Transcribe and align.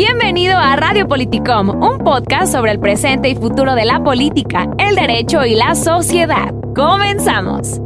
Bienvenido 0.00 0.56
a 0.56 0.76
Radio 0.76 1.08
Politicom, 1.08 1.70
un 1.70 1.98
podcast 1.98 2.52
sobre 2.52 2.70
el 2.70 2.78
presente 2.78 3.30
y 3.30 3.34
futuro 3.34 3.74
de 3.74 3.84
la 3.84 3.98
política, 4.00 4.68
el 4.78 4.94
derecho 4.94 5.44
y 5.44 5.56
la 5.56 5.74
sociedad. 5.74 6.54
Comenzamos. 6.72 7.80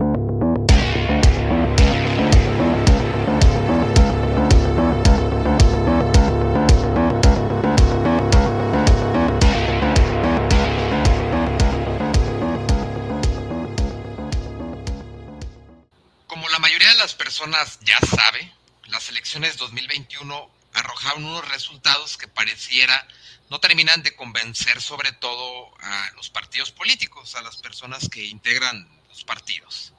Como 16.27 16.47
la 16.51 16.59
mayoría 16.59 16.91
de 16.91 16.99
las 16.99 17.15
personas 17.15 17.79
ya 17.87 17.99
sabe, 18.01 18.53
las 18.89 19.09
elecciones 19.09 19.57
2021 19.57 20.62
arrojaron 20.83 21.25
unos 21.25 21.49
resultados 21.49 22.17
que 22.17 22.29
pareciera 22.29 23.07
no 23.51 23.61
terminan 23.61 24.03
de 24.03 24.17
convencer 24.17 24.81
sobre 24.81 25.13
todo 25.13 25.73
a 25.81 26.11
los 26.17 26.31
partidos 26.31 26.73
políticos, 26.73 27.35
a 27.35 27.43
las 27.43 27.57
personas 27.59 28.09
que 28.09 28.25
integran 28.25 28.89
los 29.09 29.25
partidos. 29.25 29.93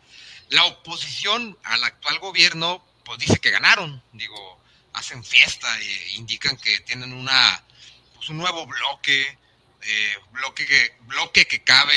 La 0.50 0.66
oposición 0.66 1.58
al 1.64 1.84
actual 1.84 2.20
gobierno 2.20 2.84
pues 3.06 3.20
dice 3.20 3.40
que 3.40 3.52
ganaron, 3.52 4.02
digo, 4.12 4.62
hacen 4.94 5.24
fiesta 5.24 5.68
e 5.80 6.12
indican 6.16 6.58
que 6.58 6.80
tienen 6.82 7.14
una 7.14 7.64
pues, 8.16 8.30
un 8.30 8.38
nuevo 8.38 8.66
bloque, 8.66 9.38
eh, 9.82 10.18
bloque, 10.32 10.66
que, 10.66 10.96
bloque 11.02 11.46
que 11.46 11.64
cabe 11.64 11.94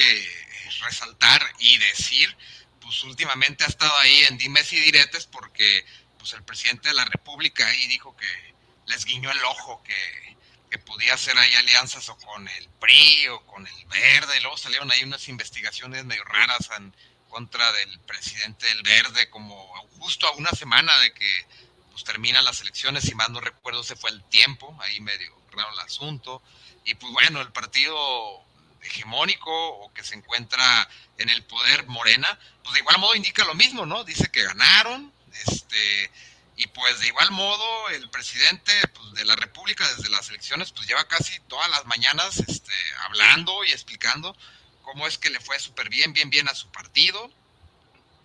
resaltar 0.82 1.42
y 1.58 1.78
decir, 1.78 2.36
pues 2.80 3.02
últimamente 3.04 3.64
ha 3.64 3.68
estado 3.68 3.96
ahí 3.98 4.22
en 4.28 4.38
dimes 4.38 4.72
y 4.72 4.80
diretes 4.80 5.26
porque 5.26 5.84
pues 6.18 6.32
el 6.34 6.42
presidente 6.44 6.88
de 6.88 6.94
la 6.94 7.04
República 7.04 7.66
ahí 7.66 7.86
dijo 7.86 8.16
que 8.16 8.55
les 8.86 9.04
guiñó 9.04 9.30
el 9.30 9.44
ojo 9.44 9.82
que, 9.82 10.36
que 10.70 10.78
podía 10.78 11.14
hacer 11.14 11.36
ahí 11.38 11.54
alianzas 11.54 12.08
o 12.08 12.16
con 12.18 12.48
el 12.48 12.68
PRI 12.80 13.28
o 13.28 13.46
con 13.46 13.66
el 13.66 13.84
Verde. 13.86 14.40
Luego 14.40 14.56
salieron 14.56 14.90
ahí 14.90 15.02
unas 15.02 15.28
investigaciones 15.28 16.04
medio 16.04 16.24
raras 16.24 16.70
en 16.76 16.94
contra 17.28 17.70
del 17.72 17.98
presidente 18.00 18.66
del 18.66 18.82
Verde, 18.82 19.28
como 19.30 19.54
justo 19.98 20.26
a 20.26 20.32
una 20.32 20.50
semana 20.50 20.98
de 21.00 21.12
que 21.12 21.46
pues, 21.90 22.04
terminan 22.04 22.44
las 22.44 22.60
elecciones, 22.60 23.04
si 23.04 23.14
más 23.14 23.30
no 23.30 23.40
recuerdo, 23.40 23.82
se 23.82 23.96
fue 23.96 24.10
el 24.10 24.22
tiempo, 24.24 24.76
ahí 24.80 25.00
medio 25.00 25.36
raro 25.50 25.72
el 25.72 25.80
asunto. 25.80 26.42
Y 26.84 26.94
pues 26.94 27.12
bueno, 27.12 27.40
el 27.40 27.52
partido 27.52 28.44
hegemónico 28.82 29.50
o 29.50 29.92
que 29.92 30.04
se 30.04 30.14
encuentra 30.14 30.88
en 31.18 31.28
el 31.28 31.42
poder 31.44 31.86
Morena, 31.86 32.38
pues 32.62 32.74
de 32.74 32.80
igual 32.80 32.98
modo 32.98 33.14
indica 33.14 33.44
lo 33.44 33.54
mismo, 33.54 33.86
¿no? 33.86 34.04
Dice 34.04 34.30
que 34.30 34.44
ganaron, 34.44 35.12
este, 35.46 36.10
y 36.56 36.66
pues 36.68 37.00
de 37.00 37.08
igual 37.08 37.30
modo, 37.32 37.88
el 37.90 38.08
presidente 38.08 38.72
pues, 38.94 39.12
de 39.12 39.24
la 39.26 39.36
República 39.36 39.86
desde 39.94 40.08
las 40.08 40.30
elecciones 40.30 40.72
pues 40.72 40.86
lleva 40.86 41.06
casi 41.06 41.38
todas 41.40 41.68
las 41.70 41.84
mañanas 41.84 42.38
este, 42.48 42.72
hablando 43.04 43.62
y 43.64 43.72
explicando 43.72 44.34
cómo 44.82 45.06
es 45.06 45.18
que 45.18 45.28
le 45.28 45.38
fue 45.40 45.58
súper 45.60 45.90
bien, 45.90 46.14
bien, 46.14 46.30
bien 46.30 46.48
a 46.48 46.54
su 46.54 46.70
partido. 46.70 47.30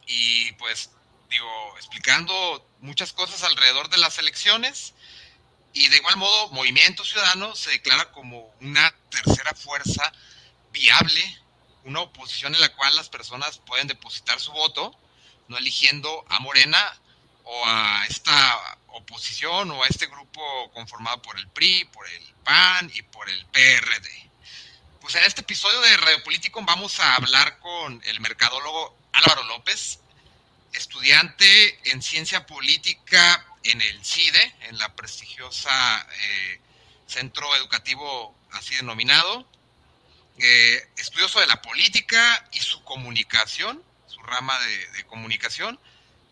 Y 0.07 0.53
pues 0.53 0.91
digo, 1.29 1.77
explicando 1.77 2.65
muchas 2.79 3.11
cosas 3.11 3.43
alrededor 3.43 3.89
de 3.89 3.97
las 3.97 4.17
elecciones. 4.17 4.93
Y 5.73 5.89
de 5.89 5.97
igual 5.97 6.15
modo, 6.17 6.49
Movimiento 6.49 7.03
Ciudadano 7.03 7.55
se 7.55 7.71
declara 7.71 8.11
como 8.11 8.53
una 8.61 8.93
tercera 9.09 9.53
fuerza 9.55 10.11
viable, 10.71 11.41
una 11.83 12.01
oposición 12.01 12.55
en 12.55 12.61
la 12.61 12.73
cual 12.75 12.95
las 12.95 13.09
personas 13.09 13.57
pueden 13.57 13.87
depositar 13.87 14.39
su 14.39 14.51
voto, 14.51 14.97
no 15.49 15.57
eligiendo 15.57 16.25
a 16.29 16.39
Morena 16.39 17.01
o 17.43 17.65
a 17.65 18.05
esta 18.07 18.77
oposición 18.87 19.71
o 19.71 19.83
a 19.83 19.87
este 19.87 20.07
grupo 20.07 20.71
conformado 20.73 21.21
por 21.21 21.37
el 21.37 21.47
PRI, 21.49 21.85
por 21.85 22.07
el 22.07 22.33
PAN 22.43 22.91
y 22.93 23.01
por 23.03 23.29
el 23.29 23.45
PRD. 23.47 24.29
Pues 24.99 25.15
en 25.15 25.23
este 25.23 25.41
episodio 25.41 25.79
de 25.81 25.97
Radio 25.97 26.23
Político 26.23 26.61
vamos 26.63 26.99
a 26.99 27.15
hablar 27.15 27.59
con 27.59 28.01
el 28.05 28.19
mercadólogo 28.19 28.97
Álvaro 29.13 29.43
López, 29.43 29.99
estudiante 30.73 31.91
en 31.91 32.01
ciencia 32.01 32.45
política 32.45 33.45
en 33.63 33.81
el 33.81 34.05
CIDE, 34.05 34.55
en 34.61 34.77
la 34.77 34.95
prestigiosa 34.95 36.07
eh, 36.21 36.61
centro 37.07 37.55
educativo 37.55 38.35
así 38.51 38.75
denominado, 38.75 39.47
eh, 40.37 40.89
estudioso 40.97 41.39
de 41.39 41.47
la 41.47 41.61
política 41.61 42.47
y 42.51 42.59
su 42.59 42.83
comunicación, 42.83 43.83
su 44.07 44.21
rama 44.23 44.57
de 44.59 45.03
comunicación, 45.05 45.79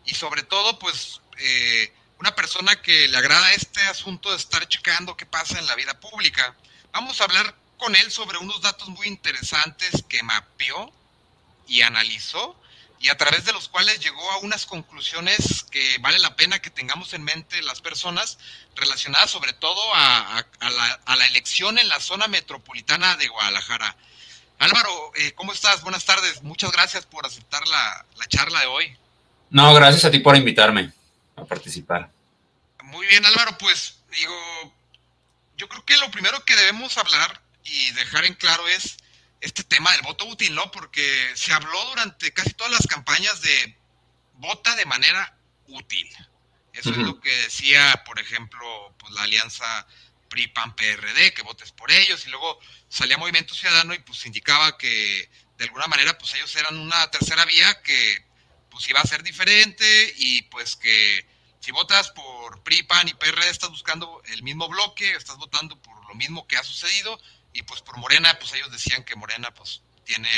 y 0.04 0.14
sobre 0.14 0.42
todo, 0.42 0.78
pues, 0.78 1.20
eh, 1.38 1.92
una 2.18 2.34
persona 2.34 2.80
que 2.82 3.08
le 3.08 3.16
agrada 3.16 3.52
este 3.52 3.80
asunto 3.82 4.30
de 4.30 4.36
estar 4.36 4.66
checando 4.68 5.16
qué 5.16 5.26
pasa 5.26 5.58
en 5.58 5.66
la 5.66 5.74
vida 5.74 5.98
pública. 6.00 6.54
Vamos 6.92 7.20
a 7.20 7.24
hablar 7.24 7.54
con 7.78 7.96
él 7.96 8.10
sobre 8.10 8.38
unos 8.38 8.60
datos 8.60 8.88
muy 8.88 9.06
interesantes 9.06 10.04
que 10.08 10.22
mapeó 10.22 10.92
y 11.66 11.82
analizó 11.82 12.60
y 13.00 13.08
a 13.08 13.16
través 13.16 13.46
de 13.46 13.54
los 13.54 13.68
cuales 13.68 13.98
llegó 14.00 14.30
a 14.32 14.38
unas 14.38 14.66
conclusiones 14.66 15.64
que 15.70 15.96
vale 16.00 16.18
la 16.18 16.36
pena 16.36 16.60
que 16.60 16.68
tengamos 16.68 17.14
en 17.14 17.24
mente 17.24 17.62
las 17.62 17.80
personas 17.80 18.38
relacionadas 18.76 19.30
sobre 19.30 19.54
todo 19.54 19.80
a, 19.94 20.44
la, 20.60 21.26
elección 21.26 21.78
en 21.78 21.88
la 21.88 21.98
zona 22.00 22.28
metropolitana 22.28 23.16
de 23.16 23.28
Guadalajara. 23.28 23.96
Álvaro, 24.58 25.12
eh, 25.16 25.32
¿cómo 25.32 25.54
estás? 25.54 25.80
Buenas 25.80 26.04
tardes. 26.04 26.42
Muchas 26.42 26.70
gracias 26.72 27.06
por 27.06 27.24
aceptar 27.24 27.66
la, 27.66 28.04
la 28.16 28.26
charla 28.26 28.60
de 28.60 28.66
hoy. 28.66 28.98
No, 29.50 29.74
gracias 29.74 30.04
a 30.04 30.10
ti 30.10 30.20
por 30.20 30.36
invitarme 30.36 30.92
a 31.36 31.44
participar. 31.44 32.10
Muy 32.84 33.06
bien, 33.06 33.24
Álvaro, 33.24 33.58
pues 33.58 33.98
digo, 34.10 34.74
yo 35.56 35.68
creo 35.68 35.84
que 35.84 35.96
lo 35.98 36.10
primero 36.10 36.44
que 36.44 36.56
debemos 36.56 36.96
hablar 36.96 37.42
y 37.64 37.90
dejar 37.92 38.24
en 38.24 38.34
claro 38.34 38.66
es 38.68 38.96
este 39.40 39.64
tema 39.64 39.92
del 39.92 40.02
voto 40.02 40.24
útil, 40.26 40.54
¿no? 40.54 40.70
Porque 40.70 41.30
se 41.34 41.52
habló 41.52 41.84
durante 41.86 42.32
casi 42.32 42.52
todas 42.54 42.72
las 42.72 42.86
campañas 42.86 43.40
de 43.40 43.76
vota 44.34 44.74
de 44.76 44.86
manera 44.86 45.36
útil. 45.66 46.08
Eso 46.72 46.90
es 46.90 46.98
lo 46.98 47.20
que 47.20 47.34
decía, 47.36 48.02
por 48.06 48.20
ejemplo, 48.20 48.94
pues 48.98 49.12
la 49.14 49.22
alianza 49.22 49.86
PRI-PAN-PRD, 50.28 51.34
que 51.34 51.42
votes 51.42 51.72
por 51.72 51.90
ellos, 51.90 52.24
y 52.26 52.30
luego 52.30 52.60
salía 52.88 53.18
Movimiento 53.18 53.54
Ciudadano 53.54 53.92
y 53.94 53.98
pues 53.98 54.24
indicaba 54.26 54.78
que 54.78 55.28
de 55.58 55.64
alguna 55.64 55.88
manera 55.88 56.16
pues 56.16 56.34
ellos 56.34 56.54
eran 56.56 56.78
una 56.78 57.10
tercera 57.10 57.44
vía 57.44 57.82
que 57.82 58.24
pues 58.80 58.88
iba 58.88 59.00
a 59.00 59.06
ser 59.06 59.22
diferente 59.22 60.14
y 60.16 60.40
pues 60.44 60.74
que 60.74 61.26
si 61.60 61.70
votas 61.70 62.08
por 62.12 62.62
PRI, 62.62 62.84
PAN 62.84 63.08
y 63.08 63.12
PRD 63.12 63.50
estás 63.50 63.68
buscando 63.68 64.22
el 64.32 64.42
mismo 64.42 64.68
bloque, 64.68 65.14
estás 65.14 65.36
votando 65.36 65.76
por 65.82 66.02
lo 66.08 66.14
mismo 66.14 66.46
que 66.46 66.56
ha 66.56 66.62
sucedido 66.64 67.20
y 67.52 67.62
pues 67.64 67.82
por 67.82 67.98
Morena, 67.98 68.38
pues 68.38 68.54
ellos 68.54 68.72
decían 68.72 69.04
que 69.04 69.16
Morena 69.16 69.52
pues 69.52 69.82
tiene 70.06 70.30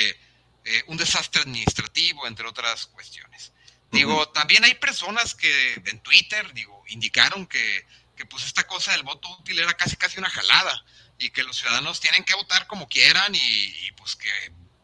eh, 0.64 0.82
un 0.88 0.96
desastre 0.96 1.42
administrativo, 1.42 2.26
entre 2.26 2.48
otras 2.48 2.86
cuestiones. 2.86 3.52
Digo, 3.92 4.28
también 4.30 4.64
hay 4.64 4.74
personas 4.74 5.36
que 5.36 5.74
en 5.74 6.00
Twitter, 6.00 6.52
digo, 6.52 6.82
indicaron 6.88 7.46
que, 7.46 7.86
que 8.16 8.26
pues 8.26 8.44
esta 8.44 8.66
cosa 8.66 8.90
del 8.90 9.04
voto 9.04 9.28
útil 9.38 9.60
era 9.60 9.72
casi 9.74 9.94
casi 9.94 10.18
una 10.18 10.30
jalada 10.30 10.84
y 11.16 11.30
que 11.30 11.44
los 11.44 11.58
ciudadanos 11.58 12.00
tienen 12.00 12.24
que 12.24 12.34
votar 12.34 12.66
como 12.66 12.88
quieran 12.88 13.32
y, 13.36 13.92
pues 13.92 14.16
que 14.16 14.30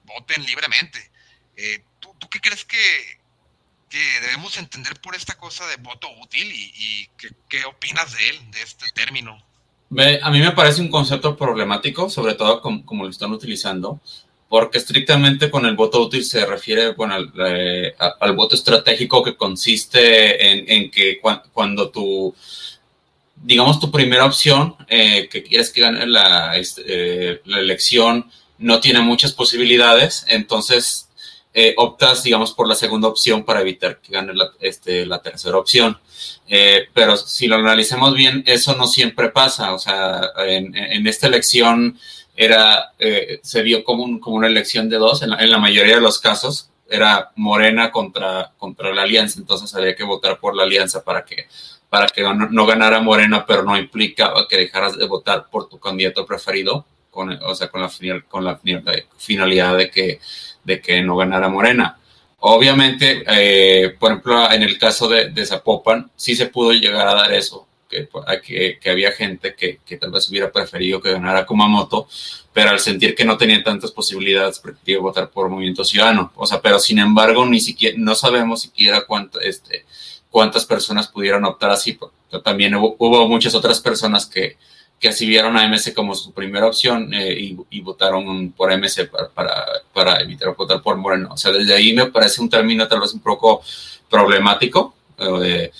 voten 0.05 0.47
libremente. 0.47 1.11
Eh, 1.57 1.83
¿tú, 1.99 2.15
¿tú, 2.21 2.31
qué 2.31 2.41
crees 2.41 2.65
que, 2.65 3.19
que 3.88 3.99
debemos 4.21 4.56
entender 4.59 4.94
por 5.00 5.15
esta 5.15 5.34
cosa 5.37 5.66
de 5.66 5.76
voto 5.76 6.09
útil 6.22 6.47
y, 6.53 7.09
qué, 7.49 7.65
opinas 7.65 8.12
de 8.12 8.28
él, 8.31 8.38
de 8.50 8.62
este 8.62 8.87
término. 8.94 9.43
A 10.22 10.31
mí 10.31 10.41
me 10.41 10.53
parece 10.53 10.82
un 10.82 10.91
concepto 10.91 11.37
problemático, 11.37 12.10
sobre 12.10 12.34
todo 12.34 12.60
como, 12.60 13.04
lo 13.04 13.10
están 13.10 13.32
utilizando, 13.32 14.00
porque 14.49 14.78
estrictamente 14.78 15.50
con 15.50 15.65
el 15.65 15.76
voto 15.76 16.03
útil 16.03 16.25
se 16.25 16.44
refiere 16.44 16.93
bueno, 16.93 17.15
al, 17.15 17.32
eh, 17.38 17.94
voto 18.34 18.54
estratégico 18.54 19.22
que 19.22 19.37
consiste 19.37 20.75
en, 20.75 20.91
que 20.91 21.20
cuando 21.53 21.91
tu, 21.91 22.34
digamos, 23.37 23.81
tu 23.81 23.91
primera 23.91 24.26
opción, 24.26 24.76
eh, 24.88 25.28
que 25.31 25.43
quieres 25.43 25.70
que 25.70 25.81
gane 25.81 26.06
la, 26.06 26.56
este, 26.58 27.41
la 27.46 27.61
elección, 27.61 28.31
no 28.58 28.81
tiene 28.81 29.00
muchas 29.00 29.32
posibilidades, 29.32 30.25
entonces 30.29 31.07
eh, 31.55 31.75
optas, 31.77 32.23
digamos, 32.23 32.53
por 32.53 32.69
la 32.69 32.75
segunda 32.75 33.09
opción 33.09 33.45
para 33.45 33.62
evitar 33.62 34.00
que 34.00 34.12
gane 34.12 34.35
la, 34.35 34.50
este, 34.61 35.06
la 35.06 35.21
tercera 35.23 35.56
opción. 35.56 35.99
Eh, 36.47 36.89
pero 36.93 37.17
si 37.17 37.47
lo 37.47 37.56
analicemos 37.56 38.15
bien, 38.15 38.45
eso 38.47 38.77
no 38.77 38.87
siempre 38.87 39.31
pasa. 39.31 39.73
O 39.73 39.79
sea, 39.79 40.21
en, 40.47 41.06
esta 41.06 41.27
elección 41.27 41.99
era, 42.37 42.93
eh, 42.99 43.41
se 43.43 43.62
vio 43.62 43.83
como, 43.83 44.21
como 44.21 44.37
una 44.37 44.47
elección 44.47 44.89
de 44.89 44.99
dos. 44.99 45.23
En 45.23 45.31
la, 45.31 45.59
mayoría 45.59 45.97
de 45.97 46.00
los 46.00 46.19
casos 46.21 46.71
era 46.89 47.33
Morena 47.35 47.91
contra, 47.91 48.53
contra 48.59 48.94
la 48.94 49.03
alianza. 49.03 49.41
Entonces 49.41 49.75
había 49.75 49.97
que 49.97 50.05
votar 50.05 50.39
por 50.39 50.55
la 50.55 50.65
alianza 50.65 51.03
para 51.03 51.25
que, 51.25 51.49
para 51.89 52.06
que 52.09 52.23
no, 52.23 52.67
ganara 52.67 53.01
Morena, 53.01 53.47
pero 53.47 53.62
no 53.62 53.77
implicaba 53.77 54.47
que 54.49 54.59
dejaras 54.59 54.97
de 54.99 55.06
votar 55.06 55.49
por 55.51 55.69
tu 55.69 55.79
candidato 55.79 56.27
preferido. 56.27 56.87
Con, 57.11 57.31
o 57.43 57.55
sea, 57.55 57.69
con 57.69 57.81
la, 57.81 57.91
con 58.29 58.44
la 58.44 58.61
finalidad 59.17 59.77
de 59.77 59.91
que 59.91 60.21
de 60.69 60.81
que 60.81 61.03
no 61.03 61.17
ganara 61.17 61.49
Morena. 61.49 61.99
Obviamente, 62.41 63.25
eh, 63.26 63.97
por 63.99 64.12
ejemplo, 64.12 64.53
en 64.53 64.62
el 64.62 64.79
caso 64.79 65.09
de, 65.09 65.47
Zapopan, 65.47 66.11
sí 66.15 66.37
se 66.37 66.47
pudo 66.47 66.73
llegar 66.73 67.09
a 67.09 67.15
dar 67.15 67.32
eso. 67.32 67.67
que, 67.88 68.79
había 68.88 69.12
gente 69.12 69.55
que, 69.55 69.97
tal 69.97 70.11
vez 70.11 70.29
hubiera 70.29 70.53
preferido 70.53 71.00
que 71.00 71.11
ganara 71.11 71.47
Kumamoto, 71.47 72.06
pero 72.53 72.69
al 72.70 72.81
sentir 72.81 73.15
que 73.15 73.25
no 73.25 73.38
tenía 73.38 73.65
tantas 73.65 73.91
posibilidades, 73.91 74.59
prefirió 74.59 75.00
votar 75.00 75.31
por 75.31 75.49
Movimiento 75.49 75.85
Ciudadano. 75.85 76.31
O 76.37 76.47
sea, 76.47 76.61
pero 76.61 76.79
sin 76.79 76.99
embargo, 76.99 77.47
ni 77.47 77.61
siquiera, 77.61 77.97
no 77.99 78.15
sabemos 78.15 78.61
siquiera 78.61 79.06
este, 79.43 79.87
cuántas 80.31 80.67
personas 80.67 81.09
pudieron 81.09 81.47
optar 81.47 81.70
así. 81.70 81.99
También 82.44 82.75
hubo, 82.75 83.26
muchas 83.26 83.55
otras 83.55 83.81
personas 83.81 84.26
que, 84.26 84.59
que 84.99 85.09
así 85.09 85.27
vieron 85.27 85.56
a 85.56 85.69
MC 85.69 85.95
como 85.95 86.15
su 86.15 86.33
primera 86.33 86.67
opción 86.67 87.12
eh, 87.15 87.56
y, 87.71 87.81
votaron 87.81 88.53
por 88.53 88.77
MC 88.77 89.09
para, 89.09 89.29
para, 89.93 90.21
evitar 90.21 90.55
votar 90.56 90.83
por 90.83 90.97
Moreno. 90.97 91.29
O 91.33 91.37
sea, 91.37 91.53
desde 91.53 91.75
ahí 91.75 91.93
me 91.93 92.06
parece 92.06 92.41
un 92.41 92.50
término 92.50 92.89
tal 92.89 93.00
vez 93.00 93.12
un 93.12 93.21
poco 93.21 93.62
problemático. 94.11 94.95
Eh, 95.19 95.71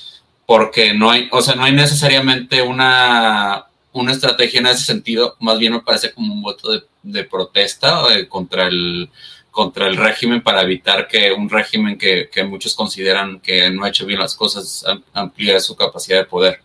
porque 0.49 0.94
no 0.94 1.11
hay, 1.11 1.29
o 1.31 1.43
sea, 1.43 1.56
no 1.56 1.65
hay 1.65 1.73
necesariamente 1.73 2.62
una, 2.62 3.67
una 3.93 4.12
estrategia 4.12 4.61
en 4.61 4.67
ese 4.69 4.82
sentido, 4.82 5.37
más 5.41 5.59
bien 5.59 5.75
me 5.75 5.82
parece 5.82 6.11
como 6.11 6.32
un 6.32 6.41
voto 6.41 6.73
de, 6.73 6.85
de 7.03 7.25
protesta 7.25 8.14
eh, 8.14 8.26
contra, 8.29 8.67
el, 8.67 9.11
contra 9.50 9.87
el 9.87 9.99
régimen 9.99 10.43
para 10.43 10.62
evitar 10.62 11.06
que 11.06 11.32
un 11.32 11.50
régimen 11.50 11.99
que, 11.99 12.31
que, 12.32 12.44
muchos 12.44 12.75
consideran 12.75 13.41
que 13.41 13.69
no 13.69 13.85
ha 13.85 13.91
hecho 13.91 14.06
bien 14.06 14.21
las 14.21 14.35
cosas 14.35 14.87
amplíe 15.12 15.61
su 15.61 15.76
capacidad 15.76 16.21
de 16.21 16.25
poder. 16.25 16.62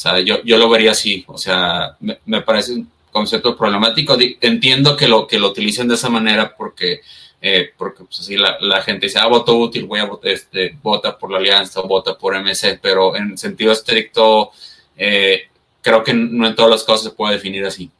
Sea, 0.00 0.20
yo, 0.20 0.42
yo 0.44 0.56
lo 0.56 0.70
vería 0.70 0.92
así, 0.92 1.24
o 1.26 1.36
sea, 1.36 1.96
me, 2.00 2.20
me 2.24 2.40
parece 2.40 2.72
un 2.72 2.90
concepto 3.12 3.56
problemático. 3.56 4.16
Entiendo 4.40 4.96
que 4.96 5.06
lo, 5.06 5.26
que 5.26 5.38
lo 5.38 5.48
utilicen 5.48 5.88
de 5.88 5.96
esa 5.96 6.08
manera 6.08 6.56
porque 6.56 7.02
eh, 7.42 7.72
porque 7.76 8.04
pues 8.04 8.28
la, 8.30 8.82
gente 8.82 9.06
dice, 9.06 9.18
ah, 9.18 9.26
voto 9.26 9.54
útil, 9.56 9.84
voy 9.84 10.00
a 10.00 10.04
votar, 10.04 10.30
este, 10.30 10.76
vota 10.82 11.18
por 11.18 11.30
la 11.30 11.38
alianza 11.38 11.80
o 11.80 11.88
vota 11.88 12.16
por 12.16 12.34
MC, 12.34 12.78
pero 12.80 13.16
en 13.16 13.38
sentido 13.38 13.72
estricto, 13.72 14.52
eh, 14.96 15.48
creo 15.82 16.04
que 16.04 16.12
no 16.12 16.46
en 16.46 16.54
todas 16.54 16.70
las 16.70 16.84
cosas 16.84 17.04
se 17.04 17.10
puede 17.10 17.34
definir 17.34 17.64
así. 17.64 17.90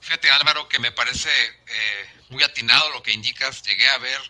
Fíjate 0.00 0.30
Álvaro, 0.30 0.68
que 0.68 0.78
me 0.78 0.92
parece 0.92 1.28
eh, 1.28 2.22
muy 2.30 2.42
atinado 2.42 2.90
lo 2.90 3.02
que 3.02 3.12
indicas, 3.12 3.62
llegué 3.62 3.88
a 3.88 3.98
ver 3.98 4.20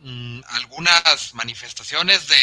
mmm, 0.00 0.40
algunas 0.48 1.34
manifestaciones 1.34 2.26
de 2.26 2.36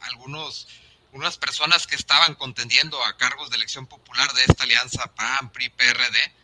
algunos 0.00 0.66
unas 1.12 1.38
personas 1.38 1.86
que 1.86 1.96
estaban 1.96 2.34
contendiendo 2.34 3.02
a 3.04 3.16
cargos 3.16 3.50
de 3.50 3.56
elección 3.56 3.86
popular 3.86 4.32
de 4.32 4.44
esta 4.44 4.64
alianza 4.64 5.14
PAN, 5.14 5.50
PRI, 5.50 5.70
PRD, 5.70 6.34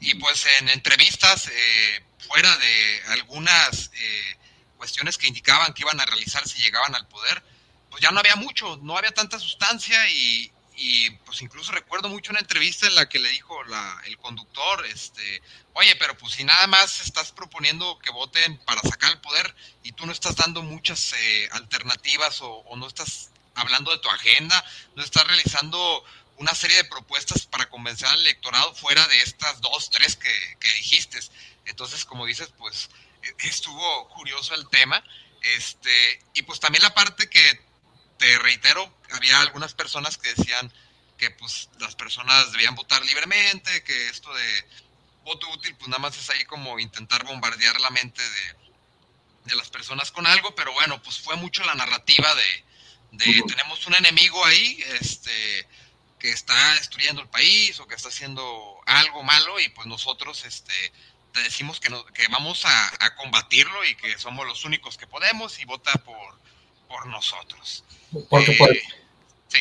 y 0.00 0.14
pues 0.14 0.46
en 0.60 0.68
entrevistas 0.68 1.48
eh, 1.48 2.04
fuera 2.18 2.54
de 2.56 3.02
algunas 3.08 3.90
eh, 3.94 4.38
cuestiones 4.76 5.16
que 5.16 5.26
indicaban 5.26 5.72
que 5.72 5.82
iban 5.82 6.00
a 6.00 6.06
realizar 6.06 6.46
si 6.46 6.60
llegaban 6.62 6.94
al 6.94 7.08
poder, 7.08 7.42
pues 7.90 8.02
ya 8.02 8.10
no 8.10 8.20
había 8.20 8.36
mucho, 8.36 8.78
no 8.82 8.96
había 8.98 9.12
tanta 9.12 9.38
sustancia 9.38 10.08
y, 10.10 10.52
y 10.76 11.10
pues 11.24 11.40
incluso 11.40 11.72
recuerdo 11.72 12.08
mucho 12.08 12.30
una 12.30 12.40
entrevista 12.40 12.86
en 12.86 12.94
la 12.94 13.08
que 13.08 13.18
le 13.18 13.30
dijo 13.30 13.64
la, 13.64 14.02
el 14.04 14.18
conductor, 14.18 14.84
este, 14.86 15.42
oye, 15.72 15.96
pero 15.96 16.16
pues 16.18 16.34
si 16.34 16.44
nada 16.44 16.66
más 16.66 17.00
estás 17.00 17.32
proponiendo 17.32 17.98
que 17.98 18.10
voten 18.10 18.58
para 18.66 18.82
sacar 18.82 19.10
el 19.10 19.20
poder 19.20 19.54
y 19.82 19.92
tú 19.92 20.04
no 20.04 20.12
estás 20.12 20.36
dando 20.36 20.62
muchas 20.62 21.14
eh, 21.14 21.48
alternativas 21.52 22.42
o, 22.42 22.50
o, 22.50 22.76
no 22.76 22.86
estás 22.86 23.30
hablando 23.56 23.90
de 23.90 23.98
tu 23.98 24.08
agenda, 24.08 24.64
no 24.94 25.02
estás 25.02 25.26
realizando 25.26 26.04
una 26.38 26.54
serie 26.54 26.76
de 26.76 26.84
propuestas 26.84 27.46
para 27.46 27.68
convencer 27.68 28.08
al 28.08 28.20
electorado 28.20 28.74
fuera 28.74 29.06
de 29.08 29.22
estas 29.22 29.60
dos, 29.60 29.90
tres 29.90 30.16
que, 30.16 30.56
que 30.60 30.72
dijiste. 30.74 31.18
Entonces, 31.64 32.04
como 32.04 32.26
dices, 32.26 32.50
pues 32.58 32.90
e, 33.22 33.48
estuvo 33.48 34.08
curioso 34.10 34.54
el 34.54 34.68
tema. 34.68 35.02
Este, 35.42 36.22
y 36.34 36.42
pues 36.42 36.60
también 36.60 36.82
la 36.82 36.94
parte 36.94 37.28
que 37.28 37.60
te 38.18 38.38
reitero, 38.38 38.92
había 39.10 39.40
algunas 39.40 39.74
personas 39.74 40.18
que 40.18 40.34
decían 40.34 40.72
que 41.18 41.30
pues 41.30 41.68
las 41.78 41.94
personas 41.94 42.52
debían 42.52 42.74
votar 42.74 43.04
libremente, 43.04 43.82
que 43.84 44.08
esto 44.08 44.32
de 44.34 44.64
voto 45.24 45.48
útil 45.50 45.74
pues 45.76 45.88
nada 45.88 45.98
más 45.98 46.16
es 46.16 46.28
ahí 46.30 46.44
como 46.44 46.78
intentar 46.78 47.24
bombardear 47.24 47.80
la 47.80 47.90
mente 47.90 48.22
de, 48.22 48.56
de 49.44 49.56
las 49.56 49.70
personas 49.70 50.10
con 50.10 50.26
algo, 50.26 50.54
pero 50.54 50.72
bueno, 50.72 51.02
pues 51.02 51.20
fue 51.20 51.36
mucho 51.36 51.64
la 51.64 51.74
narrativa 51.74 52.34
de, 52.34 52.64
de 53.12 53.42
tenemos 53.46 53.86
un 53.86 53.94
enemigo 53.94 54.44
ahí, 54.44 54.78
este, 55.00 55.66
que 56.18 56.30
está 56.30 56.74
destruyendo 56.74 57.22
el 57.22 57.28
país 57.28 57.78
o 57.80 57.86
que 57.86 57.94
está 57.94 58.08
haciendo 58.08 58.78
algo 58.86 59.22
malo 59.22 59.60
y 59.60 59.68
pues 59.70 59.86
nosotros, 59.86 60.44
este, 60.44 60.92
te 61.32 61.42
decimos 61.42 61.80
que, 61.80 61.90
no, 61.90 62.04
que 62.06 62.26
vamos 62.28 62.64
a, 62.64 62.86
a, 63.04 63.14
combatirlo 63.16 63.84
y 63.84 63.94
que 63.96 64.18
somos 64.18 64.46
los 64.46 64.64
únicos 64.64 64.96
que 64.96 65.06
podemos 65.06 65.60
y 65.60 65.64
vota 65.64 65.92
por, 66.04 66.38
por 66.88 67.06
nosotros. 67.06 67.84
Porque 68.30 68.52
eh, 68.52 68.56
por, 68.58 68.68
sí. 69.48 69.58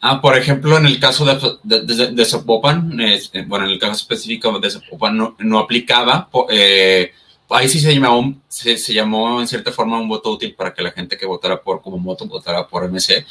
Ah, 0.00 0.20
por 0.20 0.36
ejemplo, 0.36 0.78
en 0.78 0.86
el 0.86 1.00
caso 1.00 1.24
de, 1.24 1.58
de, 1.62 1.82
de, 1.82 2.12
de 2.12 2.24
Zapopan, 2.24 3.00
eh, 3.00 3.20
bueno, 3.46 3.66
en 3.66 3.72
el 3.72 3.78
caso 3.78 3.94
específico 3.94 4.58
de 4.58 4.70
Zapopan 4.70 5.16
no, 5.16 5.36
no 5.38 5.58
aplicaba, 5.58 6.28
eh, 6.50 7.12
ahí 7.50 7.68
sí 7.68 7.80
se 7.80 8.94
llamó, 8.94 9.40
en 9.40 9.48
cierta 9.48 9.72
forma 9.72 10.00
un 10.00 10.08
voto 10.08 10.30
útil 10.30 10.54
para 10.54 10.72
que 10.72 10.82
la 10.82 10.92
gente 10.92 11.16
que 11.16 11.26
votara 11.26 11.60
por 11.60 11.82
como 11.82 11.98
moto 11.98 12.26
votara 12.26 12.66
por 12.66 12.88
MC, 12.88 13.26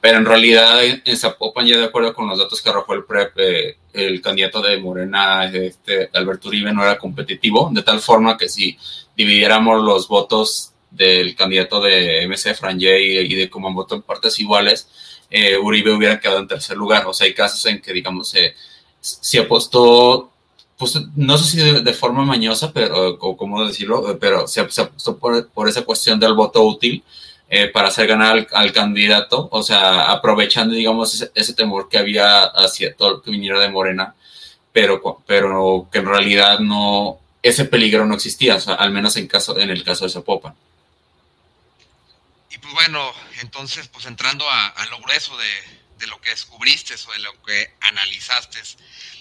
pero 0.00 0.18
en 0.18 0.24
realidad 0.24 0.82
en 0.82 1.16
Zapopan, 1.16 1.66
ya 1.66 1.78
de 1.78 1.84
acuerdo 1.84 2.12
con 2.14 2.28
los 2.28 2.38
datos 2.38 2.60
que 2.60 2.68
arrojó 2.68 2.94
el 2.94 3.04
PREP, 3.04 3.38
eh, 3.38 3.76
el 3.92 4.20
candidato 4.20 4.60
de 4.60 4.78
Morena, 4.78 5.44
este, 5.46 6.10
Alberto 6.12 6.48
Uribe, 6.48 6.72
no 6.72 6.82
era 6.82 6.98
competitivo, 6.98 7.70
de 7.72 7.82
tal 7.82 8.00
forma 8.00 8.36
que 8.36 8.48
si 8.48 8.78
dividiéramos 9.16 9.82
los 9.82 10.08
votos 10.08 10.72
del 10.90 11.36
candidato 11.36 11.80
de 11.80 12.26
MC, 12.26 12.54
Franje, 12.54 13.02
y, 13.02 13.18
y 13.18 13.34
de 13.34 13.48
como 13.48 13.72
voto 13.72 13.94
en 13.94 14.02
partes 14.02 14.38
iguales, 14.40 14.88
eh, 15.30 15.56
Uribe 15.56 15.92
hubiera 15.92 16.18
quedado 16.18 16.40
en 16.40 16.48
tercer 16.48 16.76
lugar. 16.76 17.06
O 17.06 17.14
sea, 17.14 17.26
hay 17.26 17.34
casos 17.34 17.64
en 17.66 17.80
que, 17.80 17.92
digamos, 17.92 18.34
eh, 18.34 18.54
se 19.00 19.38
apostó 19.38 20.32
pues 20.80 20.98
no 21.14 21.36
sé 21.36 21.44
si 21.44 21.56
de, 21.58 21.82
de, 21.82 21.92
forma 21.92 22.24
mañosa, 22.24 22.72
pero, 22.72 23.10
o 23.20 23.36
cómo 23.36 23.66
decirlo, 23.66 24.18
pero 24.18 24.48
se, 24.48 24.66
se 24.70 24.80
apostó 24.80 25.18
por, 25.18 25.46
por, 25.50 25.68
esa 25.68 25.82
cuestión 25.82 26.18
del 26.18 26.32
voto 26.32 26.62
útil 26.64 27.04
eh, 27.50 27.66
para 27.68 27.88
hacer 27.88 28.06
ganar 28.06 28.32
al, 28.32 28.48
al, 28.50 28.72
candidato, 28.72 29.46
o 29.52 29.62
sea, 29.62 30.10
aprovechando, 30.10 30.74
digamos, 30.74 31.12
ese, 31.12 31.30
ese, 31.34 31.52
temor 31.52 31.90
que 31.90 31.98
había 31.98 32.44
hacia 32.44 32.96
todo 32.96 33.10
lo 33.10 33.22
que 33.22 33.30
viniera 33.30 33.60
de 33.60 33.68
Morena, 33.68 34.14
pero, 34.72 35.22
pero 35.26 35.86
que 35.92 35.98
en 35.98 36.06
realidad 36.06 36.60
no, 36.60 37.18
ese 37.42 37.66
peligro 37.66 38.06
no 38.06 38.14
existía, 38.14 38.56
o 38.56 38.60
sea, 38.60 38.72
al 38.76 38.90
menos 38.90 39.18
en, 39.18 39.26
caso, 39.26 39.58
en 39.58 39.68
el 39.68 39.84
caso 39.84 40.06
de 40.06 40.12
Zapopan. 40.12 40.54
Y 42.50 42.56
pues 42.56 42.72
bueno, 42.72 43.12
entonces, 43.42 43.86
pues 43.88 44.06
entrando 44.06 44.48
a, 44.48 44.68
a 44.68 44.86
lo 44.86 44.98
grueso 45.00 45.36
de, 45.36 45.78
de, 45.98 46.06
lo 46.06 46.18
que 46.22 46.30
descubriste 46.30 46.94
o 47.06 47.12
de 47.12 47.18
lo 47.18 47.32
que 47.42 47.74
analizaste, 47.82 48.60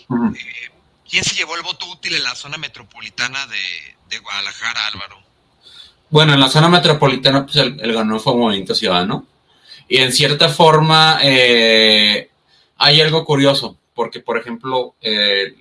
uh 0.07 0.15
-huh. 0.15 0.37
eh, 0.37 0.78
¿Quién 1.09 1.23
se 1.23 1.35
llevó 1.35 1.55
el 1.55 1.63
voto 1.63 1.87
útil 1.87 2.13
en 2.15 2.23
la 2.23 2.35
zona 2.35 2.57
metropolitana 2.57 3.47
de, 3.47 4.19
Guadalajara, 4.19 4.87
Álvaro? 4.93 5.17
Bueno, 6.09 6.33
en 6.33 6.39
la 6.39 6.49
zona 6.49 6.69
metropolitana, 6.69 7.45
pues 7.45 7.55
el, 7.55 7.93
ganó 7.93 8.19
fue 8.19 8.35
Movimiento 8.35 8.75
Ciudadano. 8.75 9.25
Y 9.87 9.97
en 9.97 10.13
cierta 10.13 10.49
forma, 10.49 11.19
eh, 11.23 12.29
hay 12.77 13.01
algo 13.01 13.25
curioso, 13.25 13.77
porque, 13.95 14.19
por 14.19 14.37
ejemplo, 14.37 14.95
eh, 15.01 15.55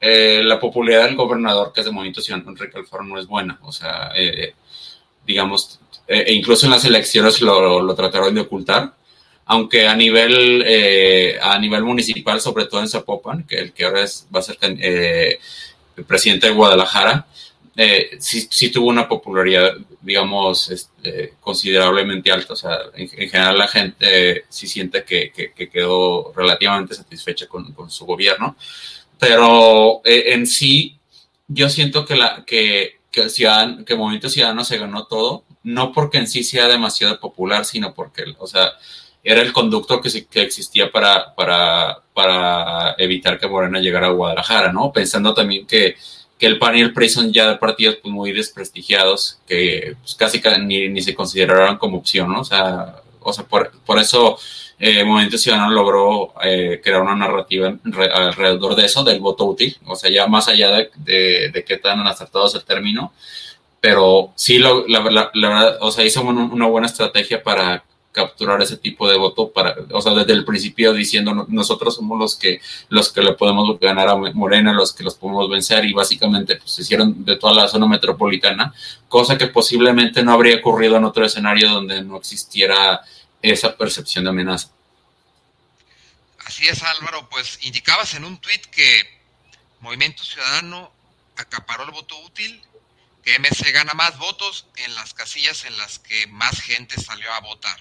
eh, 0.00 0.42
la 0.42 0.58
popularidad 0.58 1.04
del 1.04 1.16
gobernador, 1.16 1.72
que 1.72 1.80
es 1.80 1.86
de 1.86 1.92
Movimiento 1.92 2.22
Ciudadano, 2.22 2.50
Enrique 2.50 2.78
Alfaro, 2.78 3.04
no 3.04 3.18
es 3.18 3.26
buena. 3.26 3.58
O 3.62 3.72
sea, 3.72 4.12
digamos, 5.26 5.80
e 6.06 6.32
incluso 6.32 6.64
en 6.64 6.72
las 6.72 6.84
elecciones 6.86 7.42
lo 7.42 7.94
trataron 7.94 8.34
de 8.34 8.40
ocultar 8.40 8.94
aunque 9.50 9.88
a 9.88 9.96
nivel, 9.96 10.62
eh, 10.66 11.38
a 11.40 11.58
nivel 11.58 11.82
municipal, 11.82 12.38
sobre 12.38 12.66
todo 12.66 12.82
en 12.82 12.88
Zapopan, 12.88 13.44
que 13.44 13.58
el 13.58 13.72
que 13.72 13.86
ahora 13.86 14.02
es, 14.02 14.26
va 14.34 14.40
a 14.40 14.42
ser 14.42 14.58
eh, 14.60 15.40
presidente 16.06 16.48
de 16.48 16.52
Guadalajara, 16.52 17.26
eh, 17.74 18.18
sí, 18.20 18.46
sí, 18.50 18.70
tuvo 18.70 18.88
una 18.88 19.08
popularidad, 19.08 19.72
digamos, 20.02 20.70
este, 20.70 21.32
considerablemente 21.40 22.30
alta. 22.30 22.52
O 22.52 22.56
sea, 22.56 22.76
en, 22.94 23.08
en 23.10 23.30
general 23.30 23.56
la 23.56 23.68
gente 23.68 24.44
sí 24.50 24.66
siente 24.66 25.04
que, 25.04 25.32
que, 25.32 25.52
que 25.52 25.70
quedó 25.70 26.30
relativamente 26.36 26.94
satisfecha 26.94 27.46
con, 27.46 27.72
con, 27.72 27.90
su 27.90 28.04
gobierno. 28.04 28.54
Pero 29.18 30.02
en 30.04 30.46
sí, 30.46 30.98
yo 31.46 31.70
siento 31.70 32.04
que, 32.04 32.16
la, 32.16 32.44
que, 32.46 32.98
que, 33.10 33.30
ciudadano, 33.30 33.82
que 33.86 33.96
Movimiento 33.96 34.28
Ciudadano 34.28 34.62
se 34.62 34.76
ganó 34.76 35.06
todo, 35.06 35.44
no 35.62 35.92
porque 35.92 36.18
en 36.18 36.28
sí 36.28 36.44
sea 36.44 36.68
demasiado 36.68 37.18
popular, 37.18 37.64
sino 37.64 37.94
porque, 37.94 38.24
o 38.38 38.46
sea, 38.46 38.72
era 39.28 39.42
el 39.42 39.52
conducto 39.52 40.00
que, 40.00 40.24
que 40.24 40.40
existía 40.40 40.90
para, 40.90 41.34
para, 41.34 41.98
para, 42.14 42.94
evitar 42.96 43.38
que 43.38 43.46
Morena 43.46 43.78
llegara 43.78 44.06
a 44.06 44.12
Guadalajara, 44.12 44.72
¿no? 44.72 44.90
Pensando 44.90 45.34
también 45.34 45.66
que, 45.66 45.96
que 46.38 46.46
el 46.46 46.58
PAN 46.58 46.76
y 46.76 46.80
el 46.80 46.94
PRI 46.94 47.10
son 47.10 47.30
ya 47.30 47.58
partidos 47.58 47.96
pues, 47.96 48.10
muy 48.10 48.32
desprestigiados, 48.32 49.38
que 49.46 49.96
pues, 50.00 50.14
casi 50.14 50.40
ni, 50.64 50.88
ni, 50.88 51.02
se 51.02 51.14
consideraron 51.14 51.76
como 51.76 51.98
opción, 51.98 52.32
¿no? 52.32 52.40
O 52.40 52.44
sea, 52.44 53.02
o 53.20 53.30
sea 53.34 53.44
por, 53.44 53.70
por 53.84 53.98
eso 53.98 54.38
eh, 54.78 55.04
Movimiento 55.04 55.36
Ciudadano 55.36 55.72
logró 55.72 56.32
eh, 56.42 56.80
crear 56.82 57.02
una 57.02 57.14
narrativa 57.14 57.76
re, 57.84 58.10
alrededor 58.10 58.76
de 58.76 58.86
eso, 58.86 59.04
del 59.04 59.20
voto 59.20 59.44
útil, 59.44 59.76
o 59.84 59.94
sea, 59.94 60.10
ya 60.10 60.26
más 60.26 60.48
allá 60.48 60.70
de, 60.70 60.90
de, 60.96 61.50
de 61.50 61.64
qué 61.64 61.76
tan 61.76 62.00
acertado 62.06 62.46
es 62.46 62.54
el 62.54 62.64
término, 62.64 63.12
pero 63.78 64.32
sí, 64.36 64.58
lo, 64.58 64.88
la, 64.88 65.00
la, 65.10 65.30
la, 65.34 65.76
o 65.80 65.90
sea, 65.90 66.06
hizo 66.06 66.22
una, 66.22 66.44
una 66.44 66.66
buena 66.66 66.86
estrategia 66.86 67.42
para 67.42 67.84
capturar 68.18 68.60
ese 68.60 68.76
tipo 68.76 69.08
de 69.08 69.16
voto 69.16 69.52
para, 69.52 69.76
o 69.92 70.02
sea, 70.02 70.12
desde 70.12 70.32
el 70.32 70.44
principio 70.44 70.92
diciendo 70.92 71.46
nosotros 71.48 71.94
somos 71.94 72.18
los 72.18 72.34
que 72.34 72.60
los 72.88 73.12
que 73.12 73.22
le 73.22 73.34
podemos 73.34 73.78
ganar 73.78 74.08
a 74.08 74.16
Morena, 74.16 74.72
los 74.72 74.92
que 74.92 75.04
los 75.04 75.14
podemos 75.14 75.48
vencer 75.48 75.84
y 75.84 75.92
básicamente 75.92 76.56
pues 76.56 76.72
se 76.72 76.82
hicieron 76.82 77.24
de 77.24 77.36
toda 77.36 77.54
la 77.54 77.68
zona 77.68 77.86
metropolitana, 77.86 78.74
cosa 79.08 79.38
que 79.38 79.46
posiblemente 79.46 80.24
no 80.24 80.32
habría 80.32 80.56
ocurrido 80.56 80.96
en 80.96 81.04
otro 81.04 81.24
escenario 81.24 81.70
donde 81.70 82.02
no 82.02 82.16
existiera 82.16 83.00
esa 83.40 83.76
percepción 83.76 84.24
de 84.24 84.30
amenaza. 84.30 84.70
Así 86.44 86.66
es, 86.66 86.82
Álvaro, 86.82 87.28
pues 87.30 87.58
indicabas 87.62 88.14
en 88.14 88.24
un 88.24 88.38
tuit 88.38 88.66
que 88.66 88.86
Movimiento 89.80 90.24
Ciudadano 90.24 90.90
acaparó 91.36 91.84
el 91.84 91.92
voto 91.92 92.18
útil 92.24 92.60
que 93.22 93.38
MC 93.38 93.72
gana 93.72 93.94
más 93.94 94.18
votos 94.18 94.66
en 94.76 94.94
las 94.94 95.14
casillas 95.14 95.64
en 95.66 95.76
las 95.76 95.98
que 95.98 96.26
más 96.28 96.60
gente 96.60 97.00
salió 97.00 97.32
a 97.32 97.40
votar. 97.40 97.78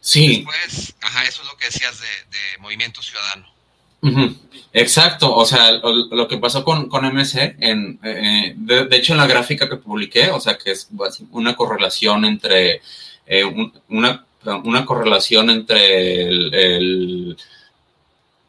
Sí. 0.00 0.44
Después, 0.44 0.94
ajá, 1.00 1.24
eso 1.24 1.42
es 1.42 1.48
lo 1.48 1.56
que 1.56 1.66
decías 1.66 2.00
de, 2.00 2.06
Movimiento 2.60 3.02
Ciudadano. 3.02 3.46
Exacto, 4.72 5.34
o 5.34 5.44
sea, 5.44 5.72
lo, 5.72 6.28
que 6.28 6.38
pasó 6.38 6.64
con, 6.64 6.88
con 6.88 7.04
MC, 7.04 7.56
en, 7.58 7.98
eh, 8.04 8.54
de, 8.56 8.96
hecho 8.96 9.12
en 9.12 9.18
la 9.18 9.26
gráfica 9.26 9.68
que 9.68 9.76
publiqué, 9.76 10.30
o 10.30 10.38
sea, 10.40 10.56
que 10.56 10.70
es 10.70 10.88
una 11.32 11.56
correlación 11.56 12.24
entre, 12.24 12.82
eh, 13.26 13.44
una, 13.88 14.24
una 14.62 14.86
correlación 14.86 15.50
entre 15.50 16.28
el 16.28 17.36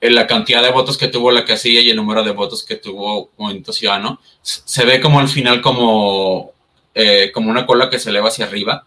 la 0.01 0.27
cantidad 0.27 0.61
de 0.61 0.71
votos 0.71 0.97
que 0.97 1.07
tuvo 1.07 1.31
la 1.31 1.45
casilla 1.45 1.81
y 1.81 1.89
el 1.89 1.95
número 1.95 2.23
de 2.23 2.31
votos 2.31 2.63
que 2.63 2.75
tuvo 2.75 3.29
Movimiento 3.37 3.73
Ciudadano, 3.73 4.19
se 4.41 4.85
ve 4.85 5.01
como 5.01 5.19
al 5.19 5.27
final 5.27 5.61
como, 5.61 6.51
eh, 6.93 7.31
como 7.33 7.49
una 7.49 7.65
cola 7.65 7.89
que 7.89 7.99
se 7.99 8.09
eleva 8.09 8.29
hacia 8.29 8.45
arriba. 8.45 8.85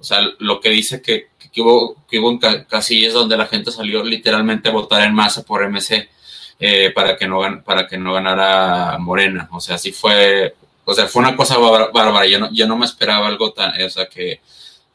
O 0.00 0.04
sea, 0.04 0.20
lo 0.38 0.60
que 0.60 0.70
dice 0.70 1.02
que, 1.02 1.28
que, 1.52 1.60
hubo, 1.60 1.96
que 2.08 2.18
hubo 2.18 2.38
casillas 2.68 3.14
donde 3.14 3.36
la 3.36 3.46
gente 3.46 3.70
salió 3.72 4.02
literalmente 4.04 4.68
a 4.68 4.72
votar 4.72 5.02
en 5.02 5.14
masa 5.14 5.42
por 5.42 5.62
MC 5.68 6.08
eh, 6.60 6.90
para, 6.94 7.16
que 7.16 7.26
no, 7.26 7.40
para 7.64 7.86
que 7.86 7.98
no 7.98 8.12
ganara 8.14 8.98
Morena. 8.98 9.48
O 9.52 9.60
sea, 9.60 9.76
así 9.76 9.92
fue, 9.92 10.54
o 10.84 10.94
sea, 10.94 11.06
fue 11.06 11.22
una 11.22 11.36
cosa 11.36 11.58
bárbara. 11.58 12.26
Yo 12.26 12.38
no, 12.38 12.52
yo 12.52 12.66
no 12.66 12.76
me 12.76 12.86
esperaba 12.86 13.28
algo 13.28 13.52
tan, 13.52 13.80
o 13.80 13.90
sea, 13.90 14.06
que, 14.08 14.40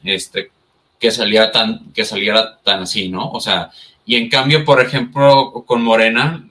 este, 0.04 0.50
que, 0.98 1.10
salía 1.10 1.52
tan, 1.52 1.92
que 1.92 2.04
saliera 2.04 2.58
tan 2.62 2.82
así, 2.82 3.08
¿no? 3.08 3.30
O 3.30 3.40
sea, 3.40 3.70
y 4.06 4.16
en 4.16 4.28
cambio, 4.28 4.64
por 4.64 4.80
ejemplo, 4.80 5.64
con 5.66 5.82
Morena 5.82 6.46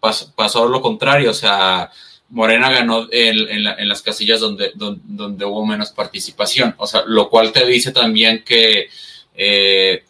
pasó, 0.00 0.68
lo 0.68 0.80
contrario, 0.80 1.30
o 1.30 1.34
sea, 1.34 1.90
Morena 2.30 2.70
ganó 2.70 3.06
en, 3.10 3.88
las 3.88 4.02
casillas 4.02 4.40
donde, 4.40 4.72
hubo 4.76 5.66
menos 5.66 5.90
participación, 5.92 6.74
o 6.78 6.86
sea, 6.86 7.02
lo 7.06 7.30
cual 7.30 7.52
te 7.52 7.66
dice 7.66 7.90
también 7.90 8.44
que, 8.44 8.88
eh, 9.34 10.04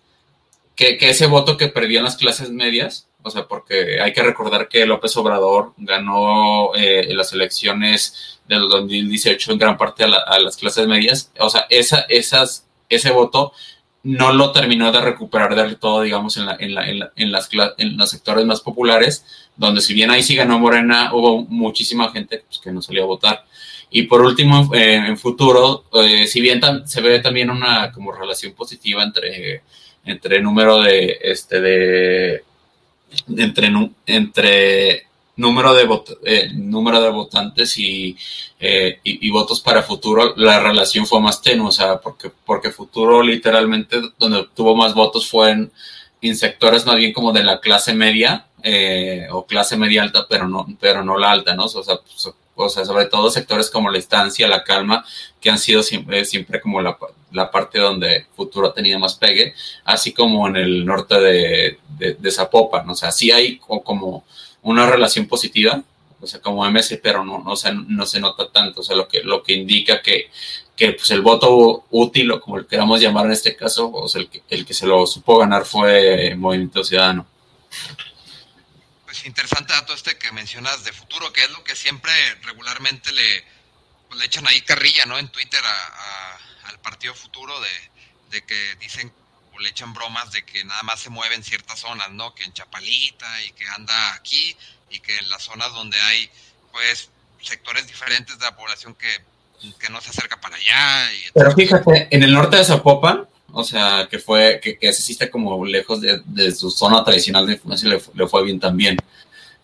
que, 0.74 0.98
ese 1.00 1.26
voto 1.26 1.56
que 1.56 1.68
perdió 1.68 1.98
en 1.98 2.04
las 2.04 2.16
clases 2.16 2.50
medias, 2.50 3.08
o 3.22 3.30
sea, 3.30 3.46
porque 3.46 4.00
hay 4.00 4.12
que 4.12 4.22
recordar 4.22 4.68
que 4.68 4.86
López 4.86 5.16
Obrador 5.16 5.74
ganó 5.76 6.74
eh, 6.74 7.06
las 7.14 7.32
elecciones 7.32 8.40
del 8.48 8.68
2018 8.68 9.52
en 9.52 9.58
gran 9.58 9.76
parte 9.76 10.04
a, 10.04 10.38
las 10.40 10.56
clases 10.56 10.88
medias, 10.88 11.30
o 11.38 11.50
sea, 11.50 11.66
esa, 11.70 12.00
esas, 12.08 12.66
ese 12.88 13.12
voto 13.12 13.52
no 14.02 14.32
lo 14.32 14.52
terminó 14.52 14.92
de 14.92 15.00
recuperar 15.00 15.54
del 15.54 15.76
todo, 15.76 16.02
digamos, 16.02 16.36
en, 16.36 16.46
la, 16.46 16.56
en, 16.58 16.74
la, 16.74 16.88
en, 16.88 17.02
en, 17.16 17.32
las, 17.32 17.48
en 17.78 17.96
los 17.96 18.10
sectores 18.10 18.44
más 18.46 18.60
populares, 18.60 19.24
donde 19.56 19.80
si 19.80 19.92
bien 19.94 20.10
ahí 20.10 20.22
sí 20.22 20.36
ganó 20.36 20.58
Morena, 20.58 21.10
hubo 21.12 21.44
muchísima 21.46 22.10
gente 22.12 22.44
pues, 22.46 22.60
que 22.60 22.70
no 22.70 22.80
salió 22.80 23.04
a 23.04 23.06
votar. 23.06 23.44
Y 23.90 24.02
por 24.02 24.20
último, 24.20 24.72
eh, 24.74 24.96
en 24.96 25.18
futuro, 25.18 25.84
eh, 25.94 26.26
si 26.26 26.40
bien 26.40 26.60
se 26.84 27.00
ve 27.00 27.20
también 27.20 27.50
una 27.50 27.90
como 27.90 28.12
relación 28.12 28.52
positiva 28.52 29.02
entre, 29.02 29.62
entre 30.04 30.40
número 30.40 30.80
de, 30.80 31.18
este, 31.22 31.60
de, 31.60 32.44
entre, 33.36 33.70
entre 34.06 35.07
número 35.38 35.72
de, 35.72 35.88
eh, 36.24 36.50
número 36.52 37.00
de 37.00 37.10
votantes 37.10 37.76
eh, 37.78 37.80
y, 37.80 38.16
y, 39.04 39.30
votos 39.30 39.60
para 39.60 39.84
futuro, 39.84 40.34
la 40.36 40.60
relación 40.60 41.06
fue 41.06 41.20
más 41.20 41.40
tenue, 41.40 41.68
o 41.68 41.72
sea, 41.72 42.00
porque, 42.00 42.30
porque 42.44 42.70
futuro 42.70 43.22
literalmente 43.22 44.00
donde 44.18 44.48
tuvo 44.54 44.74
más 44.74 44.94
votos 44.94 45.28
fue 45.28 45.52
en, 45.52 46.36
sectores 46.36 46.84
más 46.84 46.96
bien 46.96 47.12
como 47.12 47.32
de 47.32 47.44
la 47.44 47.60
clase 47.60 47.94
media 47.94 48.46
eh, 48.64 49.28
o 49.30 49.46
clase 49.46 49.76
media 49.76 50.02
alta, 50.02 50.26
pero 50.28 50.48
no, 50.48 50.66
pero 50.80 51.04
no 51.04 51.16
la 51.16 51.30
alta, 51.30 51.54
¿no? 51.54 51.66
O 51.66 51.68
sea, 51.84 52.00
o 52.56 52.68
sea, 52.68 52.84
sobre 52.84 53.06
todo 53.06 53.30
sectores 53.30 53.70
como 53.70 53.88
la 53.88 53.98
estancia, 53.98 54.48
la 54.48 54.64
calma, 54.64 55.04
que 55.40 55.50
han 55.50 55.60
sido 55.60 55.84
siempre, 55.84 56.24
siempre 56.24 56.60
como 56.60 56.82
la, 56.82 56.98
la 57.30 57.48
parte 57.52 57.78
donde 57.78 58.26
futuro 58.34 58.66
ha 58.66 58.74
tenido 58.74 58.98
más 58.98 59.14
pegue, 59.14 59.54
así 59.84 60.12
como 60.12 60.48
en 60.48 60.56
el 60.56 60.84
norte 60.84 61.20
de, 61.20 61.78
de, 61.96 62.14
de 62.14 62.30
Zapopan, 62.32 62.90
o 62.90 62.96
sea, 62.96 63.12
sí 63.12 63.30
hay 63.30 63.58
como 63.58 64.24
una 64.68 64.86
relación 64.88 65.26
positiva, 65.26 65.82
o 66.20 66.26
sea, 66.26 66.40
como 66.40 66.68
MS, 66.68 66.98
pero 67.02 67.24
no, 67.24 67.38
no, 67.38 67.56
se, 67.56 67.72
no 67.72 68.06
se 68.06 68.20
nota 68.20 68.50
tanto, 68.50 68.80
o 68.80 68.84
sea, 68.84 68.96
lo 68.96 69.08
que, 69.08 69.22
lo 69.22 69.42
que 69.42 69.54
indica 69.54 70.02
que, 70.02 70.30
que 70.76 70.92
pues, 70.92 71.10
el 71.10 71.22
voto 71.22 71.86
útil, 71.90 72.30
o 72.32 72.40
como 72.40 72.58
lo 72.58 72.66
queramos 72.66 73.00
llamar 73.00 73.26
en 73.26 73.32
este 73.32 73.56
caso, 73.56 73.90
o 73.90 74.08
sea, 74.08 74.20
el 74.20 74.28
que, 74.28 74.42
el 74.50 74.66
que 74.66 74.74
se 74.74 74.86
lo 74.86 75.06
supo 75.06 75.38
ganar 75.38 75.64
fue 75.64 76.34
Movimiento 76.36 76.84
Ciudadano. 76.84 77.26
Pues 79.04 79.24
interesante 79.24 79.72
dato 79.72 79.94
este 79.94 80.18
que 80.18 80.32
mencionas 80.32 80.84
de 80.84 80.92
futuro, 80.92 81.32
que 81.32 81.44
es 81.44 81.50
lo 81.50 81.64
que 81.64 81.74
siempre 81.74 82.12
regularmente 82.42 83.12
le, 83.12 83.44
pues, 84.08 84.20
le 84.20 84.26
echan 84.26 84.46
ahí 84.48 84.60
carrilla, 84.62 85.06
¿no? 85.06 85.18
En 85.18 85.28
Twitter 85.28 85.60
al 86.64 86.80
partido 86.80 87.14
futuro 87.14 87.58
de, 87.60 88.36
de 88.36 88.44
que 88.44 88.76
dicen 88.80 89.12
le 89.60 89.68
echan 89.68 89.92
bromas 89.92 90.30
de 90.32 90.44
que 90.44 90.64
nada 90.64 90.82
más 90.82 91.00
se 91.00 91.10
mueve 91.10 91.34
en 91.34 91.44
ciertas 91.44 91.80
zonas, 91.80 92.10
¿no? 92.10 92.34
Que 92.34 92.44
en 92.44 92.52
Chapalita 92.52 93.26
y 93.44 93.52
que 93.52 93.64
anda 93.68 94.14
aquí 94.14 94.56
y 94.90 95.00
que 95.00 95.16
en 95.16 95.28
las 95.28 95.42
zonas 95.42 95.72
donde 95.72 95.98
hay, 95.98 96.30
pues, 96.72 97.10
sectores 97.40 97.86
diferentes 97.86 98.38
de 98.38 98.44
la 98.44 98.56
población 98.56 98.94
que, 98.94 99.08
que 99.78 99.92
no 99.92 100.00
se 100.00 100.10
acerca 100.10 100.40
para 100.40 100.56
allá. 100.56 101.10
Pero 101.34 101.52
fíjate, 101.52 102.08
en 102.10 102.22
el 102.22 102.32
norte 102.32 102.56
de 102.56 102.64
Zapopan, 102.64 103.26
o 103.52 103.64
sea, 103.64 104.06
que 104.10 104.18
fue, 104.18 104.60
que, 104.62 104.78
que 104.78 104.88
está 104.88 105.30
como 105.30 105.64
lejos 105.64 106.00
de, 106.00 106.20
de, 106.24 106.54
su 106.54 106.70
zona 106.70 107.02
tradicional 107.04 107.46
de 107.46 107.54
influencia, 107.54 107.88
le, 107.88 108.00
le 108.14 108.26
fue 108.26 108.44
bien 108.44 108.60
también. 108.60 108.96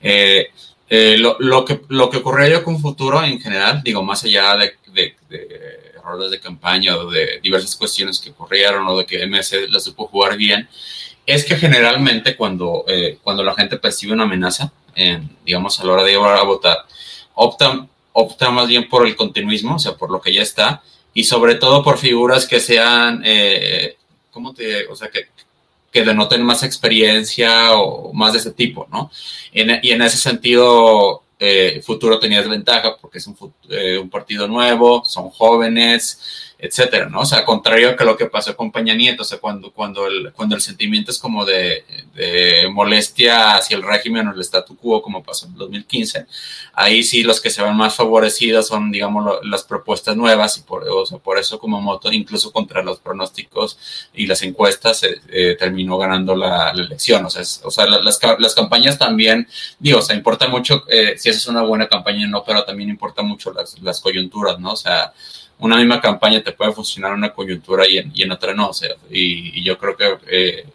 Eh, 0.00 0.50
eh, 0.88 1.16
lo, 1.18 1.36
lo, 1.38 1.64
que, 1.64 1.80
lo 1.88 2.10
que 2.10 2.18
ocurrió 2.18 2.48
yo 2.48 2.64
con 2.64 2.80
Futuro 2.80 3.22
en 3.24 3.40
general, 3.40 3.82
digo, 3.82 4.02
más 4.02 4.24
allá 4.24 4.56
de, 4.56 4.76
de, 4.92 5.16
de 5.28 5.84
errores 6.04 6.30
de 6.30 6.40
campaña 6.40 6.96
o 6.96 7.11
de 7.11 7.40
diversas 7.42 7.75
cuestiones 7.76 8.20
que 8.20 8.30
ocurrieron 8.30 8.87
o 8.87 8.99
de 8.99 9.06
que 9.06 9.26
MS 9.26 9.70
la 9.70 9.80
supo 9.80 10.06
jugar 10.06 10.37
bien, 10.37 10.68
es 11.26 11.44
que 11.44 11.56
generalmente 11.56 12.37
cuando, 12.37 12.84
eh, 12.87 13.18
cuando 13.23 13.42
la 13.42 13.54
gente 13.54 13.78
percibe 13.78 14.12
una 14.12 14.25
amenaza, 14.25 14.73
digamos, 15.44 15.80
a 15.80 15.84
la 15.84 15.92
hora 15.92 16.04
de 16.04 16.12
ir 16.12 16.18
a 16.18 16.42
votar, 16.44 16.78
optan, 17.34 17.88
opta 18.12 18.50
más 18.50 18.68
bien 18.68 18.88
por 18.88 19.06
el 19.06 19.16
continuismo, 19.16 19.76
o 19.76 19.78
sea, 19.78 19.96
por 19.96 20.11
lo 20.11 20.20
que 20.20 20.32
ya 20.32 20.42
está, 20.42 20.82
y 21.12 21.25
sobre 21.25 21.56
todo 21.56 21.82
por 21.82 21.99
figuras 21.99 22.46
que 22.46 22.61
sean, 22.61 23.23
eh, 23.25 23.96
¿cómo 24.30 24.54
te, 24.54 24.87
o 24.87 24.94
sea, 24.94 25.08
que, 25.08 25.28
que 25.90 26.04
denoten 26.04 26.42
más 26.42 26.62
experiencia 26.62 27.75
o 27.75 28.12
más 28.12 28.32
de 28.32 28.38
ese 28.40 28.52
tipo, 28.52 28.87
¿no? 28.92 29.11
y 29.52 29.90
en 29.90 30.02
ese 30.02 30.18
sentido, 30.18 31.24
eh, 31.38 31.81
Futuro 31.85 32.19
tenía 32.19 32.41
desventaja 32.41 32.97
porque 33.00 33.19
es 33.19 33.26
un, 33.26 33.37
eh, 33.69 33.99
un, 33.99 34.11
partido 34.11 34.47
nuevo, 34.47 35.05
son 35.05 35.31
jóvenes, 35.31 36.53
etcétera, 36.64 37.11
¿no? 37.11 37.21
O 37.21 37.26
sea, 37.26 37.44
contrario 37.44 37.90
a 37.90 37.97
que 37.97 38.04
lo 38.04 38.16
que 38.16 38.25
pasó 38.25 38.56
con 38.56 38.73
Peña 38.73 38.94
Nieto, 38.94 39.23
o 39.23 39.25
sea, 39.25 39.38
cuando, 39.38 39.71
cuando, 39.71 40.06
el, 40.06 40.33
cuando 40.33 40.54
el 40.54 40.62
sentimiento 40.62 41.11
es 41.11 41.18
como 41.18 41.44
de, 41.44 41.85
molestia 42.73 43.56
hacia 43.56 43.76
el 43.76 43.83
régimen 43.83 44.28
o 44.28 44.33
el 44.33 44.40
statu 44.40 44.76
quo, 44.76 45.02
como 45.02 45.23
pasó 45.23 45.47
en 45.47 45.56
2015, 45.56 46.26
ahí 46.73 47.02
sí 47.02 47.23
los 47.23 47.40
que 47.40 47.50
se 47.50 47.62
ven 47.62 47.76
más 47.76 47.97
favorecidos 47.97 48.68
son, 48.68 48.90
digamos, 48.90 49.40
las 49.44 49.64
propuestas 49.64 50.16
nuevas 50.16 50.56
y 50.56 50.62
por, 50.62 50.88
o 50.88 51.04
sea, 51.04 51.18
por 51.18 51.38
eso 51.38 51.59
como 51.59 51.80
moto, 51.83 52.11
incluso 52.11 52.50
contra 52.50 52.83
los 52.83 52.99
pronósticos 52.99 53.78
y 54.14 54.26
las 54.26 54.42
encuestas, 54.42 55.02
eh, 55.02 55.21
eh 55.28 55.56
terminó 55.59 55.99
ganando 55.99 56.35
la, 56.35 56.73
la, 56.73 56.83
elección. 56.83 57.26
O 57.26 57.30
sea, 57.30 57.42
es, 57.42 57.61
o 57.62 57.71
sea 57.71 57.87
las, 57.87 58.18
las, 58.38 58.54
campañas 58.54 58.99
también, 58.99 59.47
digo, 59.78 59.99
o 59.99 60.02
sea, 60.02 60.16
importa 60.16 60.49
mucho 60.49 60.85
eh, 60.88 61.14
si 61.18 61.28
esa 61.28 61.38
es 61.38 61.47
una 61.47 61.62
buena 61.62 61.88
campaña 61.88 62.26
o 62.26 62.30
no, 62.30 62.44
pero 62.44 62.64
también 62.64 62.88
importa 62.88 63.23
mucho 63.23 63.52
las, 63.52 63.78
las 63.83 64.00
coyunturas, 64.00 64.59
¿no? 64.59 64.73
O 64.73 64.76
sea, 64.76 65.12
una 65.64 65.76
misma 65.76 66.00
campaña 66.00 66.42
te 66.42 66.52
puede 66.52 66.73
funcionar 66.73 67.12
en 67.12 67.18
una 67.18 67.33
coyuntura 67.33 67.88
y 67.88 67.99
en, 67.99 68.12
y 68.14 68.23
en 68.23 68.33
otra 68.33 68.54
no. 68.54 68.68
O 68.68 68.75
sea, 68.75 68.90
y, 69.11 69.62
yo 69.62 69.78
creo 69.78 69.97
que, 69.97 70.18
eh, 70.28 70.66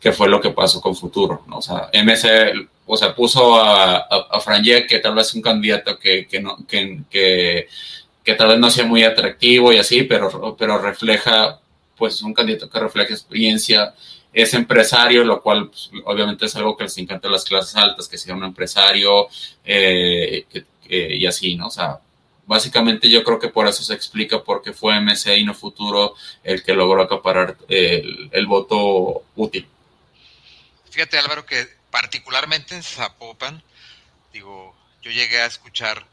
que 0.00 0.12
fue 0.12 0.28
lo 0.28 0.40
que 0.40 0.50
pasó 0.50 0.80
con 0.80 0.96
Futuro. 0.96 1.44
¿no? 1.46 1.58
O 1.58 1.62
sea, 1.62 1.90
MC 1.92 2.68
o 2.86 2.96
sea, 2.96 3.14
puso 3.14 3.56
a, 3.56 3.96
a, 3.96 4.26
a 4.30 4.40
Franje, 4.40 4.86
que 4.86 5.00
tal 5.00 5.14
vez 5.14 5.34
un 5.34 5.42
candidato 5.42 5.98
que, 5.98 6.26
que, 6.26 6.42
que, 7.10 7.68
que, 8.24 8.34
tal 8.34 8.48
vez 8.48 8.58
no 8.58 8.70
sea 8.70 8.84
muy 8.84 9.02
atractivo 9.02 9.72
y 9.72 9.78
así, 9.78 10.04
pero, 10.04 10.56
pero 10.56 10.78
refleja, 10.78 11.60
pues 11.96 12.14
es 12.14 12.22
un 12.22 12.32
candidato 12.32 12.70
que 12.70 12.78
refleja 12.78 13.12
experiencia, 13.12 13.92
es 14.32 14.54
empresario, 14.54 15.24
lo 15.24 15.42
cual 15.42 15.68
pues, 15.68 15.90
obviamente 16.04 16.46
es 16.46 16.54
algo 16.54 16.76
que 16.76 16.84
les 16.84 16.96
encanta 16.98 17.28
a 17.28 17.32
las 17.32 17.44
clases 17.44 17.74
altas, 17.74 18.06
que 18.06 18.18
sea 18.18 18.34
un 18.34 18.44
empresario 18.44 19.28
eh, 19.64 20.46
y 20.88 21.26
así, 21.26 21.56
¿no? 21.56 21.66
O 21.66 21.70
sea, 21.70 21.98
básicamente 22.46 23.10
yo 23.10 23.22
creo 23.24 23.38
que 23.38 23.48
por 23.48 23.66
eso 23.66 23.82
se 23.82 23.94
explica 23.94 24.42
por 24.42 24.62
qué 24.62 24.72
fue 24.72 24.94
y 24.96 25.44
no 25.44 25.54
Futuro 25.54 26.14
el 26.42 26.62
que 26.62 26.74
logró 26.74 27.02
acaparar 27.02 27.56
el, 27.68 28.30
el 28.32 28.46
voto 28.46 29.24
útil. 29.34 29.68
Fíjate 30.90 31.18
Álvaro 31.18 31.44
que 31.44 31.68
particularmente 31.90 32.74
en 32.74 32.82
Zapopan, 32.82 33.62
digo, 34.32 34.74
yo 35.02 35.10
llegué 35.10 35.40
a 35.40 35.46
escuchar 35.46 36.06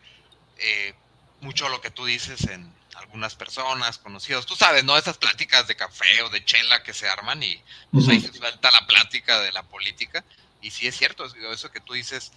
eh, 0.57 0.93
mucho 1.41 1.69
lo 1.69 1.81
que 1.81 1.91
tú 1.91 2.05
dices 2.05 2.43
en 2.47 2.73
algunas 2.95 3.35
personas, 3.35 3.97
conocidos. 3.97 4.45
Tú 4.45 4.55
sabes, 4.55 4.83
¿no? 4.83 4.97
Esas 4.97 5.17
pláticas 5.17 5.67
de 5.67 5.75
café 5.75 6.21
o 6.23 6.29
de 6.29 6.43
chela 6.45 6.83
que 6.83 6.93
se 6.93 7.07
arman 7.07 7.41
y 7.43 7.61
pues 7.91 8.07
ahí 8.07 8.19
se 8.19 8.31
suelta 8.31 8.71
la 8.71 8.85
plática 8.87 9.39
de 9.41 9.51
la 9.51 9.63
política. 9.63 10.23
Y 10.61 10.71
sí 10.71 10.87
es 10.87 10.97
cierto, 10.97 11.25
eso 11.25 11.71
que 11.71 11.81
tú 11.81 11.93
dices 11.93 12.31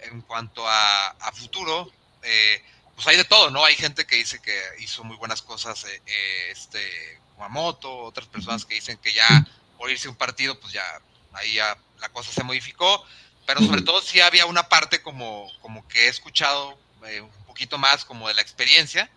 en 0.00 0.20
cuanto 0.22 0.64
a, 0.68 1.32
futuro, 1.32 1.90
eh, 2.22 2.62
pues 2.94 3.06
hay 3.06 3.16
de 3.16 3.24
todo, 3.24 3.50
¿no? 3.50 3.64
Hay 3.64 3.74
gente 3.74 4.06
que 4.06 4.16
dice 4.16 4.40
que 4.40 4.56
hizo 4.78 5.04
muy 5.04 5.16
buenas 5.16 5.42
cosas, 5.42 5.84
eh, 5.84 6.02
eh, 6.06 6.48
este, 6.50 7.20
Guamoto, 7.36 7.98
otras 7.98 8.26
personas 8.26 8.64
que 8.64 8.74
dicen 8.74 8.98
que 8.98 9.12
ya 9.12 9.46
por 9.78 9.90
irse 9.90 10.08
un 10.08 10.16
partido, 10.16 10.58
pues 10.60 10.72
ya 10.72 10.84
ahí 11.32 11.54
ya 11.54 11.76
la 11.98 12.08
cosa 12.10 12.30
se 12.30 12.44
modificó, 12.44 13.04
pero 13.46 13.60
sobre 13.60 13.82
todo 13.82 14.00
sí 14.02 14.20
había 14.20 14.46
una 14.46 14.68
parte 14.68 15.02
como, 15.02 15.50
como 15.60 15.86
que 15.88 16.06
he 16.06 16.08
escuchado 16.08 16.78
un 17.00 17.44
poquito 17.46 17.78
más 17.78 18.04
como 18.04 18.28
de 18.28 18.34
la 18.34 18.42
experiencia, 18.42 19.10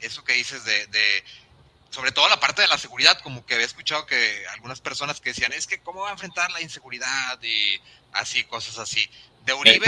eso 0.00 0.24
que 0.24 0.32
dices 0.32 0.64
de, 0.64 1.24
sobre 1.90 2.12
todo 2.12 2.28
la 2.28 2.40
parte 2.40 2.62
de 2.62 2.68
la 2.68 2.78
seguridad, 2.78 3.20
como 3.20 3.46
que 3.46 3.54
había 3.54 3.66
escuchado 3.66 4.06
que 4.06 4.44
algunas 4.52 4.80
personas 4.80 5.20
que 5.20 5.30
decían, 5.30 5.52
es 5.52 5.66
que 5.66 5.80
cómo 5.80 6.00
va 6.00 6.10
a 6.10 6.12
enfrentar 6.12 6.50
la 6.50 6.60
inseguridad 6.60 7.40
y 7.42 7.80
así, 8.12 8.44
cosas 8.44 8.78
así. 8.78 9.08
De 9.44 9.54
Uribe 9.54 9.86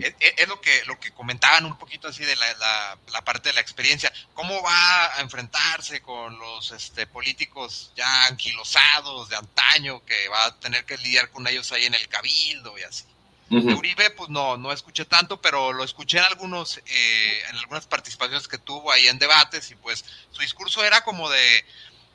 es, 0.00 0.48
lo 0.48 0.60
que 0.60 0.84
lo 0.86 0.98
que 0.98 1.12
comentaban 1.12 1.64
un 1.64 1.78
poquito 1.78 2.08
así 2.08 2.24
de 2.24 2.36
la, 2.36 2.98
la, 3.12 3.24
parte 3.24 3.48
de 3.48 3.54
la 3.54 3.60
experiencia. 3.60 4.12
¿Cómo 4.34 4.62
va 4.62 5.16
a 5.16 5.20
enfrentarse 5.20 6.02
con 6.02 6.38
los 6.38 6.72
este, 6.72 7.06
políticos 7.06 7.92
ya 7.96 8.26
anquilosados 8.26 9.28
de 9.28 9.36
antaño 9.36 10.04
que 10.04 10.28
va 10.28 10.46
a 10.46 10.60
tener 10.60 10.84
que 10.84 10.96
lidiar 10.98 11.30
con 11.30 11.46
ellos 11.46 11.70
ahí 11.72 11.84
en 11.86 11.94
el 11.94 12.08
cabildo 12.08 12.78
y 12.78 12.82
así? 12.82 13.04
De 13.48 13.74
Uribe, 13.74 14.10
pues 14.10 14.30
no, 14.30 14.56
no 14.56 14.72
escuché 14.72 15.04
tanto, 15.04 15.40
pero 15.40 15.72
lo 15.72 15.84
escuché 15.84 16.18
en 16.18 16.24
algunos, 16.24 16.78
eh, 16.78 17.42
en 17.50 17.56
algunas 17.58 17.86
participaciones 17.86 18.48
que 18.48 18.58
tuvo 18.58 18.90
ahí 18.90 19.06
en 19.06 19.18
debates, 19.18 19.70
y 19.70 19.76
pues 19.76 20.04
su 20.32 20.40
discurso 20.40 20.82
era 20.82 21.02
como 21.02 21.28
de, 21.28 21.64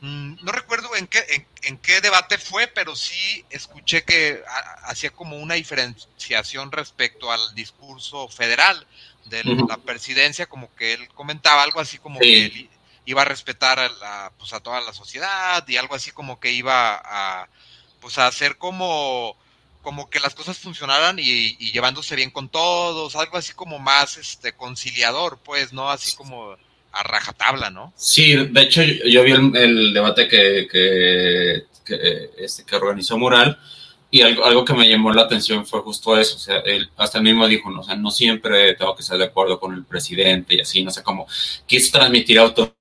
no 0.02 0.52
recuerdo 0.52 0.96
en 0.96 1.08
qué, 1.08 1.46
en, 1.64 1.78
qué 1.78 2.00
debate 2.02 2.38
fue, 2.38 2.68
pero 2.68 2.96
sí 2.96 3.44
escuché 3.50 4.04
que 4.04 4.42
hacía 4.84 5.10
como 5.12 5.38
una 5.38 5.56
diferenciación 5.56 6.72
respecto 6.72 7.32
al 7.32 7.54
discurso 7.54 8.28
federal 8.30 8.88
de 9.26 9.44
la 9.44 9.78
presidencia, 9.78 10.48
como 10.48 10.74
que 10.76 10.94
él 10.94 11.08
comentaba 11.10 11.64
algo 11.64 11.80
así 11.80 11.98
como 11.98 12.20
que 12.20 12.46
él 12.46 12.70
iba 13.06 13.24
a 13.24 13.26
respetar 13.26 13.80
a, 13.80 14.32
pues 14.38 14.54
a 14.54 14.60
toda 14.60 14.82
la 14.82 14.94
sociedad 14.94 15.68
y 15.68 15.78
algo 15.78 15.96
así 15.96 16.12
como 16.12 16.40
que 16.40 16.52
iba 16.52 17.02
a, 17.04 17.48
pues 18.00 18.18
a 18.18 18.28
hacer 18.28 18.58
como 18.58 19.36
como 19.82 20.10
que 20.10 20.20
las 20.20 20.36
cosas 20.36 20.58
funcionaran 20.58 21.18
y, 21.20 21.56
llevándose 21.72 22.16
bien 22.16 22.32
con 22.32 22.50
todos, 22.50 23.16
algo 23.16 23.38
así 23.38 23.54
como 23.54 23.80
más 23.80 24.18
este 24.18 24.54
conciliador, 24.54 25.40
pues, 25.40 25.72
¿no? 25.72 25.90
Así 25.90 26.16
como 26.16 26.58
a 26.92 27.04
rajatabla, 27.04 27.70
¿no? 27.70 27.94
Sí, 27.96 28.36
de 28.36 28.62
hecho 28.62 28.82
yo, 28.84 29.24
vi 29.24 29.32
el, 29.32 29.94
debate 29.94 30.28
que, 30.28 30.68
que, 30.72 31.66
este, 32.38 32.64
que 32.66 32.76
organizó 32.76 33.18
Mural 33.18 33.60
y 34.12 34.22
algo, 34.22 34.46
algo 34.46 34.66
que 34.66 34.74
me 34.74 34.90
llamó 34.90 35.12
la 35.12 35.24
atención 35.24 35.66
fue 35.68 35.82
justo 35.82 36.18
eso, 36.18 36.36
o 36.36 36.40
sea, 36.40 36.58
él 36.60 36.90
hasta 36.98 37.20
el 37.20 37.24
mismo 37.24 37.48
dijo, 37.48 37.70
no, 37.70 37.82
o 37.82 37.84
sea, 37.84 37.96
no 37.96 38.10
siempre 38.10 38.74
tengo 38.74 38.96
que 38.96 39.04
estar 39.04 39.18
de 39.18 39.26
acuerdo 39.26 39.60
con 39.60 39.74
el 39.74 39.86
presidente 39.86 40.56
y 40.56 40.62
así, 40.62 40.84
no 40.84 40.92
sé, 40.92 41.04
cómo 41.04 41.28
quiso 41.68 41.98
transmitir 41.98 42.40
auto 42.40 42.76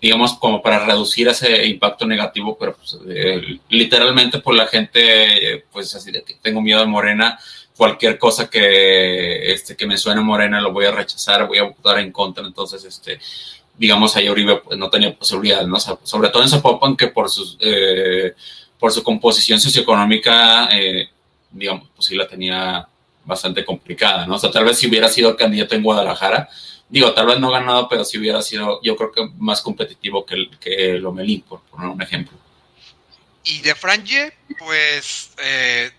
digamos, 0.00 0.34
como 0.38 0.62
para 0.62 0.84
reducir 0.84 1.28
ese 1.28 1.66
impacto 1.66 2.06
negativo, 2.06 2.56
pero 2.58 2.76
pues, 2.76 2.98
eh, 3.08 3.58
literalmente 3.68 4.38
por 4.38 4.54
la 4.54 4.66
gente, 4.66 5.64
pues 5.72 5.94
así 5.94 6.10
de 6.12 6.22
que 6.22 6.34
tengo 6.40 6.60
miedo 6.60 6.80
a 6.80 6.86
Morena, 6.86 7.38
cualquier 7.78 8.18
cosa 8.18 8.50
que, 8.50 9.52
este, 9.52 9.76
que 9.76 9.86
me 9.86 9.96
suene 9.96 10.20
Morena 10.20 10.60
lo 10.60 10.72
voy 10.72 10.86
a 10.86 10.90
rechazar, 10.90 11.46
voy 11.46 11.58
a 11.58 11.62
votar 11.62 12.00
en 12.00 12.10
contra, 12.10 12.44
entonces, 12.44 12.84
este, 12.84 13.20
digamos, 13.78 14.16
ahí 14.16 14.28
Uribe 14.28 14.56
pues, 14.56 14.76
no 14.76 14.90
tenía 14.90 15.16
posibilidad, 15.16 15.64
¿no? 15.64 15.78
sobre 15.78 16.28
todo 16.30 16.42
en 16.42 16.48
Zapopan, 16.48 16.96
que 16.96 17.06
por, 17.06 17.30
sus, 17.30 17.56
eh, 17.60 18.34
por 18.80 18.90
su 18.90 19.04
composición 19.04 19.60
socioeconómica, 19.60 20.68
eh, 20.76 21.08
digamos, 21.52 21.88
pues 21.94 22.08
sí 22.08 22.16
la 22.16 22.26
tenía 22.26 22.84
bastante 23.24 23.64
complicada, 23.64 24.26
¿no? 24.26 24.34
O 24.34 24.38
sea, 24.40 24.50
tal 24.50 24.64
vez 24.64 24.76
si 24.76 24.88
hubiera 24.88 25.08
sido 25.08 25.36
candidato 25.36 25.76
en 25.76 25.84
Guadalajara, 25.84 26.48
digo, 26.88 27.12
tal 27.12 27.26
vez 27.26 27.38
no 27.38 27.48
ganado, 27.52 27.88
pero 27.88 28.04
si 28.04 28.18
hubiera 28.18 28.42
sido, 28.42 28.80
yo 28.82 28.96
creo 28.96 29.12
que 29.12 29.28
más 29.38 29.60
competitivo 29.60 30.26
que, 30.26 30.50
que 30.58 30.94
Lomelín, 30.94 31.42
por 31.42 31.60
poner 31.60 31.90
un 31.90 32.02
ejemplo. 32.02 32.36
Y 33.44 33.60
de 33.60 33.76
Franje, 33.76 34.32
pues, 34.58 35.30
eh, 35.44 35.92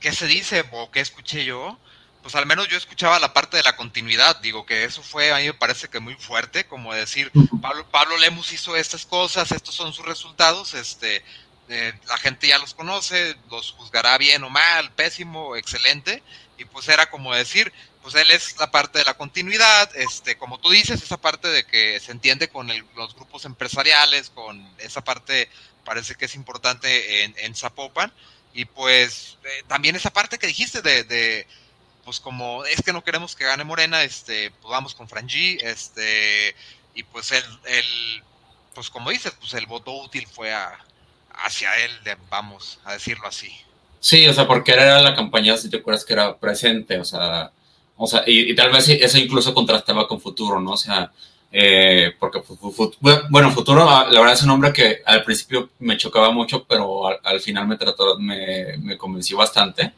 ¿qué 0.00 0.12
se 0.12 0.26
dice 0.26 0.64
o 0.72 0.90
qué 0.90 1.00
escuché 1.00 1.44
yo? 1.44 1.78
Pues 2.22 2.34
al 2.34 2.46
menos 2.46 2.68
yo 2.68 2.76
escuchaba 2.76 3.18
la 3.18 3.32
parte 3.32 3.56
de 3.56 3.62
la 3.62 3.76
continuidad, 3.76 4.36
digo 4.40 4.66
que 4.66 4.84
eso 4.84 5.02
fue, 5.02 5.32
a 5.32 5.36
mí 5.36 5.44
me 5.44 5.54
parece 5.54 5.88
que 5.88 6.00
muy 6.00 6.14
fuerte, 6.14 6.66
como 6.66 6.92
decir, 6.92 7.30
Pablo, 7.62 7.88
Pablo 7.90 8.18
Lemus 8.18 8.52
hizo 8.52 8.76
estas 8.76 9.06
cosas, 9.06 9.52
estos 9.52 9.74
son 9.74 9.92
sus 9.92 10.04
resultados, 10.04 10.74
este, 10.74 11.24
eh, 11.68 11.92
la 12.08 12.16
gente 12.18 12.48
ya 12.48 12.58
los 12.58 12.74
conoce, 12.74 13.36
los 13.50 13.72
juzgará 13.72 14.18
bien 14.18 14.42
o 14.42 14.50
mal, 14.50 14.90
pésimo, 14.92 15.56
excelente, 15.56 16.22
y 16.58 16.64
pues 16.64 16.88
era 16.88 17.08
como 17.08 17.34
decir, 17.34 17.72
pues 18.02 18.14
él 18.14 18.30
es 18.30 18.56
la 18.58 18.70
parte 18.70 18.98
de 18.98 19.04
la 19.04 19.14
continuidad, 19.14 19.94
este, 19.96 20.36
como 20.36 20.58
tú 20.58 20.70
dices, 20.70 21.02
esa 21.02 21.18
parte 21.18 21.48
de 21.48 21.64
que 21.64 22.00
se 22.00 22.12
entiende 22.12 22.48
con 22.48 22.68
los 22.96 23.14
grupos 23.14 23.44
empresariales, 23.44 24.30
con 24.30 24.66
esa 24.78 25.02
parte 25.02 25.50
parece 25.84 26.14
que 26.14 26.24
es 26.24 26.34
importante 26.34 27.24
en, 27.24 27.34
en 27.38 27.54
Zapopan, 27.54 28.12
y 28.58 28.64
pues 28.64 29.38
eh, 29.44 29.62
también 29.68 29.94
esa 29.94 30.10
parte 30.10 30.36
que 30.36 30.48
dijiste 30.48 30.82
de, 30.82 31.46
pues 32.04 32.18
como 32.18 32.64
es 32.64 32.82
que 32.82 32.92
no 32.92 33.04
queremos 33.04 33.36
que 33.36 33.44
gane 33.44 33.62
Morena, 33.62 34.02
este, 34.02 34.50
pues 34.50 34.72
vamos 34.72 34.96
con 34.96 35.08
Frangi, 35.08 35.58
este, 35.60 36.56
y 36.92 37.04
pues 37.04 37.30
él, 37.30 37.44
él, 37.66 37.84
pues 38.74 38.90
como 38.90 39.10
dices, 39.10 39.32
pues 39.38 39.54
el 39.54 39.66
voto 39.66 39.92
útil 39.92 40.26
fue 40.26 40.52
hacia 41.34 41.72
él, 41.84 41.92
vamos 42.28 42.80
a 42.84 42.94
decirlo 42.94 43.28
así. 43.28 43.48
Sí, 44.00 44.26
o 44.26 44.34
sea, 44.34 44.48
porque 44.48 44.72
era 44.72 45.00
la 45.02 45.14
campaña, 45.14 45.56
si 45.56 45.70
te 45.70 45.76
acuerdas 45.76 46.04
que 46.04 46.14
era 46.14 46.36
presente, 46.36 46.98
o 46.98 47.04
sea, 47.04 47.52
o 47.96 48.08
sea, 48.08 48.24
y, 48.26 48.56
tal 48.56 48.72
vez 48.72 48.88
eso 48.88 49.18
incluso 49.18 49.54
contrastaba 49.54 50.08
con 50.08 50.20
Futuro, 50.20 50.60
¿no? 50.60 50.72
O 50.72 50.76
sea, 50.76 51.12
eh, 51.50 52.14
porque, 52.18 52.42
bueno, 53.30 53.50
Futuro, 53.52 53.88
ah, 53.88 54.06
la 54.10 54.20
verdad 54.20 54.34
es 54.34 54.42
un 54.42 54.48
nombre 54.48 54.72
que 54.72 55.00
al 55.04 55.24
principio 55.24 55.70
me 55.78 55.96
chocaba 55.96 56.30
mucho, 56.30 56.64
pero 56.64 57.06
al, 57.06 57.40
final 57.40 57.66
me 57.66 57.76
trató, 57.76 58.18
me, 58.18 58.76
me, 58.78 58.98
convenció 58.98 59.38
bastante, 59.38 59.92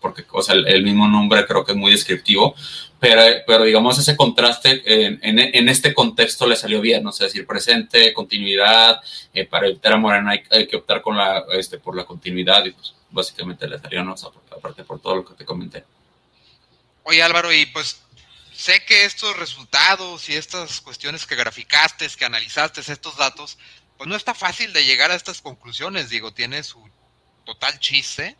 porque, 0.00 0.24
o 0.32 0.42
sea, 0.42 0.56
el, 0.56 0.82
mismo 0.82 1.06
nombre 1.06 1.46
creo 1.46 1.64
que 1.64 1.72
es 1.72 1.78
muy 1.78 1.92
descriptivo, 1.92 2.56
pero, 2.98 3.22
pero 3.46 3.64
digamos, 3.64 3.98
ese 3.98 4.16
contraste 4.16 4.82
en, 4.84 5.38
en, 5.38 5.68
este 5.68 5.94
contexto 5.94 6.46
le 6.46 6.56
salió 6.56 6.80
bien, 6.80 7.04
¿no? 7.04 7.10
O 7.10 7.12
sea, 7.12 7.26
decir 7.26 7.46
presente, 7.46 8.12
continuidad, 8.12 9.00
eh, 9.32 9.44
para 9.44 9.68
evitar 9.68 9.92
a 9.92 9.96
Morena 9.98 10.32
hay, 10.50 10.66
que 10.66 10.76
optar 10.76 11.02
con 11.02 11.16
la, 11.16 11.44
este, 11.52 11.78
por 11.78 11.96
la 11.96 12.04
continuidad, 12.04 12.64
y 12.64 12.72
pues 12.72 12.94
básicamente 13.10 13.68
le 13.68 13.78
salió, 13.78 14.02
¿no? 14.02 14.14
aparte 14.50 14.82
por 14.82 15.00
todo 15.00 15.16
lo 15.16 15.24
que 15.24 15.34
te 15.34 15.44
comenté. 15.44 15.84
Oye 17.04 17.22
Álvaro, 17.22 17.52
y 17.52 17.66
pues 17.66 18.02
sé 18.56 18.84
que 18.84 19.04
estos 19.04 19.36
resultados 19.36 20.28
y 20.28 20.34
estas 20.34 20.80
cuestiones 20.80 21.26
que 21.26 21.36
graficaste, 21.36 22.08
que 22.08 22.24
analizaste, 22.24 22.80
estos 22.80 23.16
datos, 23.16 23.58
pues 23.98 24.08
no 24.08 24.16
está 24.16 24.34
fácil 24.34 24.72
de 24.72 24.84
llegar 24.84 25.10
a 25.10 25.14
estas 25.14 25.40
conclusiones, 25.40 26.08
digo, 26.08 26.32
tiene 26.32 26.62
su 26.62 26.82
total 27.44 27.78
chiste. 27.78 28.36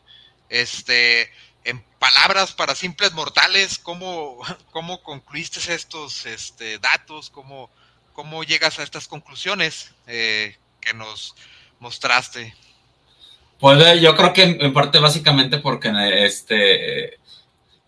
Este, 0.48 1.30
en 1.64 1.82
palabras 1.98 2.52
para 2.52 2.74
simples 2.74 3.12
mortales, 3.12 3.78
¿cómo, 3.78 4.38
cómo 4.70 5.02
concluiste 5.02 5.74
estos 5.74 6.24
este, 6.26 6.78
datos? 6.78 7.30
¿Cómo, 7.30 7.70
¿Cómo 8.12 8.42
llegas 8.42 8.78
a 8.78 8.82
estas 8.82 9.08
conclusiones 9.08 9.92
eh, 10.06 10.56
que 10.80 10.94
nos 10.94 11.34
mostraste? 11.78 12.54
Pues 13.58 14.00
yo 14.00 14.14
creo 14.16 14.32
que 14.32 14.42
en 14.42 14.72
parte 14.72 14.98
básicamente 14.98 15.58
porque 15.58 15.90
este 16.24 17.18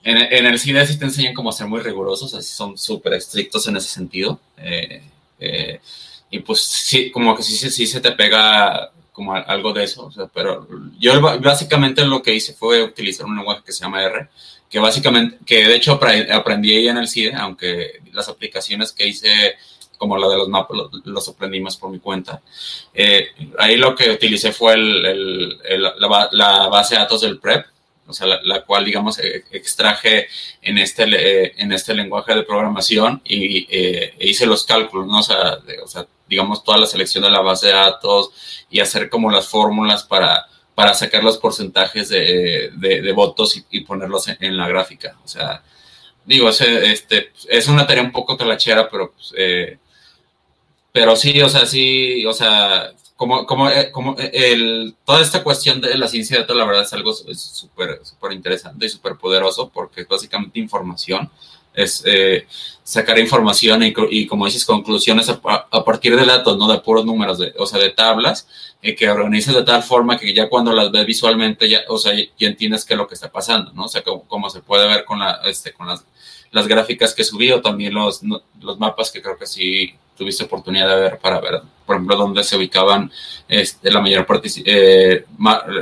en, 0.05 0.47
el 0.47 0.59
cine 0.59 0.87
sí 0.87 0.99
te 0.99 1.05
enseñan 1.05 1.35
cómo 1.35 1.53
ser 1.53 1.67
muy 1.67 1.81
rigurosos, 1.81 2.33
así 2.35 2.55
son 2.55 2.79
súper 2.79 3.15
estrictos 3.15 3.67
en 3.69 3.77
ese 3.77 3.89
sentido. 3.89 4.41
Eh, 4.57 5.03
eh, 5.41 5.81
y 6.31 6.39
pues 6.41 6.61
sí, 6.61 7.11
como 7.11 7.37
que 7.37 7.43
sí, 7.43 7.71
sí, 7.71 7.87
se 7.87 8.01
te 8.01 8.13
pega 8.13 8.91
como 9.13 9.35
algo 9.35 9.73
de 9.73 9.85
eso. 9.85 10.11
pero 10.33 10.69
yo 10.99 11.21
básicamente 11.41 12.05
lo 12.05 12.23
que 12.23 12.35
hice 12.35 12.55
fue 12.55 12.83
utilizar 12.83 13.27
un 13.27 13.37
lenguaje 13.37 13.63
que 13.65 13.73
se 13.73 13.83
llama 13.85 14.03
R, 14.03 14.29
que 14.71 14.79
básicamente, 14.79 15.39
que 15.45 15.67
de 15.67 15.75
hecho 15.75 15.99
aprendí 16.33 16.77
ahí 16.77 16.89
en 16.89 16.99
el 16.99 17.09
CIDE, 17.09 17.35
aunque 17.35 18.01
las 18.13 18.29
aplicaciones 18.29 18.93
que 18.93 19.07
hice, 19.07 19.57
como 19.97 20.17
la 20.17 20.29
de 20.29 20.37
los 20.37 20.49
mapas, 20.49 20.79
los 21.05 21.29
aprendí 21.29 21.61
más 21.61 21.77
por 21.77 21.91
mi 21.91 21.99
cuenta. 21.99 22.41
Eh, 22.95 23.29
ahí 23.59 23.77
lo 23.77 23.95
que 23.95 24.11
utilicé 24.11 24.53
fue 24.53 24.75
el, 24.75 25.59
el, 25.65 25.83
la, 25.83 26.29
la, 26.31 26.69
base 26.69 26.95
de 26.95 27.01
datos 27.01 27.23
del 27.23 27.39
PREP, 27.41 27.67
o 28.09 28.13
sea, 28.13 28.27
la, 28.43 28.63
cual, 28.63 28.85
digamos, 28.85 29.19
e, 29.19 29.45
extraje 29.53 30.27
en 30.63 30.79
este, 30.79 31.05
eh, 31.05 31.53
en 31.59 31.73
este 31.73 31.95
lenguaje 31.95 32.35
de 32.35 32.43
programación 32.43 33.21
y 33.25 33.67
e 33.71 34.15
hice 34.21 34.47
los 34.47 34.65
cálculos, 34.65 35.07
¿no? 35.07 35.19
O 35.19 35.23
sea, 35.23 35.59
o 35.85 35.87
sea, 35.87 36.07
digamos, 36.29 36.63
toda 36.65 36.79
la 36.79 36.87
selección 36.87 37.25
de 37.25 37.31
la 37.31 37.41
base 37.41 37.69
de 37.69 37.73
datos 37.73 38.31
y 38.71 38.81
hacer 38.81 39.09
como 39.09 39.31
las 39.31 39.49
fórmulas 39.49 40.05
para, 40.05 40.47
para 40.75 40.95
sacar 40.95 41.25
los 41.25 41.39
porcentajes 41.39 42.09
de, 42.09 42.71
de, 42.77 43.13
votos 43.13 43.65
y, 43.71 43.81
ponerlos 43.81 44.29
en, 44.29 44.57
la 44.57 44.69
gráfica. 44.69 45.17
O 45.25 45.29
sea, 45.29 45.63
digo, 46.25 46.49
este, 46.51 47.33
es 47.49 47.69
una 47.69 47.87
tarea 47.87 48.03
un 48.03 48.13
poco 48.13 48.37
talachera, 48.37 48.89
pero, 48.89 49.13
pues, 49.13 49.35
eh, 49.37 49.79
pero 50.93 51.17
sí, 51.17 51.41
o 51.41 51.49
sea, 51.49 51.67
sí, 51.67 52.25
o 52.27 52.33
sea, 52.33 52.93
como, 53.19 53.45
como, 53.47 53.69
eh, 53.69 53.91
como 53.91 54.17
eh, 54.17 54.31
el, 54.33 54.95
toda 55.05 55.21
esta 55.21 55.43
cuestión 55.43 55.81
de 55.81 55.99
la 55.99 56.07
ciencia 56.07 56.37
de 56.37 56.43
datos, 56.43 56.57
la 56.57 56.65
verdad 56.65 56.85
es 56.85 56.93
algo 56.93 57.13
súper 57.13 57.99
súper 58.05 58.31
interesante 58.31 58.87
y 58.87 58.89
súper 58.89 59.17
poderoso 59.17 59.71
porque 59.71 60.03
es 60.03 60.09
básicamente 60.09 60.61
información, 60.61 61.29
es 61.75 62.05
eh, 62.07 62.47
sacar 62.85 63.19
información 63.19 63.83
y, 63.83 64.27
como 64.29 64.47
dices, 64.47 64.65
conclusiones 64.65 65.29
a, 65.29 65.85
partir 65.85 66.15
de 66.15 66.25
datos, 66.25 66.57
no 66.59 66.69
de 66.69 66.79
puros 66.79 67.05
números, 67.05 67.39
de, 67.41 67.53
o 67.59 67.67
sea, 67.67 67.81
de 67.81 67.91
tablas, 67.91 68.47
que 68.81 69.11
organices 69.11 69.53
de 69.53 69.65
tal 69.65 69.83
forma 69.83 70.17
que 70.17 70.33
ya 70.33 70.49
cuando 70.49 70.73
las 70.73 70.93
ves 70.93 71.05
visualmente, 71.05 71.69
ya, 71.69 71.81
o 71.89 71.99
sea, 71.99 72.15
ya 72.15 72.47
entiendes 72.47 72.85
qué 72.85 72.95
es 72.95 72.99
lo 72.99 73.09
que 73.09 73.15
está 73.15 73.33
pasando, 73.33 73.73
¿no? 73.73 73.87
O 73.87 73.89
sea, 73.89 74.03
como, 74.03 74.49
se 74.49 74.61
puede 74.61 74.87
ver 74.87 75.05
con, 75.05 75.19
la, 75.19 75.41
este, 75.45 75.73
con 75.73 75.89
las, 75.89 76.05
las 76.53 76.69
gráficas 76.69 77.15
que 77.15 77.25
subí 77.25 77.51
o 77.51 77.61
también 77.61 77.95
los, 77.95 78.21
los 78.61 78.79
mapas 78.79 79.11
que 79.11 79.21
creo 79.21 79.37
que 79.37 79.47
sí 79.47 79.93
tuviste 80.19 80.45
oportunidad 80.45 80.89
de 80.89 81.01
ver 81.01 81.19
para 81.19 81.41
ver, 81.41 81.63
por 81.87 81.97
ejemplo, 81.97 82.17
dónde 82.17 82.45
se 82.45 82.57
ubicaban 82.57 83.11
este, 83.49 83.91
la, 83.91 84.01
mayor 84.01 84.27
eh, 84.65 85.25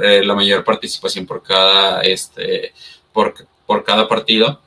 eh, 0.03 0.23
la 0.25 0.35
mayor 0.35 0.63
participación 0.63 1.27
por 1.27 1.43
cada, 1.43 2.03
este, 2.03 2.73
por, 3.13 3.35
por 3.67 3.83
cada 3.83 4.07
partido. 4.07 4.61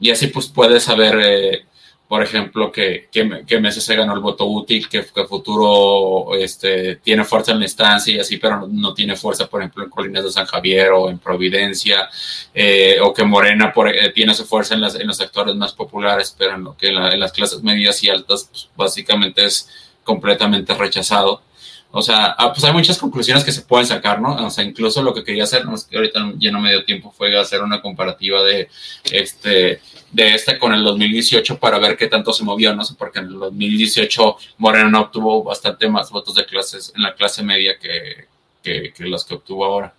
Y 0.00 0.10
así 0.10 0.28
pues 0.28 0.46
puedes 0.46 0.84
saber 0.84 1.18
eh, 1.20 1.64
por 2.08 2.22
ejemplo, 2.22 2.72
que, 2.72 3.08
que, 3.12 3.44
que 3.46 3.60
meses 3.60 3.84
se 3.84 3.94
ganó 3.94 4.14
el 4.14 4.20
voto 4.20 4.46
útil, 4.46 4.88
que, 4.88 5.04
que, 5.04 5.26
Futuro 5.26 6.34
este, 6.34 6.96
tiene 6.96 7.22
fuerza 7.22 7.52
en 7.52 7.58
la 7.58 7.66
instancia 7.66 8.14
y 8.14 8.18
así, 8.18 8.38
pero 8.38 8.66
no, 8.66 8.94
tiene 8.94 9.14
fuerza, 9.14 9.46
por 9.46 9.60
ejemplo, 9.60 9.84
en 9.84 9.90
Colinas 9.90 10.24
de 10.24 10.32
San 10.32 10.46
Javier 10.46 10.92
o 10.92 11.10
en 11.10 11.18
Providencia, 11.18 12.08
eh, 12.54 12.96
o 13.02 13.12
que 13.12 13.24
Morena 13.24 13.74
eh, 13.92 14.10
tiene 14.14 14.32
su 14.32 14.46
fuerza 14.46 14.74
en, 14.74 14.80
las, 14.80 14.94
en, 14.94 15.06
los 15.06 15.18
sectores 15.18 15.54
más 15.54 15.74
populares, 15.74 16.34
pero 16.36 16.54
en, 16.54 16.64
lo 16.64 16.76
que 16.78 16.88
en, 16.88 17.20
las 17.20 17.32
clases 17.32 17.62
medias 17.62 18.02
y 18.02 18.08
altas, 18.08 18.48
pues, 18.50 18.70
básicamente 18.74 19.44
es 19.44 19.68
completamente 20.02 20.72
rechazado. 20.72 21.42
O 21.90 22.02
sea, 22.02 22.34
ah, 22.36 22.52
pues 22.52 22.62
hay 22.64 22.72
muchas 22.72 22.98
conclusiones 22.98 23.44
que 23.44 23.52
se 23.52 23.62
pueden 23.62 23.86
sacar, 23.86 24.20
¿no? 24.20 24.46
O 24.46 24.50
sea, 24.50 24.62
incluso 24.62 25.02
lo 25.02 25.14
que 25.14 25.24
quería 25.24 25.44
hacer, 25.44 25.64
no, 25.64 25.74
es 25.74 25.84
que 25.84 25.96
ahorita 25.96 26.32
ya 26.36 26.50
no 26.50 26.60
me 26.60 26.70
dio 26.70 26.84
tiempo, 26.84 27.14
fue 27.16 27.38
hacer 27.38 27.62
una 27.62 27.80
comparativa 27.80 28.42
de 28.42 28.68
este, 29.10 29.80
de 30.12 30.34
este 30.34 30.58
con 30.58 30.74
el 30.74 30.84
2018 30.84 31.58
para 31.58 31.78
ver 31.78 31.96
qué 31.96 32.06
tanto 32.06 32.34
se 32.34 32.44
movió, 32.44 32.74
no 32.74 32.84
sé, 32.84 32.94
porque 32.94 33.20
en 33.20 33.26
el 33.26 33.38
2018 33.38 34.36
Moreno 34.58 35.00
obtuvo 35.00 35.42
bastante 35.42 35.88
más 35.88 36.10
votos 36.10 36.34
de 36.34 36.44
clases 36.44 36.92
en 36.94 37.02
la 37.02 37.14
clase 37.14 37.42
media 37.42 37.78
que, 37.78 38.28
que, 38.62 38.92
los 38.98 39.24
que 39.24 39.34
obtuvo 39.34 39.64
ahora. 39.64 39.94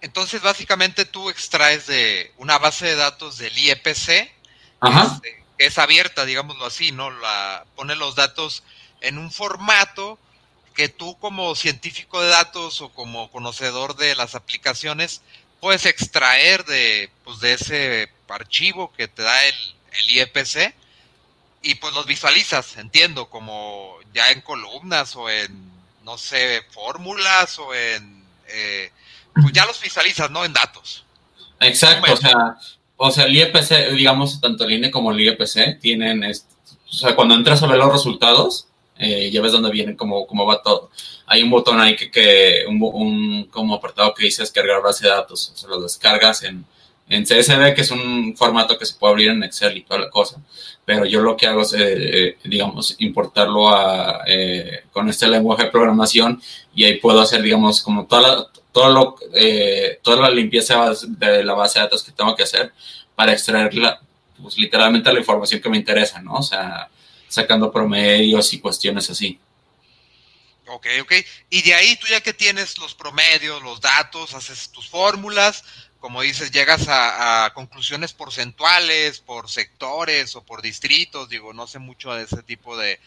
Entonces, 0.00 0.42
básicamente 0.42 1.04
tú 1.04 1.30
extraes 1.30 1.86
de 1.86 2.32
una 2.38 2.58
base 2.58 2.86
de 2.86 2.96
datos 2.96 3.38
del 3.38 3.56
IEPC, 3.56 4.32
Ajá. 4.80 5.20
que 5.22 5.44
es 5.58 5.78
abierta, 5.78 6.24
digámoslo 6.24 6.66
así, 6.66 6.90
¿no? 6.90 7.10
La, 7.10 7.64
pone 7.76 7.94
los 7.94 8.16
datos 8.16 8.64
en 9.00 9.16
un 9.16 9.30
formato 9.30 10.18
que 10.74 10.88
tú 10.88 11.16
como 11.18 11.54
científico 11.54 12.20
de 12.20 12.28
datos 12.28 12.80
o 12.80 12.88
como 12.90 13.30
conocedor 13.30 13.96
de 13.96 14.14
las 14.16 14.34
aplicaciones 14.34 15.22
puedes 15.60 15.86
extraer 15.86 16.64
de, 16.64 17.10
pues, 17.24 17.40
de 17.40 17.54
ese 17.54 18.08
archivo 18.28 18.92
que 18.92 19.08
te 19.08 19.22
da 19.22 19.44
el, 19.46 19.54
el 19.92 20.10
IEPC 20.10 20.74
y 21.62 21.76
pues 21.76 21.94
los 21.94 22.04
visualizas, 22.06 22.76
entiendo, 22.76 23.30
como 23.30 23.96
ya 24.12 24.30
en 24.30 24.42
columnas 24.42 25.16
o 25.16 25.30
en, 25.30 25.72
no 26.04 26.18
sé, 26.18 26.62
fórmulas 26.70 27.58
o 27.58 27.74
en, 27.74 28.22
eh, 28.48 28.90
pues 29.32 29.52
ya 29.52 29.64
los 29.64 29.80
visualizas, 29.80 30.30
¿no? 30.30 30.44
En 30.44 30.52
datos. 30.52 31.04
Exacto, 31.60 32.12
o 32.12 32.16
sea, 32.16 32.58
o 32.96 33.10
sea, 33.10 33.24
el 33.24 33.34
IEPC, 33.34 33.92
digamos, 33.92 34.40
tanto 34.40 34.64
el 34.64 34.72
INE 34.72 34.90
como 34.90 35.10
el 35.10 35.20
IEPC 35.20 35.80
tienen, 35.80 36.22
o 36.24 36.92
sea, 36.92 37.16
cuando 37.16 37.34
entras 37.34 37.62
a 37.62 37.66
ver 37.66 37.78
los 37.78 37.92
resultados, 37.92 38.68
eh, 38.98 39.30
ya 39.30 39.40
ves 39.40 39.52
dónde 39.52 39.70
viene, 39.70 39.96
cómo, 39.96 40.26
cómo 40.26 40.46
va 40.46 40.62
todo. 40.62 40.90
Hay 41.26 41.42
un 41.42 41.50
botón 41.50 41.80
ahí 41.80 41.96
que, 41.96 42.10
que 42.10 42.64
un, 42.68 42.80
un, 42.82 43.44
como 43.44 43.74
apartado 43.74 44.14
que 44.14 44.24
dice 44.24 44.42
descargar 44.42 44.82
base 44.82 45.04
de 45.04 45.10
datos, 45.10 45.52
o 45.54 45.56
sea, 45.56 45.68
lo 45.68 45.80
descargas 45.80 46.42
en, 46.44 46.64
en 47.08 47.24
CSV, 47.24 47.74
que 47.74 47.82
es 47.82 47.90
un 47.90 48.34
formato 48.36 48.78
que 48.78 48.86
se 48.86 48.94
puede 48.94 49.12
abrir 49.12 49.30
en 49.30 49.42
Excel 49.42 49.76
y 49.76 49.82
toda 49.82 50.00
la 50.00 50.10
cosa, 50.10 50.40
pero 50.84 51.04
yo 51.04 51.20
lo 51.20 51.36
que 51.36 51.46
hago 51.46 51.62
es, 51.62 51.72
eh, 51.74 51.78
eh, 52.28 52.36
digamos, 52.44 52.96
importarlo 53.00 53.68
a, 53.68 54.24
con 54.92 55.08
este 55.08 55.26
lenguaje 55.28 55.64
de 55.64 55.70
programación 55.70 56.40
y 56.74 56.84
ahí 56.84 56.98
puedo 56.98 57.20
hacer, 57.20 57.42
digamos, 57.42 57.82
como 57.82 58.06
toda 58.06 58.22
la, 58.22 58.90
lo, 58.90 59.16
toda 60.02 60.20
la 60.20 60.30
limpieza 60.30 60.92
de 61.08 61.44
la 61.44 61.54
base 61.54 61.78
de 61.78 61.84
datos 61.84 62.04
que 62.04 62.12
tengo 62.12 62.34
que 62.36 62.44
hacer 62.44 62.72
para 63.14 63.32
extraer 63.32 63.74
la, 63.74 64.00
pues, 64.40 64.58
literalmente 64.58 65.12
la 65.12 65.18
información 65.18 65.60
que 65.60 65.68
me 65.68 65.76
interesa, 65.76 66.20
¿no? 66.20 66.34
O 66.34 66.42
sea, 66.42 66.88
sacando 67.34 67.72
promedios 67.72 68.52
y 68.54 68.60
cuestiones 68.60 69.10
así. 69.10 69.38
Ok, 70.66 70.86
ok. 71.02 71.12
Y 71.50 71.62
de 71.62 71.74
ahí 71.74 71.96
tú 71.96 72.06
ya 72.06 72.20
que 72.20 72.32
tienes 72.32 72.78
los 72.78 72.94
promedios, 72.94 73.62
los 73.62 73.80
datos, 73.80 74.34
haces 74.34 74.70
tus 74.70 74.88
fórmulas, 74.88 75.64
como 76.00 76.22
dices, 76.22 76.50
llegas 76.50 76.86
a, 76.88 77.50
conclusiones 77.54 78.12
porcentuales, 78.12 79.20
por 79.20 79.50
sectores 79.50 80.36
o 80.36 80.42
por 80.42 80.62
distritos, 80.62 81.28
digo, 81.28 81.52
no 81.52 81.66
sé 81.66 81.78
mucho 81.78 82.14
de 82.14 82.24
ese 82.24 82.42
tipo 82.42 82.76
de, 82.76 83.00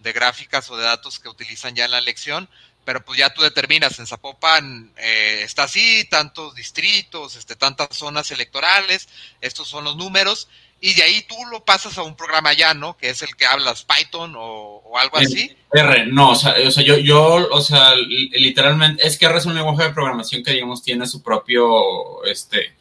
gráficas 0.00 0.70
o 0.70 0.76
de 0.76 0.84
datos 0.84 1.18
que 1.18 1.28
utilizan 1.28 1.74
ya 1.74 1.86
en 1.86 1.92
la 1.92 2.00
lección, 2.00 2.48
pero 2.84 3.04
pues 3.04 3.18
ya 3.18 3.32
tú 3.32 3.42
determinas, 3.42 3.98
en 3.98 4.06
Zapopan 4.06 4.92
eh, 4.96 5.40
está 5.44 5.64
así, 5.64 6.04
tantos 6.10 6.54
distritos, 6.54 7.36
este, 7.36 7.56
tantas 7.56 7.96
zonas 7.96 8.30
electorales, 8.30 9.08
estos 9.40 9.68
son 9.68 9.84
los 9.84 9.96
números, 9.96 10.48
y 10.84 10.94
de 10.94 11.02
ahí 11.04 11.24
tú 11.28 11.36
lo 11.48 11.64
pasas 11.64 11.96
a 11.96 12.02
un 12.02 12.16
programa 12.16 12.52
ya, 12.54 12.74
¿no? 12.74 12.96
Que 12.96 13.10
es 13.10 13.22
el 13.22 13.36
que 13.36 13.46
hablas 13.46 13.84
Python 13.84 14.34
o, 14.36 14.82
algo 14.98 15.16
así. 15.16 15.56
R, 15.72 16.06
no, 16.06 16.30
o 16.30 16.34
sea, 16.34 16.56
o 16.66 16.70
sea, 16.72 16.82
yo, 16.82 16.98
yo, 16.98 17.48
o 17.52 17.60
sea, 17.60 17.94
literalmente, 17.94 19.06
es 19.06 19.16
que 19.16 19.26
R 19.26 19.38
es 19.38 19.46
un 19.46 19.54
lenguaje 19.54 19.84
de 19.84 19.94
programación 19.94 20.42
que, 20.42 20.50
digamos, 20.50 20.82
tiene 20.82 21.06
su 21.06 21.22
propio, 21.22 22.24
este, 22.24 22.74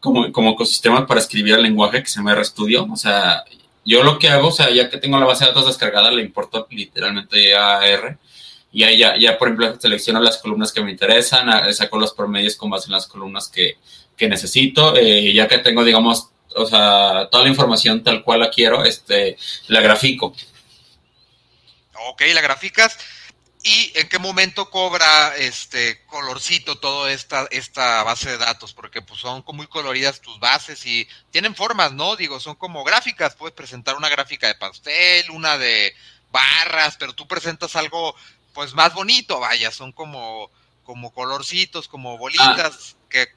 como, 0.00 0.32
como 0.32 0.50
ecosistema 0.50 1.06
para 1.06 1.20
escribir 1.20 1.54
el 1.54 1.62
lenguaje 1.62 2.02
que 2.02 2.08
se 2.08 2.16
llama 2.16 2.34
RStudio, 2.34 2.88
o 2.90 2.96
sea, 2.96 3.44
yo 3.84 4.02
lo 4.02 4.18
que 4.18 4.30
hago, 4.30 4.48
o 4.48 4.52
sea, 4.52 4.70
ya 4.70 4.90
que 4.90 4.98
tengo 4.98 5.16
la 5.20 5.26
base 5.26 5.44
de 5.44 5.50
datos 5.50 5.68
descargada, 5.68 6.10
le 6.10 6.22
importo 6.22 6.66
literalmente 6.70 7.54
a 7.54 7.86
R, 7.86 8.18
y 8.72 8.82
ahí 8.82 8.98
ya, 8.98 9.16
ya, 9.16 9.38
por 9.38 9.46
ejemplo, 9.46 9.80
selecciono 9.80 10.18
las 10.18 10.38
columnas 10.38 10.72
que 10.72 10.82
me 10.82 10.90
interesan, 10.90 11.48
saco 11.72 12.00
los 12.00 12.14
promedios 12.14 12.56
con 12.56 12.70
base 12.70 12.88
en 12.88 12.94
las 12.94 13.06
columnas 13.06 13.48
que, 13.48 13.76
que 14.16 14.28
necesito, 14.28 14.96
eh, 14.96 15.32
ya 15.32 15.46
que 15.46 15.58
tengo, 15.58 15.84
digamos, 15.84 16.30
o 16.54 16.66
sea, 16.66 17.28
toda 17.30 17.44
la 17.44 17.50
información 17.50 18.02
tal 18.02 18.22
cual 18.22 18.40
la 18.40 18.50
quiero, 18.50 18.84
este, 18.84 19.36
la 19.68 19.80
grafico. 19.80 20.34
Ok, 22.08 22.22
la 22.32 22.40
graficas. 22.40 22.98
¿Y 23.66 23.92
en 23.94 24.08
qué 24.10 24.18
momento 24.18 24.68
cobra 24.68 25.34
este 25.38 26.04
colorcito 26.04 26.76
toda 26.76 27.10
esta, 27.10 27.46
esta 27.50 28.02
base 28.02 28.30
de 28.30 28.36
datos? 28.36 28.74
Porque 28.74 29.00
pues 29.00 29.20
son 29.20 29.42
muy 29.54 29.66
coloridas 29.66 30.20
tus 30.20 30.38
bases 30.38 30.84
y 30.84 31.08
tienen 31.30 31.54
formas, 31.54 31.92
¿no? 31.92 32.14
Digo, 32.14 32.40
son 32.40 32.56
como 32.56 32.84
gráficas. 32.84 33.34
Puedes 33.36 33.54
presentar 33.54 33.96
una 33.96 34.10
gráfica 34.10 34.48
de 34.48 34.54
pastel, 34.54 35.30
una 35.30 35.56
de 35.56 35.94
barras, 36.30 36.96
pero 36.98 37.14
tú 37.14 37.26
presentas 37.26 37.74
algo 37.74 38.14
pues 38.52 38.74
más 38.74 38.92
bonito, 38.92 39.40
vaya, 39.40 39.70
son 39.70 39.92
como, 39.92 40.50
como 40.84 41.12
colorcitos, 41.12 41.88
como 41.88 42.18
bolitas 42.18 42.96
ah, 42.96 43.03
que, 43.14 43.28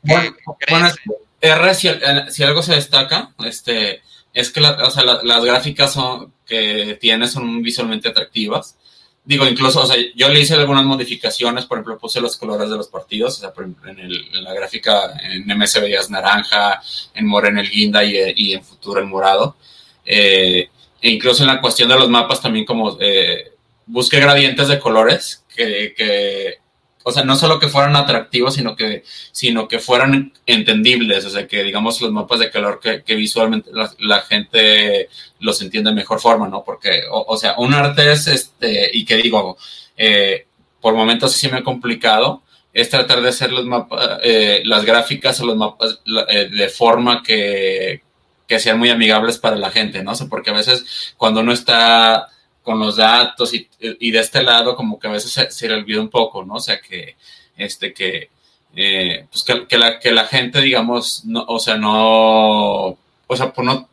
crecen. 0.59 0.93
R, 1.39 1.75
si, 1.75 2.43
algo 2.43 2.63
se 2.63 2.73
destaca, 2.73 3.33
este, 3.45 4.01
es 4.33 4.51
que 4.51 4.59
las 4.61 5.45
gráficas 5.45 5.93
son, 5.93 6.33
que 6.45 6.97
tiene 6.99 7.27
son 7.27 7.61
visualmente 7.61 8.09
atractivas. 8.09 8.75
Digo, 9.23 9.45
incluso, 9.45 9.81
o 9.81 9.85
sea, 9.85 9.97
yo 10.15 10.29
le 10.29 10.39
hice 10.39 10.53
algunas 10.53 10.85
modificaciones, 10.85 11.65
por 11.65 11.77
ejemplo, 11.77 11.99
puse 11.99 12.21
los 12.21 12.37
colores 12.37 12.69
de 12.69 12.77
los 12.77 12.87
partidos, 12.87 13.37
o 13.37 13.39
sea, 13.41 13.53
en, 13.85 14.43
la 14.43 14.53
gráfica 14.53 15.13
en 15.21 15.45
MS 15.45 15.81
veías 15.81 16.09
naranja, 16.09 16.81
en 17.13 17.27
Moreno 17.27 17.59
el 17.59 17.69
guinda 17.69 18.03
y, 18.05 18.53
en 18.53 18.63
futuro 18.63 19.01
el 19.01 19.05
morado. 19.05 19.57
Eh, 20.05 20.69
e 21.01 21.09
incluso 21.09 21.43
en 21.43 21.47
la 21.47 21.61
cuestión 21.61 21.89
de 21.89 21.99
los 21.99 22.09
mapas 22.09 22.41
también 22.41 22.65
como 22.65 22.97
eh, 23.01 23.51
busqué 23.85 24.19
gradientes 24.19 24.69
de 24.69 24.79
colores 24.79 25.43
que, 25.53 25.93
que 25.95 26.59
o 27.07 27.11
sea, 27.13 27.23
no 27.23 27.37
solo 27.37 27.57
que 27.57 27.69
fueran 27.69 27.95
atractivos, 27.95 28.55
sino 28.55 28.75
que, 28.75 29.05
sino 29.31 29.69
que 29.69 29.79
fueran 29.79 30.33
entendibles, 30.45 31.23
o 31.23 31.29
sea, 31.29 31.47
que 31.47 31.63
digamos 31.63 32.01
los 32.01 32.11
mapas 32.11 32.41
de 32.41 32.51
calor 32.51 32.81
que, 32.81 33.15
visualmente 33.15 33.71
la, 33.71 34.19
gente 34.23 35.07
los 35.39 35.61
entiende 35.61 35.91
de 35.91 35.95
mejor 35.95 36.19
forma, 36.19 36.49
¿no? 36.49 36.65
Porque, 36.65 37.03
o, 37.09 37.37
sea, 37.37 37.55
un 37.59 37.73
arte 37.73 38.11
es, 38.11 38.27
este, 38.27 38.89
y 38.91 39.05
que 39.05 39.15
digo, 39.15 39.57
eh, 39.95 40.47
por 40.81 40.95
momentos 40.95 41.31
sí 41.31 41.47
me 41.47 41.59
ha 41.59 41.63
complicado, 41.63 42.43
es 42.73 42.89
tratar 42.89 43.21
de 43.21 43.29
hacer 43.29 43.53
los 43.53 43.63
mapas, 43.63 44.19
eh, 44.21 44.61
las 44.65 44.83
gráficas 44.83 45.39
o 45.39 45.45
los 45.45 45.55
mapas 45.55 46.01
eh, 46.27 46.49
de 46.51 46.67
forma 46.67 47.23
que, 47.23 48.01
que, 48.45 48.59
sean 48.59 48.79
muy 48.79 48.89
amigables 48.89 49.37
para 49.37 49.55
la 49.55 49.71
gente, 49.71 50.03
¿no? 50.03 50.11
O 50.11 50.27
porque 50.27 50.49
a 50.49 50.55
veces 50.55 51.13
cuando 51.15 51.39
uno 51.39 51.53
está 51.53 52.27
con 52.67 52.79
los 52.79 52.97
datos 52.97 53.53
y, 53.53 53.67
y 53.79 54.11
de 54.11 54.19
este 54.19 54.43
lado, 54.43 54.75
como 54.75 54.99
que 54.99 55.07
a 55.07 55.11
veces 55.11 55.31
se, 55.31 55.49
se, 55.49 55.67
le 55.69 55.75
olvida 55.75 56.01
un 56.01 56.09
poco, 56.09 56.43
¿no? 56.43 56.55
O 56.55 56.59
sea, 56.59 56.81
que, 56.81 57.15
este, 57.55 57.93
que, 57.93 58.29
eh, 58.75 59.25
pues 59.31 59.43
que, 59.43 59.65
que, 59.67 59.77
la, 59.77 59.99
que 59.99 60.11
la 60.11 60.25
gente, 60.25 60.59
digamos, 60.61 61.23
no, 61.25 61.45
o 61.47 61.59
sea, 61.59 61.77
no, 61.77 62.97
o 63.27 63.35
sea, 63.35 63.53
pues 63.53 63.65
no, 63.65 63.87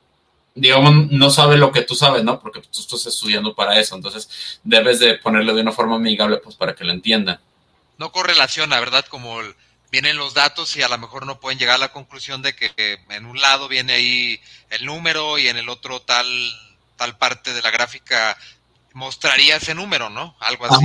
digamos, 0.54 1.10
no 1.10 1.30
sabe 1.30 1.56
lo 1.56 1.70
que 1.70 1.82
tú 1.82 1.94
sabes, 1.94 2.24
¿no? 2.24 2.40
Porque 2.40 2.60
tú 2.60 2.80
estás 2.80 3.06
estudiando 3.06 3.54
para 3.54 3.78
eso, 3.78 3.94
entonces 3.94 4.60
debes 4.64 4.98
de 4.98 5.14
ponerlo 5.18 5.54
de 5.54 5.62
una 5.62 5.72
forma 5.72 5.96
amigable, 5.96 6.38
pues 6.38 6.56
para 6.56 6.74
que 6.74 6.84
lo 6.84 6.92
entiendan 6.92 7.40
no 7.98 8.12
correlaciona, 8.12 8.80
¿verdad? 8.80 9.04
Como 9.06 9.40
vienen 9.90 10.16
los 10.16 10.34
datos 10.34 10.76
y 10.76 10.82
a 10.82 10.88
lo 10.88 10.98
mejor 10.98 11.26
no 11.26 11.38
pueden 11.40 11.58
llegar 11.58 11.76
a 11.76 11.78
la 11.78 11.92
conclusión 11.92 12.42
de 12.42 12.54
que, 12.54 12.98
en 13.10 13.26
un 13.26 13.40
lado 13.40 13.68
viene 13.68 13.94
ahí 13.94 14.40
el 14.70 14.86
número 14.86 15.38
y 15.38 15.48
en 15.48 15.56
el 15.56 15.68
otro 15.68 16.02
tal, 16.02 16.26
tal 16.96 17.16
parte 17.16 17.52
de 17.52 17.62
la 17.62 17.70
gráfica 17.70 18.36
mostraría 18.94 19.56
ese 19.56 19.74
número, 19.74 20.08
¿no? 20.08 20.34
Algo 20.40 20.64
así. 20.64 20.84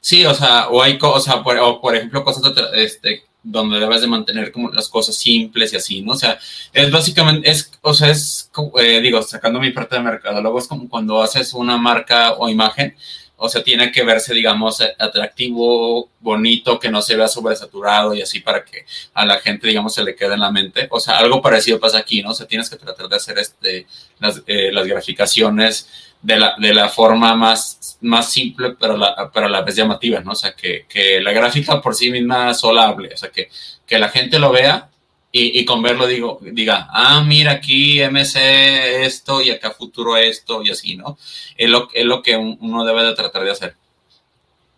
Sí, 0.00 0.26
o 0.26 0.34
sea, 0.34 0.68
o 0.68 0.82
hay 0.82 0.98
cosas, 0.98 1.36
por, 1.36 1.56
o 1.58 1.80
por 1.80 1.94
ejemplo, 1.94 2.24
cosas 2.24 2.52
este, 2.74 3.24
donde 3.42 3.78
debes 3.78 4.00
de 4.00 4.06
mantener 4.06 4.50
como 4.50 4.70
las 4.70 4.88
cosas 4.88 5.16
simples 5.16 5.72
y 5.72 5.76
así, 5.76 6.02
¿no? 6.02 6.12
O 6.12 6.16
sea, 6.16 6.38
es 6.72 6.90
básicamente, 6.90 7.48
es, 7.48 7.70
o 7.82 7.94
sea, 7.94 8.10
es, 8.10 8.50
eh, 8.80 9.00
digo, 9.00 9.22
sacando 9.22 9.60
mi 9.60 9.70
parte 9.70 9.96
de 9.96 10.02
mercadólogo, 10.02 10.58
es 10.58 10.66
como 10.66 10.88
cuando 10.88 11.22
haces 11.22 11.52
una 11.54 11.76
marca 11.76 12.32
o 12.32 12.48
imagen, 12.48 12.96
o 13.36 13.48
sea, 13.48 13.62
tiene 13.62 13.92
que 13.92 14.04
verse, 14.04 14.32
digamos, 14.32 14.80
atractivo, 14.98 16.08
bonito, 16.20 16.78
que 16.78 16.90
no 16.90 17.02
se 17.02 17.16
vea 17.16 17.28
sobresaturado 17.28 18.14
y 18.14 18.22
así 18.22 18.40
para 18.40 18.64
que 18.64 18.86
a 19.12 19.26
la 19.26 19.38
gente, 19.40 19.66
digamos, 19.66 19.92
se 19.92 20.04
le 20.04 20.14
quede 20.14 20.34
en 20.34 20.40
la 20.40 20.50
mente. 20.50 20.86
O 20.90 21.00
sea, 21.00 21.18
algo 21.18 21.42
parecido 21.42 21.80
pasa 21.80 21.98
aquí, 21.98 22.22
¿no? 22.22 22.30
O 22.30 22.34
sea, 22.34 22.46
tienes 22.46 22.70
que 22.70 22.76
tratar 22.76 23.08
de 23.08 23.16
hacer 23.16 23.38
este, 23.38 23.86
las, 24.18 24.42
eh, 24.46 24.70
las 24.72 24.86
graficaciones 24.86 25.88
de 26.24 26.38
la, 26.38 26.54
de 26.58 26.72
la 26.72 26.88
forma 26.88 27.36
más, 27.36 27.98
más 28.00 28.32
simple, 28.32 28.74
pero, 28.80 28.96
la, 28.96 29.30
pero 29.32 29.46
a 29.46 29.50
la 29.50 29.60
vez 29.60 29.76
llamativa, 29.76 30.20
¿no? 30.20 30.32
O 30.32 30.34
sea, 30.34 30.54
que, 30.56 30.86
que 30.88 31.20
la 31.20 31.32
gráfica 31.32 31.82
por 31.82 31.94
sí 31.94 32.10
misma 32.10 32.54
sola 32.54 32.84
hable, 32.84 33.12
o 33.12 33.16
sea, 33.16 33.30
que, 33.30 33.50
que 33.86 33.98
la 33.98 34.08
gente 34.08 34.38
lo 34.38 34.50
vea 34.50 34.88
y, 35.36 35.64
con 35.64 35.82
verlo 35.82 36.06
digo, 36.06 36.38
diga, 36.40 36.88
ah, 36.92 37.20
mira 37.26 37.52
aquí 37.52 38.00
MC 38.00 39.04
esto 39.04 39.42
y 39.42 39.50
acá 39.50 39.72
futuro 39.72 40.16
esto 40.16 40.62
y 40.62 40.70
así, 40.70 40.96
¿no? 40.96 41.18
Es 41.56 41.68
lo, 41.68 41.88
es 41.92 42.04
lo 42.04 42.22
que 42.22 42.36
uno 42.36 42.84
debe 42.84 43.02
de 43.02 43.16
tratar 43.16 43.42
de 43.42 43.50
hacer. 43.50 43.76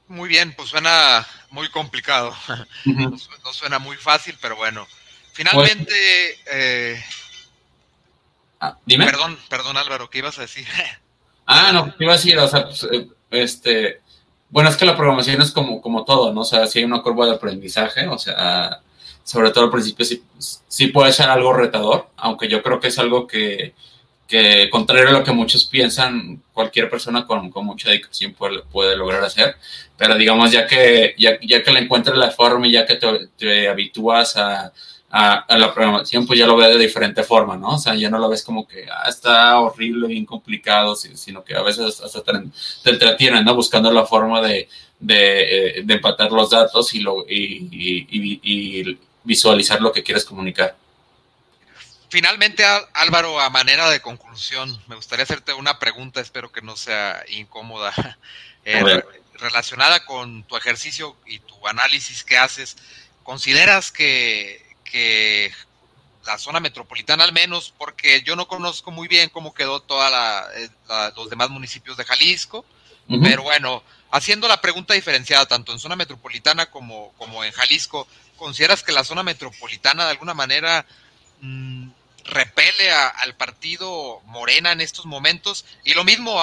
Muy 0.08 0.30
bien, 0.30 0.54
pues 0.56 0.70
suena 0.70 1.26
muy 1.50 1.68
complicado. 1.68 2.34
no, 2.86 3.18
suena 3.52 3.78
muy 3.78 3.98
fácil, 3.98 4.36
pero 4.40 4.56
bueno. 4.56 4.88
Finalmente, 5.34 5.94
eh, 6.50 7.04
ah, 8.58 8.78
dime. 8.86 9.04
Perdón, 9.04 9.38
perdón 9.50 9.76
Álvaro, 9.76 10.08
¿qué 10.08 10.18
ibas 10.18 10.38
a 10.38 10.42
decir? 10.42 10.66
ah, 11.46 11.72
no, 11.72 11.94
iba 11.98 12.12
a 12.12 12.16
decir, 12.16 12.38
o 12.38 12.48
sea, 12.48 12.64
pues, 12.64 12.86
eh, 12.92 13.08
este, 13.30 14.00
bueno, 14.50 14.68
es 14.68 14.76
que 14.76 14.84
la 14.84 14.96
programación 14.96 15.40
es 15.42 15.50
como, 15.50 15.80
como 15.80 16.04
todo, 16.04 16.32
¿no? 16.32 16.42
O 16.42 16.44
sea, 16.44 16.66
si 16.66 16.80
hay 16.80 16.84
una 16.84 17.02
curva 17.02 17.26
de 17.26 17.34
aprendizaje, 17.34 18.06
o 18.06 18.18
sea, 18.18 18.80
sobre 19.24 19.50
todo 19.50 19.64
al 19.64 19.70
principio 19.70 20.04
sí, 20.04 20.22
sí, 20.38 20.88
puede 20.88 21.12
ser 21.12 21.28
algo 21.28 21.52
retador, 21.52 22.08
aunque 22.16 22.48
yo 22.48 22.62
creo 22.62 22.78
que 22.78 22.88
es 22.88 22.98
algo 22.98 23.26
que, 23.26 23.74
que 24.28 24.68
contrario 24.70 25.08
a 25.08 25.12
lo 25.12 25.24
que 25.24 25.32
muchos 25.32 25.64
piensan, 25.66 26.42
cualquier 26.52 26.88
persona 26.90 27.26
con, 27.26 27.50
con 27.50 27.66
mucha 27.66 27.90
dedicación 27.90 28.34
puede, 28.34 28.62
puede, 28.62 28.96
lograr 28.96 29.24
hacer, 29.24 29.56
pero 29.96 30.16
digamos 30.16 30.52
ya 30.52 30.66
que, 30.66 31.14
ya, 31.18 31.38
ya 31.42 31.62
que 31.62 31.72
le 31.72 31.80
encuentres 31.80 32.16
la 32.16 32.30
forma 32.30 32.68
y 32.68 32.72
ya 32.72 32.86
que 32.86 32.96
te, 32.96 33.28
te 33.36 33.68
habitúas 33.68 34.36
a, 34.36 34.72
a, 35.10 35.56
la 35.56 35.72
programación, 35.72 36.26
pues 36.26 36.38
ya 36.38 36.46
lo 36.46 36.56
ves 36.56 36.70
de 36.70 36.78
diferente 36.78 37.22
forma, 37.22 37.56
¿no? 37.56 37.74
O 37.74 37.78
sea, 37.78 37.94
ya 37.94 38.10
no 38.10 38.18
lo 38.18 38.28
ves 38.28 38.42
como 38.42 38.66
que 38.66 38.86
ah, 38.90 39.08
está 39.08 39.58
horrible, 39.60 40.08
bien 40.08 40.26
complicado, 40.26 40.96
sino 40.96 41.44
que 41.44 41.54
a 41.54 41.62
veces 41.62 42.00
hasta 42.00 42.22
te, 42.22 42.32
te 42.82 42.90
entretienen, 42.90 43.44
¿no? 43.44 43.54
Buscando 43.54 43.90
la 43.92 44.04
forma 44.04 44.40
de, 44.42 44.68
de, 44.98 45.78
eh, 45.78 45.82
de 45.84 45.94
empatar 45.94 46.32
los 46.32 46.50
datos 46.50 46.92
y, 46.94 47.00
lo, 47.00 47.24
y, 47.28 47.68
y, 47.70 48.40
y, 48.42 48.98
visualizar 49.24 49.80
lo 49.80 49.92
que 49.92 50.02
quieres 50.02 50.24
comunicar. 50.24 50.76
Finalmente, 52.08 52.64
Álvaro, 52.94 53.40
a 53.40 53.50
manera 53.50 53.90
de 53.90 54.00
conclusión, 54.00 54.80
me 54.86 54.94
gustaría 54.94 55.24
hacerte 55.24 55.52
una 55.52 55.80
pregunta, 55.80 56.20
espero 56.20 56.52
que 56.52 56.62
no 56.62 56.76
sea 56.76 57.24
incómoda, 57.28 57.92
eh, 58.64 59.02
relacionada 59.34 60.04
con 60.04 60.44
tu 60.44 60.56
ejercicio 60.56 61.16
y 61.26 61.40
tu 61.40 61.66
análisis 61.66 62.22
que 62.22 62.38
haces. 62.38 62.76
¿Consideras 63.24 63.90
que, 63.90 64.65
que 64.96 65.52
la 66.24 66.38
zona 66.38 66.58
metropolitana 66.58 67.22
al 67.22 67.32
menos, 67.34 67.74
porque 67.76 68.22
yo 68.22 68.34
no 68.34 68.48
conozco 68.48 68.90
muy 68.90 69.08
bien 69.08 69.28
cómo 69.28 69.52
quedó 69.52 69.80
toda 69.80 70.08
la, 70.08 70.48
eh, 70.56 70.70
los 71.14 71.28
demás 71.28 71.50
municipios 71.50 71.98
de 71.98 72.04
Jalisco, 72.04 72.64
pero 73.22 73.42
bueno, 73.42 73.84
haciendo 74.10 74.48
la 74.48 74.60
pregunta 74.62 74.94
diferenciada 74.94 75.46
tanto 75.46 75.72
en 75.72 75.78
zona 75.78 75.96
metropolitana 75.96 76.66
como, 76.70 77.12
como 77.18 77.44
en 77.44 77.52
Jalisco, 77.52 78.08
¿consideras 78.38 78.82
que 78.82 78.90
la 78.90 79.04
zona 79.04 79.22
metropolitana 79.22 80.06
de 80.06 80.10
alguna 80.12 80.34
manera 80.34 80.86
mm, 81.42 81.90
repele 82.24 82.90
al 82.90 83.36
partido 83.36 84.22
Morena 84.24 84.72
en 84.72 84.80
estos 84.80 85.04
momentos? 85.04 85.66
Y 85.84 85.92
lo 85.92 86.04
mismo 86.04 86.42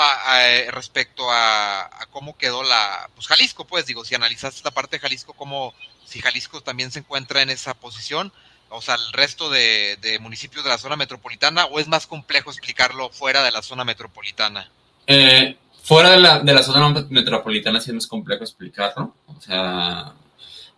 respecto 0.69 1.27
a, 1.29 1.89
cómo 2.11 2.37
quedó 2.37 2.63
la 2.63 3.09
pues 3.15 3.27
Jalisco, 3.27 3.65
pues 3.65 3.87
digo, 3.87 4.05
si 4.05 4.13
analizaste 4.15 4.57
esta 4.57 4.71
parte 4.71 4.97
de 4.97 5.01
Jalisco, 5.01 5.33
como 5.33 5.73
si 6.05 6.21
Jalisco 6.21 6.61
también 6.61 6.91
se 6.91 6.99
encuentra 6.99 7.41
en 7.41 7.49
esa 7.49 7.73
posición, 7.73 8.31
o 8.73 8.81
sea, 8.81 8.95
el 8.95 9.13
resto 9.13 9.49
de, 9.49 9.97
municipios 10.21 10.63
de 10.63 10.69
la 10.69 10.77
zona 10.77 10.95
metropolitana, 10.95 11.65
o 11.65 11.79
es 11.79 11.88
más 11.88 12.07
complejo 12.07 12.49
explicarlo 12.49 13.09
fuera 13.09 13.43
de 13.43 13.51
la 13.51 13.62
zona 13.62 13.83
metropolitana? 13.83 14.69
Eh, 15.07 15.55
fuera 15.83 16.12
de 16.12 16.19
la, 16.19 16.39
de 16.39 16.53
la 16.53 16.63
zona 16.63 17.05
metropolitana 17.09 17.79
sí 17.79 17.91
es 17.91 17.95
más 17.95 18.07
complejo 18.07 18.43
explicarlo, 18.43 19.15
o 19.27 19.41
sea, 19.41 20.13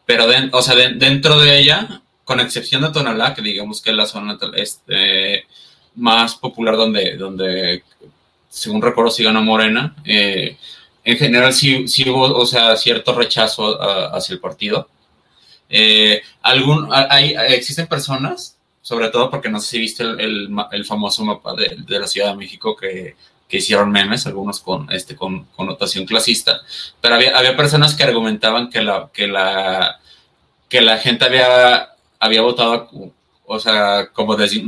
pero 0.06 0.26
o 0.52 0.62
sea, 0.62 0.76
dentro 0.76 1.40
de 1.40 1.58
ella, 1.58 2.02
con 2.24 2.40
excepción 2.40 2.82
de 2.82 2.92
Tonalá, 2.92 3.34
que 3.34 3.42
digamos 3.42 3.82
que 3.82 3.92
es 3.92 3.96
la 3.96 4.06
zona 4.06 4.38
este, 4.56 5.46
más 5.96 6.36
popular 6.36 6.76
donde, 6.76 7.18
donde, 7.18 7.84
según 8.50 8.82
recuerdo, 8.82 9.12
sí 9.12 9.24
ganó 9.24 9.42
Morena, 9.42 9.96
eh, 10.04 10.58
en 11.04 11.18
general 11.18 11.54
sí, 11.54 11.88
sí, 11.88 12.10
hubo, 12.10 12.36
o 12.36 12.46
sea, 12.46 12.76
cierto 12.76 13.14
rechazo 13.14 13.80
hacia 14.14 14.34
el 14.34 14.40
partido. 14.40 14.90
Eh, 15.70 16.22
algún, 16.42 16.90
hay, 16.92 17.36
existen 17.50 17.88
personas, 17.88 18.58
sobre 18.82 19.10
todo 19.10 19.30
porque 19.30 19.50
no 19.50 19.60
sé 19.60 19.72
si 19.72 19.80
viste 19.80 20.04
el, 20.04 20.50
el, 20.72 20.86
famoso 20.86 21.26
mapa 21.26 21.54
de, 21.56 21.76
de, 21.86 22.00
la 22.00 22.08
Ciudad 22.08 22.32
de 22.32 22.38
México 22.38 22.76
que, 22.76 23.16
que 23.48 23.58
hicieron 23.58 23.92
memes, 23.92 24.28
algunos 24.28 24.60
con 24.60 24.92
este 24.92 25.16
con 25.16 25.46
connotación 25.56 26.06
clasista, 26.06 26.62
pero 27.02 27.16
había, 27.16 27.38
había 27.38 27.58
personas 27.58 27.96
que 27.96 28.04
argumentaban 28.04 28.70
que 28.70 28.82
la 28.82 29.10
que 29.12 29.28
la 29.28 30.00
que 30.70 30.82
la 30.82 30.98
gente 30.98 31.26
había 31.26 31.90
había 32.20 32.42
votado, 32.42 32.90
o 33.46 33.60
sea, 33.60 34.10
como 34.14 34.36
desde, 34.36 34.64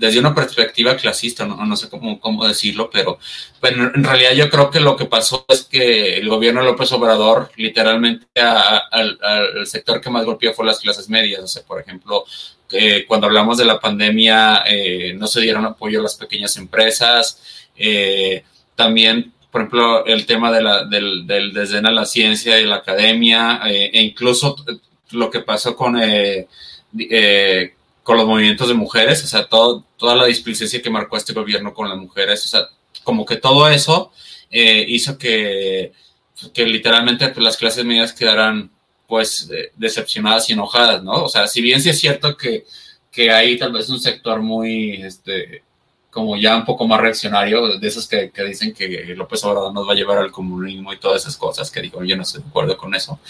desde 0.00 0.18
una 0.18 0.34
perspectiva 0.34 0.96
clasista, 0.96 1.44
no, 1.44 1.62
no 1.66 1.76
sé 1.76 1.90
cómo, 1.90 2.18
cómo 2.18 2.48
decirlo, 2.48 2.88
pero, 2.90 3.18
pero, 3.60 3.92
en 3.94 4.02
realidad 4.02 4.32
yo 4.32 4.48
creo 4.48 4.70
que 4.70 4.80
lo 4.80 4.96
que 4.96 5.04
pasó 5.04 5.44
es 5.46 5.64
que 5.64 6.16
el 6.16 6.26
gobierno 6.26 6.60
de 6.60 6.70
López 6.70 6.90
Obrador 6.92 7.50
literalmente 7.56 8.26
al, 8.40 9.18
al 9.20 9.66
sector 9.66 10.00
que 10.00 10.08
más 10.08 10.24
golpeó 10.24 10.54
fue 10.54 10.64
las 10.64 10.80
clases 10.80 11.10
medias, 11.10 11.42
o 11.42 11.46
sea, 11.46 11.62
por 11.64 11.78
ejemplo, 11.78 12.24
eh, 12.72 13.04
cuando 13.06 13.26
hablamos 13.26 13.58
de 13.58 13.66
la 13.66 13.78
pandemia 13.78 14.64
eh, 14.66 15.12
no 15.18 15.26
se 15.26 15.42
dieron 15.42 15.66
apoyo 15.66 16.00
a 16.00 16.04
las 16.04 16.14
pequeñas 16.14 16.56
empresas, 16.56 17.68
eh, 17.76 18.42
también, 18.74 19.34
por 19.50 19.60
ejemplo, 19.60 20.06
el 20.06 20.24
tema 20.24 20.50
de 20.50 20.62
la, 20.62 20.84
del, 20.86 21.26
del 21.26 21.52
desdén 21.52 21.84
a 21.84 21.90
la 21.90 22.06
ciencia 22.06 22.58
y 22.58 22.64
la 22.64 22.76
academia, 22.76 23.60
e 23.66 24.00
incluso 24.00 24.56
lo 25.10 25.28
que 25.28 25.40
pasó 25.40 25.76
con, 25.76 26.00
eh, 26.00 27.74
con 28.10 28.16
los 28.16 28.26
movimientos 28.26 28.66
de 28.66 28.74
mujeres, 28.74 29.22
o 29.22 29.28
sea, 29.28 29.46
todo, 29.46 29.84
toda 29.96 30.16
la 30.16 30.26
displicencia 30.26 30.82
que 30.82 30.90
marcó 30.90 31.16
este 31.16 31.32
gobierno 31.32 31.72
con 31.72 31.88
las 31.88 31.96
mujeres, 31.96 32.44
o 32.44 32.48
sea, 32.48 32.66
como 33.04 33.24
que 33.24 33.36
todo 33.36 33.68
eso 33.68 34.10
hizo 34.50 35.16
que, 35.16 35.92
que 36.52 36.66
literalmente 36.66 37.28
pues, 37.28 37.44
las 37.44 37.56
clases 37.56 37.84
medias 37.84 38.12
quedaran 38.12 38.68
pues 39.06 39.48
decepcionadas 39.76 40.50
y 40.50 40.54
enojadas, 40.54 41.04
¿no? 41.04 41.22
O 41.22 41.28
sea, 41.28 41.46
si 41.46 41.62
bien 41.62 41.80
sí 41.80 41.90
es 41.90 42.00
cierto 42.00 42.36
que, 42.36 42.64
que 43.12 43.30
hay 43.30 43.56
tal 43.56 43.72
vez 43.72 43.88
un 43.88 44.00
sector 44.00 44.40
muy, 44.40 44.94
este, 45.04 45.62
como 46.10 46.36
ya 46.36 46.56
un 46.56 46.64
poco 46.64 46.88
más 46.88 47.00
reaccionario, 47.00 47.78
de 47.78 47.86
esos 47.86 48.08
que, 48.08 48.32
que, 48.32 48.42
dicen 48.42 48.74
que 48.74 49.14
López 49.16 49.44
Obrador 49.44 49.72
nos 49.72 49.88
va 49.88 49.92
a 49.92 49.96
llevar 49.96 50.18
al 50.18 50.32
comunismo 50.32 50.92
y 50.92 50.98
todas 50.98 51.22
esas 51.22 51.36
cosas, 51.36 51.70
que 51.70 51.80
digo, 51.80 52.02
yo 52.02 52.16
no 52.16 52.22
estoy 52.22 52.42
de 52.42 52.48
acuerdo 52.48 52.76
con 52.76 52.92
eso. 52.92 53.20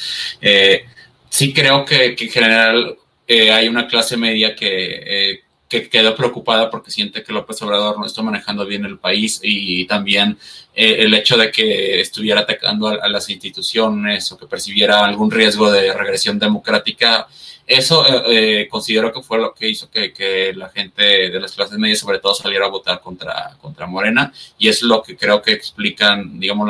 Eh, 0.41 0.87
sí 1.29 1.53
creo 1.53 1.85
que, 1.85 2.17
que, 2.17 2.25
en 2.25 2.31
general 2.31 2.97
eh, 3.33 3.53
hay 3.53 3.69
una 3.69 3.87
clase 3.87 4.17
media 4.17 4.57
que, 4.57 4.67
eh, 4.67 5.45
que 5.69 5.89
quedó 5.89 6.17
preocupada 6.17 6.69
porque 6.69 6.91
siente 6.91 7.23
que 7.23 7.33
López 7.33 7.63
Obrador 7.63 7.97
no 7.97 8.05
está 8.05 8.23
manejando 8.23 8.67
bien 8.67 8.85
el 8.85 8.99
país 8.99 9.39
y 9.41 9.87
también 9.87 10.37
eh, 10.75 10.97
el 10.99 11.15
hecho 11.15 11.37
de 11.37 11.53
que 11.53 12.01
estuviera 12.01 12.41
atacando 12.41 12.89
a, 12.89 13.09
las 13.09 13.31
instituciones 13.31 14.33
o 14.33 14.37
que 14.37 14.47
percibiera 14.47 15.05
algún 15.05 15.31
riesgo 15.31 15.71
de 15.71 15.93
regresión 15.93 16.41
democrática. 16.41 17.29
Eso 17.65 18.05
eh, 18.27 18.67
considero 18.69 19.13
que 19.13 19.23
fue 19.23 19.39
lo 19.39 19.55
que 19.55 19.69
hizo 19.69 19.89
que, 19.89 20.13
que, 20.13 20.53
la 20.53 20.69
gente 20.71 21.31
de 21.31 21.39
las 21.39 21.53
clases 21.53 21.79
medias 21.79 22.01
sobre 22.01 22.19
todo 22.19 22.35
saliera 22.35 22.67
a 22.67 22.69
votar 22.69 23.01
contra, 23.01 23.57
contra 23.61 23.87
Morena 23.87 24.33
y 24.59 24.67
es 24.67 24.83
lo 24.83 25.05
que 25.05 25.17
creo 25.17 25.41
que 25.41 25.53
explican, 25.53 26.41
digamos, 26.41 26.69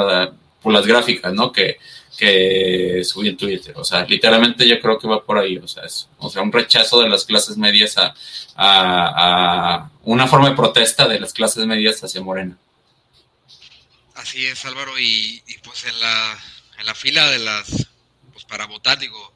por 0.63 0.73
las 0.73 0.87
gráficas, 0.87 1.33
¿no? 1.33 1.53
Que 1.53 1.79
que 2.21 3.03
subí 3.03 3.29
en 3.29 3.37
Twitter. 3.37 3.75
O 3.79 3.85
sea, 3.85 4.05
literalmente 4.05 4.69
yo 4.69 4.79
creo 4.79 4.99
que 4.99 5.09
va 5.09 5.25
por 5.25 5.39
ahí. 5.39 5.57
O 5.57 5.67
sea, 5.67 5.85
es, 5.85 6.07
o 6.19 6.29
sea 6.29 6.43
un 6.43 6.53
rechazo 6.53 7.01
de 7.01 7.09
las 7.09 7.25
clases 7.25 7.57
medias 7.57 7.97
a, 7.97 8.15
a, 8.57 9.91
una 10.03 10.27
forma 10.27 10.51
de 10.51 10.57
protesta 10.57 11.09
de 11.09 11.19
las 11.19 11.33
clases 11.33 11.65
medias 11.65 12.05
hacia 12.05 12.21
Morena. 12.21 12.59
Así 14.15 14.45
es, 14.45 14.63
Álvaro. 14.67 14.99
Y, 14.99 15.43
pues 15.65 15.85
en 15.87 15.99
la, 15.99 16.39
en 16.79 16.87
la 16.87 16.95
fila 16.95 17.31
de 17.31 17.39
las, 17.39 17.89
pues 18.35 18.45
para 18.45 18.67
votar, 18.67 18.99
digo, 18.99 19.33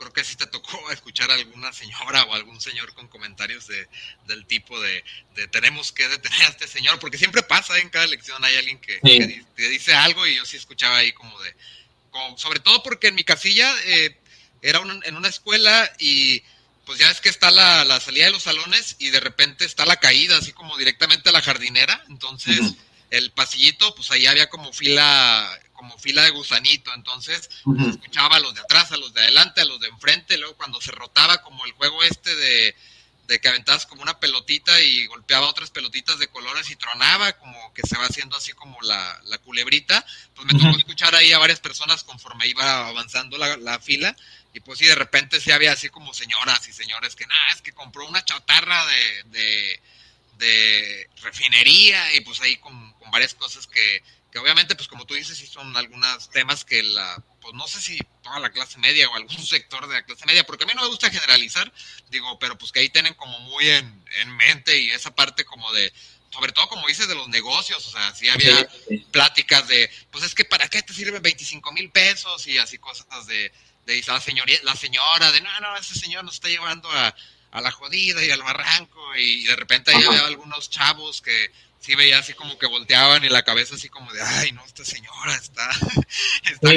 creo 0.00 0.12
que 0.12 0.24
sí 0.24 0.34
te 0.34 0.46
tocó 0.46 0.90
escuchar 0.90 1.30
a 1.30 1.34
alguna 1.34 1.72
señora 1.72 2.24
o 2.24 2.34
algún 2.34 2.60
señor 2.60 2.92
con 2.94 3.06
comentarios 3.06 3.68
de, 3.68 3.86
del 4.26 4.46
tipo 4.46 4.80
de, 4.80 5.04
de, 5.36 5.46
tenemos 5.46 5.92
que 5.92 6.08
detener 6.08 6.42
a 6.42 6.48
este 6.48 6.66
señor, 6.66 6.98
porque 6.98 7.18
siempre 7.18 7.42
pasa 7.44 7.78
en 7.78 7.90
cada 7.90 8.06
elección 8.06 8.44
hay 8.44 8.56
alguien 8.56 8.80
que, 8.80 8.98
que, 9.00 9.68
dice 9.68 9.94
algo 9.94 10.26
y 10.26 10.36
yo 10.36 10.44
sí 10.44 10.56
escuchaba 10.56 10.96
ahí 10.96 11.12
como 11.12 11.38
de, 11.40 11.54
sobre 12.36 12.58
todo 12.58 12.82
porque 12.82 13.08
en 13.08 13.14
mi 13.14 13.22
casilla 13.22 13.72
eh, 13.84 14.16
era 14.62 14.80
en 14.80 15.16
una 15.16 15.28
escuela 15.28 15.92
y 15.98 16.42
pues 16.90 16.98
ya 16.98 17.08
es 17.10 17.20
que 17.20 17.28
está 17.28 17.52
la, 17.52 18.00
salida 18.00 18.24
de 18.24 18.32
los 18.32 18.42
salones 18.42 18.96
y 18.98 19.10
de 19.10 19.20
repente 19.20 19.64
está 19.64 19.86
la 19.86 19.96
caída, 19.96 20.38
así 20.38 20.52
como 20.52 20.76
directamente 20.76 21.28
a 21.28 21.32
la 21.32 21.40
jardinera. 21.40 22.02
Entonces, 22.08 22.58
el 23.10 23.30
pasillito, 23.30 23.94
pues 23.94 24.10
ahí 24.10 24.26
había 24.26 24.48
como 24.48 24.72
fila, 24.72 25.56
como 25.80 25.98
fila 25.98 26.22
de 26.24 26.30
gusanito. 26.30 26.92
Entonces, 26.94 27.48
escuchaba 27.88 28.36
a 28.36 28.40
los 28.40 28.54
de 28.54 28.60
atrás, 28.60 28.92
a 28.92 28.98
los 28.98 29.14
de 29.14 29.22
adelante, 29.22 29.62
a 29.62 29.64
los 29.64 29.80
de 29.80 29.88
enfrente. 29.88 30.36
Luego, 30.36 30.54
cuando 30.58 30.78
se 30.78 30.92
rotaba, 30.92 31.40
como 31.40 31.64
el 31.64 31.72
juego 31.72 32.02
este 32.02 32.36
de, 32.36 32.76
de 33.28 33.40
que 33.40 33.48
aventabas 33.48 33.86
como 33.86 34.02
una 34.02 34.20
pelotita 34.20 34.78
y 34.82 35.06
golpeaba 35.06 35.48
otras 35.48 35.70
pelotitas 35.70 36.18
de 36.18 36.28
colores 36.28 36.68
y 36.68 36.76
tronaba, 36.76 37.32
como 37.32 37.72
que 37.72 37.80
se 37.88 37.96
va 37.96 38.04
haciendo 38.04 38.36
así 38.36 38.52
como 38.52 38.76
la, 38.82 39.18
la 39.24 39.38
culebrita, 39.38 40.04
pues 40.34 40.52
me 40.52 40.60
tocó 40.60 40.76
escuchar 40.76 41.14
ahí 41.14 41.32
a 41.32 41.38
varias 41.38 41.60
personas 41.60 42.04
conforme 42.04 42.46
iba 42.46 42.88
avanzando 42.88 43.38
la, 43.38 43.56
la 43.56 43.80
fila, 43.80 44.14
y 44.52 44.60
pues 44.60 44.80
sí, 44.80 44.84
de 44.84 44.96
repente 44.96 45.40
sí 45.40 45.50
había 45.50 45.72
así 45.72 45.88
como 45.88 46.12
señoras 46.12 46.68
y 46.68 46.74
señores 46.74 47.16
que, 47.16 47.26
nada, 47.26 47.52
es 47.54 47.62
que 47.62 47.72
compró 47.72 48.06
una 48.06 48.22
chatarra 48.22 48.84
de, 48.84 49.22
de, 49.30 49.80
de 50.38 51.10
refinería, 51.22 52.14
y 52.16 52.20
pues 52.20 52.40
ahí 52.42 52.56
con, 52.56 52.92
con 52.94 53.10
varias 53.10 53.34
cosas 53.34 53.66
que, 53.66 54.02
que 54.30 54.38
obviamente, 54.38 54.74
pues 54.76 54.88
como 54.88 55.06
tú 55.06 55.14
dices, 55.14 55.36
sí 55.36 55.46
son 55.46 55.76
algunos 55.76 56.30
temas 56.30 56.64
que 56.64 56.82
la, 56.82 57.22
pues 57.40 57.54
no 57.54 57.66
sé 57.66 57.80
si 57.80 57.98
toda 58.22 58.38
la 58.38 58.50
clase 58.50 58.78
media 58.78 59.08
o 59.08 59.14
algún 59.14 59.44
sector 59.46 59.86
de 59.88 59.94
la 59.94 60.02
clase 60.02 60.26
media, 60.26 60.44
porque 60.44 60.64
a 60.64 60.66
mí 60.66 60.72
no 60.74 60.82
me 60.82 60.88
gusta 60.88 61.10
generalizar, 61.10 61.72
digo, 62.10 62.38
pero 62.38 62.56
pues 62.56 62.72
que 62.72 62.80
ahí 62.80 62.88
tienen 62.88 63.14
como 63.14 63.38
muy 63.40 63.68
en, 63.68 64.04
en 64.20 64.36
mente 64.36 64.78
y 64.78 64.90
esa 64.90 65.14
parte 65.14 65.44
como 65.44 65.70
de, 65.72 65.92
sobre 66.30 66.52
todo 66.52 66.68
como 66.68 66.86
dices 66.86 67.08
de 67.08 67.14
los 67.14 67.28
negocios, 67.28 67.86
o 67.86 67.90
sea, 67.90 68.14
sí 68.14 68.28
había 68.28 68.68
pláticas 69.10 69.66
de, 69.66 69.90
pues 70.10 70.24
es 70.24 70.34
que 70.34 70.44
para 70.44 70.68
qué 70.68 70.82
te 70.82 70.92
sirven 70.92 71.22
25 71.22 71.72
mil 71.72 71.90
pesos 71.90 72.46
y 72.46 72.58
así 72.58 72.78
cosas 72.78 73.26
de, 73.26 73.52
de 73.86 74.02
la, 74.06 74.20
señoría, 74.20 74.58
la 74.62 74.76
señora, 74.76 75.32
de 75.32 75.40
no, 75.40 75.60
no, 75.60 75.76
ese 75.76 75.98
señor 75.98 76.24
nos 76.24 76.34
está 76.34 76.48
llevando 76.48 76.88
a, 76.90 77.14
a 77.50 77.60
la 77.60 77.72
jodida 77.72 78.24
y 78.24 78.30
al 78.30 78.42
barranco 78.42 79.16
y 79.16 79.44
de 79.44 79.56
repente 79.56 79.90
ahí 79.90 80.04
había 80.04 80.26
algunos 80.26 80.70
chavos 80.70 81.20
que 81.20 81.50
sí 81.80 81.94
veía 81.94 82.18
así 82.18 82.34
como 82.34 82.58
que 82.58 82.66
volteaban 82.66 83.24
y 83.24 83.28
la 83.28 83.42
cabeza 83.42 83.74
así 83.74 83.88
como 83.88 84.12
de, 84.12 84.20
ay, 84.22 84.52
no, 84.52 84.64
esta 84.64 84.84
señora 84.84 85.34
está, 85.34 85.68
está 86.52 86.70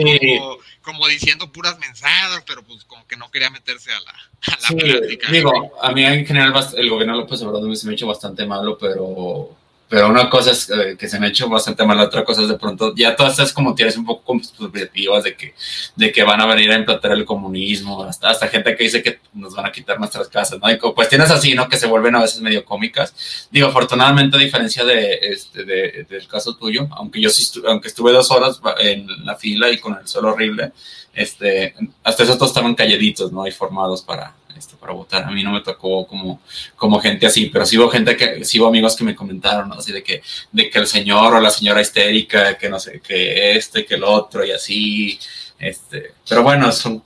como, 0.81 1.07
diciendo 1.07 1.51
puras 1.51 1.77
mensajes, 1.79 2.43
pero 2.47 2.63
pues 2.63 2.83
como 2.85 3.05
que 3.05 3.17
no 3.17 3.29
quería 3.29 3.49
meterse 3.49 3.91
a 3.91 3.99
la, 3.99 4.11
a 4.11 4.59
la 4.61 4.69
plática. 4.69 5.31
Digo, 5.31 5.73
a 5.81 5.91
mí 5.91 6.05
en 6.05 6.25
general 6.25 6.53
el 6.75 6.89
gobierno 6.89 7.17
López 7.17 7.41
Obrador 7.41 7.75
se 7.75 7.85
me 7.85 7.91
ha 7.91 7.95
hecho 7.95 8.07
bastante 8.07 8.45
malo, 8.45 8.77
pero 8.77 9.55
pero 9.93 10.09
una 10.09 10.27
cosa 10.27 10.49
es 10.49 10.71
eh, 10.71 10.97
que 10.97 11.07
se 11.07 11.19
me 11.19 11.27
ha 11.27 11.29
hecho 11.29 11.47
bastante 11.47 11.85
mal, 11.85 11.95
la 11.95 12.05
otra 12.05 12.25
cosa 12.25 12.41
es 12.41 12.47
de 12.47 12.57
pronto, 12.57 12.95
ya 12.95 13.15
todas 13.15 13.33
estas 13.33 13.53
como 13.53 13.75
tienes 13.75 13.95
un 13.95 14.03
poco 14.03 14.39
subjetivas 14.41 15.23
de 15.23 15.35
que, 15.35 15.53
de 15.95 16.11
que 16.11 16.23
van 16.23 16.41
a 16.41 16.47
venir 16.47 16.71
a 16.71 16.79
implantar 16.79 17.11
el 17.11 17.23
comunismo, 17.25 18.03
hasta, 18.03 18.31
hasta 18.31 18.47
gente 18.47 18.75
que 18.75 18.85
dice 18.85 19.03
que 19.03 19.19
nos 19.33 19.53
van 19.53 19.67
a 19.67 19.71
quitar 19.71 19.99
nuestras 19.99 20.29
casas, 20.29 20.57
¿no? 20.59 20.71
Y 20.71 20.79
tienes 21.07 21.29
así, 21.29 21.53
¿no? 21.53 21.69
Que 21.69 21.77
se 21.77 21.85
vuelven 21.85 22.15
a 22.15 22.21
veces 22.21 22.41
medio 22.41 22.65
cómicas. 22.65 23.47
Digo, 23.51 23.67
afortunadamente, 23.67 24.35
a 24.35 24.39
diferencia 24.39 24.83
de, 24.83 25.13
este, 25.21 25.63
de, 25.63 26.07
del 26.09 26.27
caso 26.27 26.55
tuyo, 26.55 26.87
aunque 26.93 27.21
yo 27.21 27.29
sí, 27.29 27.61
aunque 27.67 27.89
estuve 27.89 28.13
dos 28.13 28.31
horas 28.31 28.59
en 28.79 29.05
la 29.23 29.35
fila 29.35 29.69
y 29.69 29.77
con 29.77 29.95
el 29.95 30.07
sol 30.07 30.25
horrible, 30.25 30.71
este, 31.13 31.75
hasta 32.03 32.23
esos 32.23 32.39
todos 32.39 32.49
estaban 32.49 32.73
calladitos, 32.73 33.31
¿no? 33.31 33.45
Y 33.45 33.51
formados 33.51 34.01
para, 34.01 34.33
para 34.83 34.93
votar. 34.93 35.23
A 35.23 35.31
mí 35.31 35.41
no 35.41 35.51
me 35.53 35.61
tocó 35.61 36.05
como, 36.05 36.41
como 36.75 36.99
gente 36.99 37.25
así, 37.25 37.45
pero 37.45 37.65
sí 37.65 37.77
hubo 37.77 37.89
gente 37.89 38.17
que, 38.17 38.43
sí 38.43 38.59
hubo 38.59 38.67
amigos 38.67 38.97
que 38.97 39.05
me 39.05 39.15
comentaron, 39.15 39.69
¿no? 39.69 39.75
Así 39.75 39.93
de 39.93 40.03
que, 40.03 40.21
de 40.51 40.69
que 40.69 40.77
el 40.77 40.87
señor 40.87 41.33
o 41.33 41.39
la 41.39 41.49
señora 41.49 41.81
histérica, 41.81 42.57
que 42.57 42.67
no 42.67 42.79
sé, 42.79 42.99
que 42.99 43.55
este, 43.55 43.85
que 43.85 43.95
el 43.95 44.03
otro 44.03 44.45
y 44.45 44.51
así, 44.51 45.17
este, 45.57 46.13
pero 46.27 46.43
bueno, 46.43 46.69
son, 46.73 47.01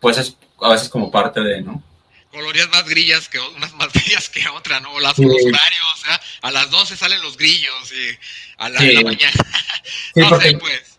pues 0.00 0.18
es 0.18 0.36
a 0.60 0.70
veces 0.70 0.88
como 0.88 1.08
parte 1.08 1.40
de, 1.40 1.62
¿no? 1.62 1.80
Colorías 2.32 2.68
más 2.70 2.84
grillas 2.88 3.28
que 3.28 3.38
unas 3.38 3.72
más 3.74 3.92
grillas 3.92 4.28
que 4.28 4.46
otra, 4.48 4.80
¿no? 4.80 4.98
Las, 4.98 5.16
Los 5.16 5.30
horarios, 5.30 5.86
o 5.94 6.04
sea, 6.04 6.20
a 6.42 6.50
las 6.50 6.68
12 6.68 6.96
salen 6.96 7.22
los 7.22 7.36
grillos 7.36 7.92
y 7.92 8.18
a 8.58 8.68
la, 8.68 8.82
la 8.82 9.00
mañana. 9.02 9.46
no 10.16 10.40
sé, 10.40 10.58
pues 10.58 10.89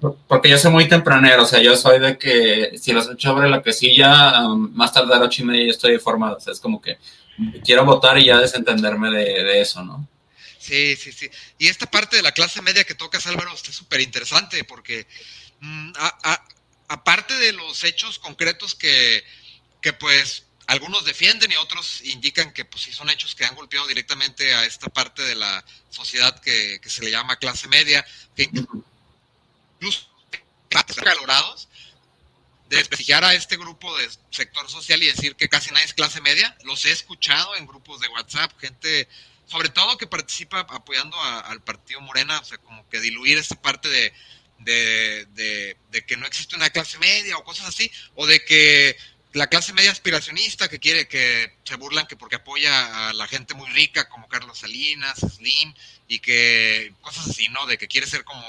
porque 0.00 0.48
yo 0.48 0.56
soy 0.56 0.70
muy 0.70 0.88
tempranero, 0.88 1.42
o 1.42 1.46
sea, 1.46 1.60
yo 1.60 1.76
soy 1.76 1.98
de 1.98 2.18
que 2.18 2.78
si 2.80 2.92
los 2.92 3.08
echo 3.10 3.30
sobre 3.30 3.50
la 3.50 3.62
quesilla, 3.62 4.46
um, 4.46 4.70
más 4.72 4.94
las 4.94 5.20
ocho 5.20 5.42
y 5.42 5.44
media 5.44 5.64
yo 5.64 5.70
estoy 5.70 5.98
formado, 5.98 6.36
o 6.36 6.40
sea, 6.40 6.52
es 6.52 6.60
como 6.60 6.80
que 6.80 6.98
quiero 7.64 7.84
votar 7.84 8.18
y 8.18 8.26
ya 8.26 8.38
desentenderme 8.38 9.10
de, 9.10 9.60
eso, 9.60 9.84
¿no? 9.84 10.08
Sí, 10.58 10.96
sí, 10.96 11.12
sí. 11.12 11.28
Y 11.58 11.68
esta 11.68 11.86
parte 11.86 12.16
de 12.16 12.22
la 12.22 12.32
clase 12.32 12.62
media 12.62 12.84
que 12.84 12.94
tocas, 12.94 13.26
Álvaro, 13.26 13.52
está 13.52 13.72
súper 13.72 14.00
interesante 14.00 14.64
porque 14.64 15.06
mm, 15.60 15.92
aparte 16.88 17.34
de 17.34 17.52
los 17.52 17.84
hechos 17.84 18.18
concretos 18.18 18.74
que, 18.74 19.22
que 19.82 19.92
pues 19.92 20.44
algunos 20.66 21.04
defienden 21.04 21.50
y 21.50 21.56
otros 21.56 22.02
indican 22.04 22.52
que 22.52 22.64
pues 22.64 22.84
sí 22.84 22.92
son 22.92 23.10
hechos 23.10 23.34
que 23.34 23.44
han 23.44 23.54
golpeado 23.54 23.86
directamente 23.86 24.54
a 24.54 24.64
esta 24.64 24.88
parte 24.88 25.22
de 25.22 25.34
la 25.34 25.64
sociedad 25.90 26.38
que, 26.40 26.78
que 26.80 26.88
se 26.88 27.02
le 27.02 27.10
llama 27.10 27.36
clase 27.36 27.68
media, 27.68 28.06
que 28.36 28.48
incluso 29.80 30.08
calorados, 31.02 31.68
de 32.68 32.76
desprestigiar 32.76 33.24
a 33.24 33.34
este 33.34 33.56
grupo 33.56 33.96
de 33.98 34.08
sector 34.30 34.68
social 34.70 35.02
y 35.02 35.06
decir 35.06 35.34
que 35.34 35.48
casi 35.48 35.72
nadie 35.72 35.86
es 35.86 35.94
clase 35.94 36.20
media. 36.20 36.56
Los 36.64 36.84
he 36.84 36.92
escuchado 36.92 37.56
en 37.56 37.66
grupos 37.66 38.00
de 38.00 38.08
WhatsApp, 38.08 38.52
gente, 38.60 39.08
sobre 39.46 39.70
todo 39.70 39.98
que 39.98 40.06
participa 40.06 40.60
apoyando 40.60 41.20
al 41.20 41.62
partido 41.62 42.00
Morena, 42.00 42.38
o 42.38 42.44
sea, 42.44 42.58
como 42.58 42.88
que 42.88 43.00
diluir 43.00 43.38
esa 43.38 43.60
parte 43.60 43.88
de, 43.88 44.12
de, 44.58 45.76
de, 45.90 46.06
que 46.06 46.16
no 46.16 46.26
existe 46.26 46.54
una 46.54 46.70
clase 46.70 46.98
media 46.98 47.36
o 47.38 47.44
cosas 47.44 47.66
así, 47.66 47.90
o 48.14 48.26
de 48.26 48.44
que 48.44 48.96
la 49.32 49.48
clase 49.48 49.72
media 49.72 49.90
aspiracionista 49.90 50.68
que 50.68 50.78
quiere 50.78 51.08
que 51.08 51.56
se 51.64 51.76
burlan 51.76 52.06
que 52.06 52.16
porque 52.16 52.36
apoya 52.36 53.08
a 53.08 53.12
la 53.12 53.26
gente 53.26 53.54
muy 53.54 53.68
rica 53.70 54.08
como 54.08 54.28
Carlos 54.28 54.58
Salinas, 54.58 55.18
Slim, 55.18 55.74
y 56.06 56.20
que 56.20 56.94
cosas 57.00 57.28
así, 57.28 57.48
¿no? 57.48 57.66
De 57.66 57.78
que 57.78 57.88
quiere 57.88 58.06
ser 58.06 58.22
como 58.22 58.44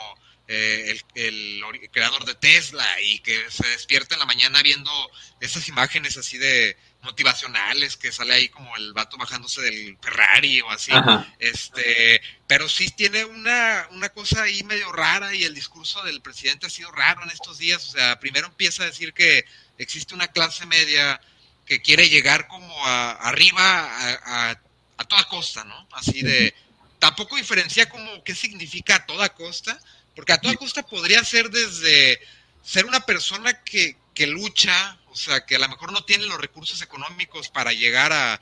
eh, 0.53 0.99
el, 1.15 1.63
creador 1.91 2.25
de 2.25 2.35
Tesla 2.35 2.85
y 3.01 3.19
que 3.19 3.49
se 3.49 3.65
despierta 3.69 4.15
en 4.15 4.19
la 4.19 4.25
mañana 4.25 4.61
viendo 4.61 4.91
esas 5.39 5.65
imágenes 5.69 6.17
así 6.17 6.37
de 6.37 6.75
motivacionales 7.03 7.95
que 7.95 8.11
sale 8.11 8.33
ahí 8.33 8.49
como 8.49 8.75
el 8.75 8.91
vato 8.91 9.15
bajándose 9.17 9.61
del 9.61 9.97
Ferrari 10.01 10.59
o 10.59 10.69
así. 10.69 10.91
Este, 11.39 12.21
pero 12.47 12.67
sí 12.67 12.89
tiene 12.89 13.23
una, 13.23 13.87
una 13.91 14.09
cosa 14.09 14.43
ahí 14.43 14.61
medio 14.63 14.91
rara 14.91 15.33
y 15.33 15.45
el 15.45 15.53
discurso 15.53 16.03
del 16.03 16.21
presidente 16.21 16.67
ha 16.67 16.69
sido 16.69 16.91
raro 16.91 17.23
en 17.23 17.29
estos 17.29 17.57
días. 17.57 17.87
O 17.87 17.91
sea, 17.93 18.19
primero 18.19 18.47
empieza 18.47 18.83
a 18.83 18.87
decir 18.87 19.13
que 19.13 19.45
existe 19.77 20.13
una 20.13 20.27
clase 20.27 20.65
media 20.65 21.21
que 21.65 21.81
quiere 21.81 22.09
llegar 22.09 22.49
como 22.49 22.85
a, 22.85 23.11
arriba 23.11 23.63
a, 23.63 24.49
a, 24.97 25.03
toda 25.05 25.23
costa, 25.29 25.63
¿no? 25.63 25.87
Así 25.93 26.23
de, 26.23 26.53
tampoco 26.99 27.37
diferencia 27.37 27.87
como 27.87 28.21
qué 28.25 28.35
significa 28.35 28.95
a 28.95 29.05
toda 29.05 29.33
costa, 29.33 29.79
porque 30.15 30.33
a 30.33 30.41
toda 30.41 30.55
costa 30.55 30.83
podría 30.83 31.23
ser 31.23 31.49
desde 31.49 32.19
ser 32.63 32.85
una 32.85 33.01
persona 33.01 33.63
que, 33.63 33.97
que 34.13 34.27
lucha, 34.27 34.97
o 35.07 35.15
sea, 35.15 35.45
que 35.45 35.55
a 35.55 35.59
lo 35.59 35.69
mejor 35.69 35.91
no 35.91 36.03
tiene 36.03 36.25
los 36.25 36.39
recursos 36.39 36.81
económicos 36.81 37.49
para 37.49 37.73
llegar 37.73 38.13
a, 38.13 38.39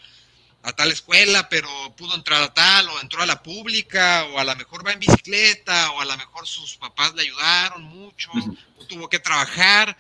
a 0.62 0.74
tal 0.74 0.92
escuela, 0.92 1.48
pero 1.50 1.70
pudo 1.96 2.16
entrar 2.16 2.42
a 2.42 2.54
tal, 2.54 2.90
o 2.90 3.00
entró 3.00 3.22
a 3.22 3.26
la 3.26 3.42
pública, 3.42 4.26
o 4.26 4.40
a 4.40 4.44
lo 4.44 4.56
mejor 4.56 4.86
va 4.86 4.92
en 4.92 5.00
bicicleta, 5.00 5.92
o 5.92 6.02
a 6.02 6.06
lo 6.06 6.18
mejor 6.18 6.48
sus 6.48 6.76
papás 6.76 7.14
le 7.16 7.24
ayudaron 7.24 7.84
mucho, 7.84 8.30
o 8.78 8.86
tuvo 8.86 9.08
que 9.10 9.20
trabajar, 9.20 9.96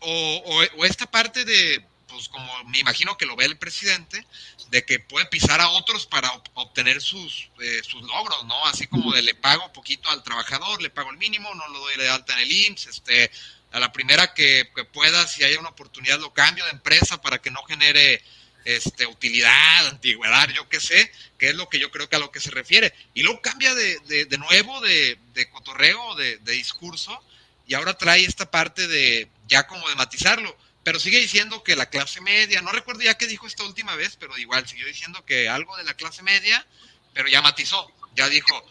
o, 0.00 0.66
o, 0.76 0.84
esta 0.84 1.10
parte 1.10 1.44
de, 1.44 1.84
pues 2.14 2.28
como 2.28 2.64
me 2.64 2.78
imagino 2.78 3.16
que 3.16 3.26
lo 3.26 3.36
ve 3.36 3.44
el 3.44 3.58
presidente, 3.58 4.24
de 4.70 4.84
que 4.84 5.00
puede 5.00 5.26
pisar 5.26 5.60
a 5.60 5.68
otros 5.70 6.06
para 6.06 6.30
obtener 6.54 7.00
sus, 7.00 7.50
eh, 7.60 7.80
sus 7.82 8.02
logros, 8.02 8.44
¿no? 8.44 8.66
Así 8.66 8.86
como 8.86 9.12
de 9.12 9.22
le 9.22 9.34
pago 9.34 9.72
poquito 9.72 10.08
al 10.10 10.22
trabajador, 10.22 10.80
le 10.80 10.90
pago 10.90 11.10
el 11.10 11.18
mínimo, 11.18 11.52
no 11.54 11.68
lo 11.68 11.80
doy 11.80 11.96
de 11.96 12.08
alta 12.08 12.32
en 12.34 12.40
el 12.40 12.52
IMSS, 12.52 12.86
este, 12.86 13.30
a 13.72 13.80
la 13.80 13.92
primera 13.92 14.32
que, 14.34 14.68
pueda, 14.92 15.26
si 15.26 15.42
hay 15.42 15.56
una 15.56 15.70
oportunidad, 15.70 16.20
lo 16.20 16.32
cambio 16.32 16.64
de 16.64 16.70
empresa 16.70 17.20
para 17.20 17.42
que 17.42 17.50
no 17.50 17.62
genere 17.64 18.22
este, 18.64 19.06
utilidad, 19.06 19.88
antigüedad, 19.88 20.48
yo 20.50 20.68
qué 20.68 20.78
sé, 20.78 21.10
que 21.36 21.48
es 21.48 21.56
lo 21.56 21.68
que 21.68 21.80
yo 21.80 21.90
creo 21.90 22.08
que 22.08 22.16
a 22.16 22.20
lo 22.20 22.30
que 22.30 22.40
se 22.40 22.52
refiere. 22.52 22.94
Y 23.14 23.24
luego 23.24 23.42
cambia 23.42 23.74
de, 23.74 23.98
de, 24.26 24.38
nuevo 24.38 24.80
de, 24.80 25.18
de 25.34 25.50
cotorreo, 25.50 26.14
de, 26.14 26.38
de, 26.38 26.52
discurso, 26.52 27.20
y 27.66 27.74
ahora 27.74 27.98
trae 27.98 28.24
esta 28.24 28.48
parte 28.48 28.86
de 28.86 29.28
ya 29.48 29.66
como 29.66 29.88
de 29.88 29.96
matizarlo, 29.96 30.56
pero 30.84 31.00
sigue 31.00 31.18
diciendo 31.18 31.64
que 31.64 31.76
la 31.76 31.86
clase 31.86 32.20
media, 32.20 32.62
no 32.62 32.70
recuerdo 32.70 33.02
ya 33.02 33.14
qué 33.14 33.26
dijo 33.26 33.46
esta 33.46 33.64
última 33.64 33.96
vez, 33.96 34.16
pero 34.20 34.36
igual 34.38 34.66
siguió 34.68 34.86
diciendo 34.86 35.24
que 35.24 35.48
algo 35.48 35.76
de 35.76 35.84
la 35.84 35.94
clase 35.94 36.22
media, 36.22 36.64
pero 37.12 37.28
ya 37.28 37.42
matizó, 37.42 37.90
ya 38.14 38.28
dijo, 38.28 38.62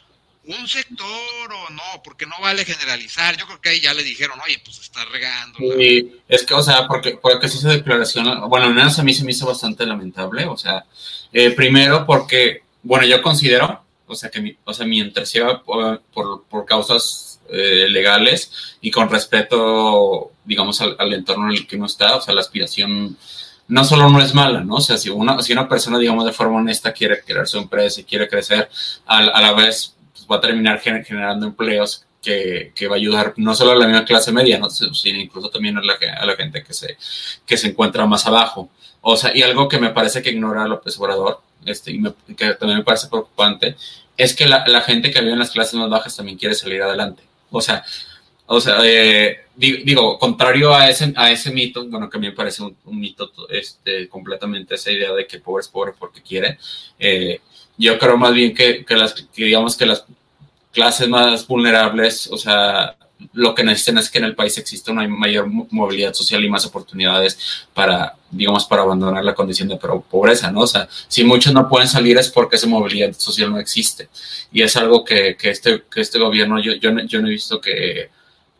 un 0.45 0.67
sector 0.67 1.53
o 1.53 1.69
no, 1.71 2.03
porque 2.03 2.25
no 2.25 2.35
vale 2.41 2.65
generalizar. 2.65 3.37
Yo 3.37 3.45
creo 3.45 3.61
que 3.61 3.69
ahí 3.69 3.79
ya 3.79 3.93
le 3.93 4.03
dijeron, 4.03 4.39
oye, 4.43 4.61
pues 4.63 4.79
está 4.79 5.05
regando. 5.05 5.57
Sí, 5.57 6.19
es 6.27 6.45
que, 6.45 6.53
o 6.53 6.61
sea, 6.61 6.87
porque, 6.87 7.17
porque 7.21 7.47
hizo 7.47 7.69
declaración, 7.69 8.49
bueno, 8.49 8.67
al 8.67 8.73
menos 8.73 8.99
a 8.99 9.03
mí 9.03 9.13
se 9.13 9.23
me 9.23 9.31
hizo 9.31 9.45
bastante 9.45 9.85
lamentable, 9.85 10.45
o 10.45 10.57
sea, 10.57 10.85
eh, 11.31 11.51
primero 11.51 12.05
porque, 12.05 12.63
bueno, 12.81 13.05
yo 13.05 13.21
considero, 13.21 13.83
o 14.05 14.15
sea, 14.15 14.29
que 14.29 14.41
mi, 14.41 14.57
o 14.65 14.73
sea, 14.73 14.85
mientras 14.85 15.29
sea 15.29 15.59
por, 15.61 16.01
por, 16.11 16.65
causas 16.65 17.32
eh, 17.49 17.87
legales 17.89 18.77
y 18.81 18.91
con 18.91 19.09
respeto, 19.09 20.31
digamos, 20.45 20.81
al, 20.81 20.95
al, 20.99 21.13
entorno 21.13 21.49
en 21.49 21.57
el 21.57 21.67
que 21.67 21.75
uno 21.75 21.85
está, 21.85 22.15
o 22.15 22.21
sea, 22.21 22.33
la 22.33 22.41
aspiración 22.41 23.17
no 23.67 23.85
solo 23.85 24.09
no 24.09 24.21
es 24.21 24.33
mala, 24.33 24.61
¿no? 24.61 24.75
O 24.75 24.81
sea, 24.81 24.97
si 24.97 25.09
una, 25.09 25.41
si 25.41 25.53
una 25.53 25.67
persona, 25.69 25.97
digamos, 25.97 26.25
de 26.25 26.33
forma 26.33 26.57
honesta 26.57 26.91
quiere 26.91 27.21
crear 27.21 27.47
su 27.47 27.57
empresa 27.57 28.01
y 28.01 28.03
quiere 28.03 28.27
crecer, 28.27 28.69
a, 29.05 29.17
a 29.17 29.41
la 29.41 29.53
vez 29.53 29.95
va 30.31 30.37
a 30.37 30.41
terminar 30.41 30.79
generando 30.79 31.45
empleos 31.45 32.05
que, 32.21 32.71
que, 32.73 32.87
va 32.87 32.95
a 32.95 32.97
ayudar 32.97 33.33
no 33.37 33.53
solo 33.53 33.71
a 33.71 33.75
la 33.75 33.85
misma 33.85 34.05
clase 34.05 34.31
media, 34.31 34.59
sino 34.69 35.19
incluso 35.19 35.49
también 35.49 35.77
a 35.77 35.81
la, 35.81 35.95
a 36.19 36.25
la, 36.25 36.35
gente 36.35 36.63
que 36.63 36.73
se, 36.73 36.97
que 37.45 37.57
se 37.57 37.67
encuentra 37.67 38.05
más 38.05 38.25
abajo. 38.25 38.69
O 39.01 39.17
sea, 39.17 39.35
y 39.35 39.41
algo 39.41 39.67
que 39.67 39.77
me 39.77 39.89
parece 39.89 40.21
que 40.21 40.31
ignora 40.31 40.67
López 40.67 40.97
Obrador, 40.97 41.41
este, 41.65 41.91
y 41.91 42.01
que 42.35 42.53
también 42.53 42.79
me 42.79 42.85
parece 42.85 43.09
preocupante, 43.09 43.75
es 44.15 44.35
que 44.35 44.47
la, 44.47 44.65
la, 44.67 44.81
gente 44.81 45.11
que 45.11 45.19
vive 45.19 45.33
en 45.33 45.39
las 45.39 45.51
clases 45.51 45.73
más 45.75 45.89
bajas 45.89 46.15
también 46.15 46.37
quiere 46.37 46.55
salir 46.55 46.81
adelante. 46.81 47.23
O 47.53 47.61
sea, 47.61 47.83
o 48.47 48.59
sea 48.59 48.79
eh, 48.83 49.45
digo, 49.55 50.17
contrario 50.17 50.73
a 50.73 50.89
ese, 50.89 51.13
a 51.15 51.31
ese 51.31 51.51
mito, 51.51 51.87
bueno, 51.87 52.09
que 52.09 52.17
a 52.17 52.19
mí 52.19 52.27
me 52.27 52.33
parece 52.33 52.63
un, 52.63 52.99
mito 52.99 53.31
este, 53.49 54.09
completamente 54.09 54.75
esa 54.75 54.91
idea 54.91 55.13
de 55.13 55.27
que 55.27 55.39
pobre 55.39 55.61
es 55.61 55.67
pobre 55.67 55.93
porque 55.97 56.21
quiere, 56.21 56.57
eh, 56.99 57.39
yo 57.77 57.97
creo 57.99 58.17
más 58.17 58.33
bien 58.33 58.53
que, 58.53 58.83
que 58.83 58.95
las, 58.95 59.13
que 59.13 59.45
digamos 59.45 59.77
que 59.77 59.85
las 59.85 60.05
clases 60.71 61.07
más 61.07 61.47
vulnerables, 61.47 62.27
o 62.31 62.37
sea, 62.37 62.97
lo 63.33 63.55
que 63.55 63.63
necesitan 63.63 63.97
es 63.97 64.09
que 64.09 64.17
en 64.17 64.25
el 64.25 64.35
país 64.35 64.57
exista 64.57 64.91
una 64.91 65.07
mayor 65.07 65.47
movilidad 65.47 66.13
social 66.13 66.43
y 66.43 66.49
más 66.49 66.65
oportunidades 66.65 67.65
para, 67.73 68.15
digamos, 68.29 68.65
para 68.65 68.81
abandonar 68.81 69.23
la 69.23 69.35
condición 69.35 69.69
de 69.69 69.77
pobreza, 69.77 70.51
¿no? 70.51 70.61
O 70.61 70.67
sea, 70.67 70.87
si 71.07 71.23
muchos 71.23 71.53
no 71.53 71.69
pueden 71.69 71.87
salir 71.87 72.17
es 72.17 72.29
porque 72.29 72.55
esa 72.55 72.67
movilidad 72.67 73.13
social 73.13 73.51
no 73.51 73.59
existe. 73.59 74.09
Y 74.51 74.61
es 74.61 74.75
algo 74.75 75.03
que, 75.03 75.35
que 75.37 75.49
este, 75.49 75.83
que 75.89 76.01
este 76.01 76.19
gobierno, 76.19 76.59
yo, 76.59 76.73
yo, 76.73 76.91
yo 77.05 77.21
no 77.21 77.27
he 77.27 77.31
visto 77.31 77.59
que, 77.61 78.09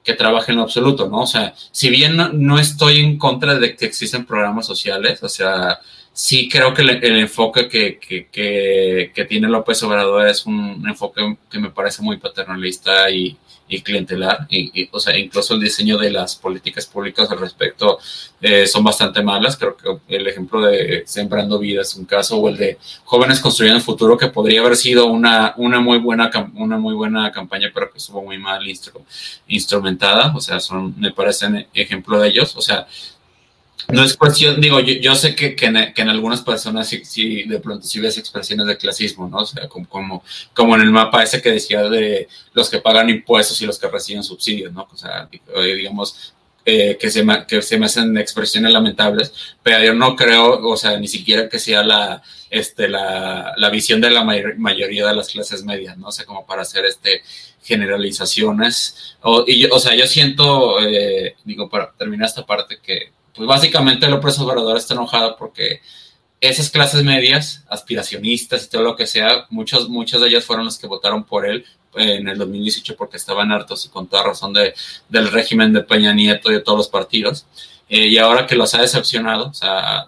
que 0.03 0.14
trabaje 0.14 0.51
en 0.51 0.57
lo 0.57 0.64
absoluto, 0.64 1.09
¿no? 1.09 1.22
O 1.22 1.28
sea, 1.28 1.53
si 1.72 1.89
bien 1.89 2.18
no, 2.18 2.59
estoy 2.59 2.99
en 2.99 3.18
contra 3.18 3.55
de 3.57 3.76
que 3.76 3.86
existen 3.86 4.26
programas 4.26 4.66
sociales, 4.66 5.24
o 5.24 5.30
sea, 5.30 5.80
sí 6.11 6.49
creo 6.49 6.74
que 6.74 6.82
el, 6.82 7.18
enfoque 7.18 7.68
que, 7.68 7.97
que, 7.97 8.28
que, 8.28 9.11
que, 9.16 9.26
tiene 9.26 9.47
López 9.47 9.82
Obrador 9.84 10.28
es 10.28 10.45
un 10.45 10.84
enfoque 10.88 11.38
que 11.49 11.59
me 11.59 11.72
parece 11.72 12.01
muy 12.01 12.18
paternalista 12.18 13.09
y, 13.09 13.38
y 13.68 13.82
clientelar. 13.82 14.45
Y, 14.49 14.89
o 14.91 14.99
sea, 14.99 15.18
incluso 15.18 15.53
el 15.53 15.61
diseño 15.61 15.97
de 15.97 16.11
las 16.11 16.36
políticas 16.36 16.86
públicas 16.86 17.30
al 17.32 17.39
respecto 17.39 17.99
eh, 18.41 18.68
son 18.68 18.84
bastante 18.84 19.24
malas. 19.24 19.57
Creo 19.57 19.78
que 19.78 20.16
el 20.16 20.28
ejemplo 20.28 20.61
de 20.61 21.03
Sembrando 21.05 21.59
Vida 21.59 21.82
es 21.82 21.95
un 21.95 22.05
caso, 22.05 22.38
o 22.38 22.49
el 22.49 22.57
de 22.57 22.78
Jóvenes 23.03 23.39
Construyendo 23.39 23.78
el 23.78 23.84
Futuro, 23.84 24.18
que 24.18 24.28
podría 24.28 24.61
haber 24.61 24.76
sido 24.76 25.07
una, 25.07 25.53
una, 25.57 25.80
muy, 25.80 25.97
buena, 25.97 26.30
una 26.55 26.78
muy 26.78 26.93
buena 26.93 27.32
campaña, 27.32 27.72
pero 27.74 27.91
que 27.91 27.97
estuvo 27.97 28.22
muy 28.24 28.38
mal 28.38 28.61
instrumentada. 29.47 30.34
O 30.36 30.41
sea, 30.41 30.59
son, 30.59 30.93
me 30.99 31.11
parecen 31.11 31.68
ejemplo 31.74 32.20
de 32.20 32.30
ellos. 32.30 32.55
O 32.55 32.61
sea, 32.61 32.88
no 33.91 34.03
es 34.03 34.15
cuestión, 34.15 34.59
digo, 34.61 34.79
yo, 34.79 34.93
yo 34.95 35.15
sé 35.15 35.36
que, 35.36 35.55
que, 35.55 35.65
en, 35.65 36.09
algunas 36.09 36.41
personas 36.41 36.88
sí, 36.88 37.43
de 37.43 37.59
pronto 37.59 37.86
sí 37.86 37.99
ves 37.99 38.17
expresiones 38.17 38.67
de 38.67 38.77
clasismo, 38.77 39.27
¿no? 39.27 39.39
O 39.39 39.45
sea, 39.45 39.67
como, 39.67 40.23
como, 40.53 40.75
en 40.75 40.81
el 40.81 40.91
mapa 40.91 41.23
ese 41.23 41.41
que 41.41 41.51
decía 41.51 41.84
de 41.84 42.27
los 42.53 42.69
que 42.69 42.79
pagan 42.79 43.09
impuestos 43.09 43.61
y 43.61 43.65
los 43.65 43.79
que 43.79 43.88
reciben 43.88 44.23
subsidios, 44.23 44.71
¿no? 44.73 44.88
O 44.91 44.97
sea, 44.97 45.27
digamos, 45.55 46.34
eh, 46.65 46.97
que, 46.99 47.11
se 47.11 47.23
me, 47.23 47.45
que 47.45 47.61
se 47.61 47.75
hacen 47.75 48.17
expresiones 48.17 48.71
lamentables, 48.71 49.34
pero 49.61 49.84
yo 49.84 49.93
no 49.93 50.15
creo, 50.15 50.65
o 50.65 50.77
sea, 50.77 50.97
ni 50.97 51.07
siquiera 51.07 51.49
que 51.49 51.59
sea 51.59 51.84
la, 51.84 52.21
este, 52.49 52.88
la, 52.88 53.53
la 53.57 53.69
visión 53.69 53.99
de 53.99 54.09
la 54.09 54.23
mayor, 54.23 54.57
mayoría 54.57 55.07
de 55.07 55.15
las 55.15 55.29
clases 55.29 55.63
medias, 55.63 55.97
¿no? 55.97 56.07
O 56.07 56.11
sea, 56.11 56.25
como 56.25 56.45
para 56.45 56.61
hacer 56.61 56.86
este 56.86 57.21
generalizaciones. 57.63 59.15
O, 59.21 59.45
o 59.71 59.79
sea, 59.79 59.95
yo 59.95 60.05
siento, 60.05 60.79
eh, 60.81 61.36
digo, 61.43 61.69
para 61.69 61.91
terminar 61.93 62.27
esta 62.27 62.45
parte, 62.45 62.79
que 62.81 63.11
pues 63.34 63.47
básicamente 63.47 64.07
López 64.07 64.38
Obrador 64.39 64.77
está 64.77 64.93
enojado 64.93 65.36
porque 65.38 65.81
esas 66.39 66.69
clases 66.69 67.03
medias, 67.03 67.63
aspiracionistas 67.69 68.65
y 68.65 68.69
todo 68.69 68.84
lo 68.84 68.95
que 68.95 69.07
sea, 69.07 69.45
muchos, 69.49 69.88
muchas 69.88 70.21
de 70.21 70.27
ellas 70.27 70.43
fueron 70.43 70.65
las 70.65 70.77
que 70.77 70.88
votaron 70.88 71.23
por 71.23 71.45
él 71.45 71.65
en 71.95 72.27
el 72.27 72.38
2018 72.38 72.95
porque 72.95 73.17
estaban 73.17 73.51
hartos 73.51 73.86
y 73.86 73.89
con 73.89 74.07
toda 74.07 74.23
razón 74.23 74.53
de, 74.53 74.73
del 75.09 75.31
régimen 75.31 75.73
de 75.73 75.81
Peña 75.81 76.13
Nieto 76.13 76.51
y 76.51 76.55
de 76.55 76.59
todos 76.61 76.77
los 76.77 76.88
partidos. 76.88 77.45
Eh, 77.89 78.07
y 78.07 78.17
ahora 78.17 78.47
que 78.47 78.55
los 78.55 78.73
ha 78.73 78.81
decepcionado, 78.81 79.49
o 79.49 79.53
sea, 79.53 80.05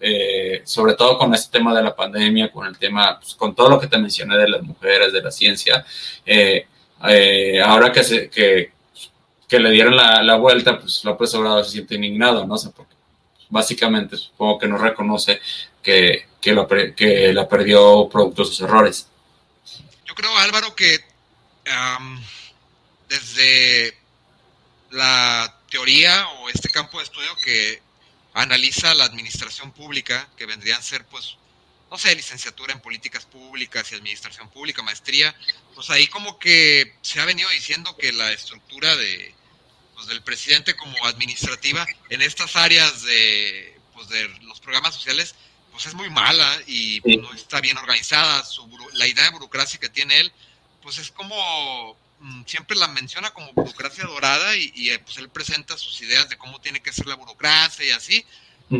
eh, 0.00 0.62
sobre 0.64 0.94
todo 0.94 1.18
con 1.18 1.34
este 1.34 1.58
tema 1.58 1.74
de 1.74 1.82
la 1.82 1.94
pandemia, 1.94 2.50
con 2.50 2.66
el 2.66 2.78
tema, 2.78 3.18
pues, 3.20 3.34
con 3.34 3.54
todo 3.54 3.68
lo 3.68 3.78
que 3.78 3.86
te 3.86 3.98
mencioné 3.98 4.36
de 4.38 4.48
las 4.48 4.62
mujeres, 4.62 5.12
de 5.12 5.20
la 5.22 5.30
ciencia, 5.30 5.84
eh, 6.24 6.66
ahora 7.64 7.92
que, 7.92 8.02
se, 8.02 8.30
que, 8.30 8.72
que 9.52 9.58
le 9.58 9.70
dieron 9.70 9.94
la, 9.94 10.22
la, 10.22 10.36
vuelta, 10.36 10.80
pues 10.80 11.04
López 11.04 11.34
Obrador 11.34 11.62
se 11.66 11.72
siente 11.72 11.96
indignado, 11.96 12.46
¿no? 12.46 12.56
sé 12.56 12.70
porque 12.70 12.94
básicamente 13.50 14.16
supongo 14.16 14.58
que 14.58 14.66
no 14.66 14.78
reconoce 14.78 15.42
que, 15.82 16.26
que, 16.40 16.52
lo, 16.54 16.66
que 16.66 17.34
la 17.34 17.46
perdió 17.46 18.08
producto 18.08 18.44
de 18.44 18.48
sus 18.48 18.62
errores. 18.62 19.08
Yo 20.06 20.14
creo, 20.14 20.34
Álvaro, 20.38 20.74
que 20.74 21.04
desde 23.10 23.94
la 24.90 25.54
teoría 25.70 26.26
o 26.40 26.48
este 26.48 26.70
campo 26.70 26.96
de 26.96 27.04
estudio 27.04 27.36
que 27.44 27.82
analiza 28.32 28.94
la 28.94 29.04
administración 29.04 29.70
pública, 29.72 30.30
que 30.34 30.46
vendrían 30.46 30.78
a 30.78 30.82
ser, 30.82 31.04
pues, 31.04 31.36
no 31.90 31.98
sé, 31.98 32.14
licenciatura 32.14 32.72
en 32.72 32.80
políticas 32.80 33.26
públicas 33.26 33.92
y 33.92 33.96
administración 33.96 34.48
pública, 34.48 34.82
maestría, 34.82 35.34
pues 35.74 35.90
ahí 35.90 36.06
como 36.06 36.38
que 36.38 36.94
se 37.02 37.20
ha 37.20 37.26
venido 37.26 37.50
diciendo 37.50 37.94
que 37.98 38.12
la 38.12 38.32
estructura 38.32 38.96
de, 38.96 39.34
pues, 40.02 40.08
del 40.08 40.22
presidente 40.24 40.74
como 40.74 41.06
administrativa 41.06 41.86
en 42.10 42.22
estas 42.22 42.56
áreas 42.56 43.02
de, 43.02 43.78
pues, 43.94 44.08
de 44.08 44.28
los 44.40 44.58
programas 44.58 44.94
sociales, 44.94 45.36
pues 45.70 45.86
es 45.86 45.94
muy 45.94 46.10
mala 46.10 46.60
y 46.66 47.00
no 47.20 47.32
está 47.32 47.60
bien 47.60 47.78
organizada. 47.78 48.44
Su, 48.44 48.68
la 48.94 49.06
idea 49.06 49.24
de 49.24 49.30
burocracia 49.30 49.78
que 49.78 49.88
tiene 49.88 50.18
él, 50.18 50.32
pues 50.82 50.98
es 50.98 51.12
como, 51.12 51.96
mm, 52.18 52.42
siempre 52.46 52.76
la 52.76 52.88
menciona 52.88 53.30
como 53.30 53.52
burocracia 53.52 54.04
dorada 54.04 54.56
y, 54.56 54.90
eh, 54.90 54.98
pues 54.98 55.18
él 55.18 55.28
presenta 55.28 55.78
sus 55.78 56.00
ideas 56.00 56.28
de 56.28 56.36
cómo 56.36 56.60
tiene 56.60 56.80
que 56.82 56.92
ser 56.92 57.06
la 57.06 57.14
burocracia 57.14 57.86
y 57.86 57.90
así, 57.92 58.26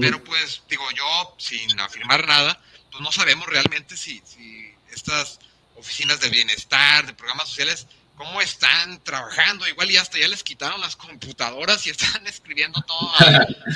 pero 0.01 0.25
pues 0.25 0.62
digo 0.68 0.91
yo, 0.91 1.37
sin 1.39 1.79
afirmar 1.79 2.27
nada, 2.27 2.61
pues 2.91 3.01
no 3.01 3.12
sabemos 3.12 3.47
realmente 3.47 3.97
si, 3.97 4.23
si 4.25 4.75
estas 4.91 5.39
oficinas 5.77 6.18
de 6.18 6.31
bienestar, 6.31 7.07
de 7.07 7.14
programas 7.14 7.49
sociales, 7.49 7.87
cómo 8.23 8.41
están 8.41 9.03
trabajando, 9.03 9.66
igual 9.66 9.91
y 9.91 9.97
hasta 9.97 10.16
ya 10.16 10.29
les 10.29 10.45
quitaron 10.45 10.81
las 10.81 10.95
computadoras 10.95 11.85
y 11.87 11.91
están 11.97 12.25
escribiendo 12.27 12.81
todo 12.83 13.12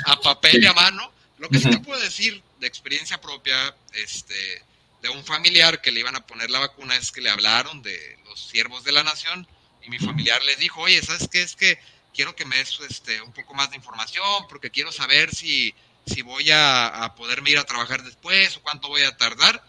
a, 0.05 0.19
papel 0.21 0.63
y 0.63 0.65
a 0.65 0.73
mano. 0.73 1.11
Lo 1.37 1.49
que 1.49 1.59
sí 1.59 1.69
te 1.69 1.79
puedo 1.79 1.99
decir 2.01 2.41
de 2.59 2.67
experiencia 2.67 3.19
propia, 3.19 3.75
este, 3.93 4.63
de 5.01 5.09
un 5.09 5.23
familiar 5.23 5.81
que 5.81 5.91
le 5.91 5.99
iban 5.99 6.15
a 6.15 6.25
poner 6.25 6.49
la 6.49 6.59
vacuna 6.59 6.95
es 6.95 7.11
que 7.11 7.21
le 7.21 7.29
hablaron 7.29 7.83
de 7.83 8.17
los 8.25 8.39
siervos 8.39 8.83
de 8.83 8.93
la 8.93 9.03
nación 9.03 9.45
y 9.83 9.89
mi 9.89 9.99
familiar 9.99 10.43
les 10.45 10.57
dijo, 10.57 10.81
oye, 10.81 11.01
¿sabes 11.03 11.27
qué? 11.31 11.41
Es 11.41 11.55
que 11.55 11.77
quiero 12.13 12.35
que 12.35 12.45
me 12.45 12.57
des 12.57 12.79
este, 12.89 13.21
un 13.21 13.33
poco 13.33 13.53
más 13.53 13.69
de 13.69 13.75
información 13.75 14.47
porque 14.49 14.71
quiero 14.71 14.91
saber 14.91 15.35
si, 15.35 15.75
si 16.07 16.23
voy 16.23 16.49
a, 16.49 16.87
a 16.87 17.15
poderme 17.15 17.51
ir 17.51 17.59
a 17.59 17.65
trabajar 17.65 18.01
después 18.03 18.57
o 18.57 18.61
cuánto 18.61 18.87
voy 18.87 19.03
a 19.03 19.15
tardar 19.17 19.61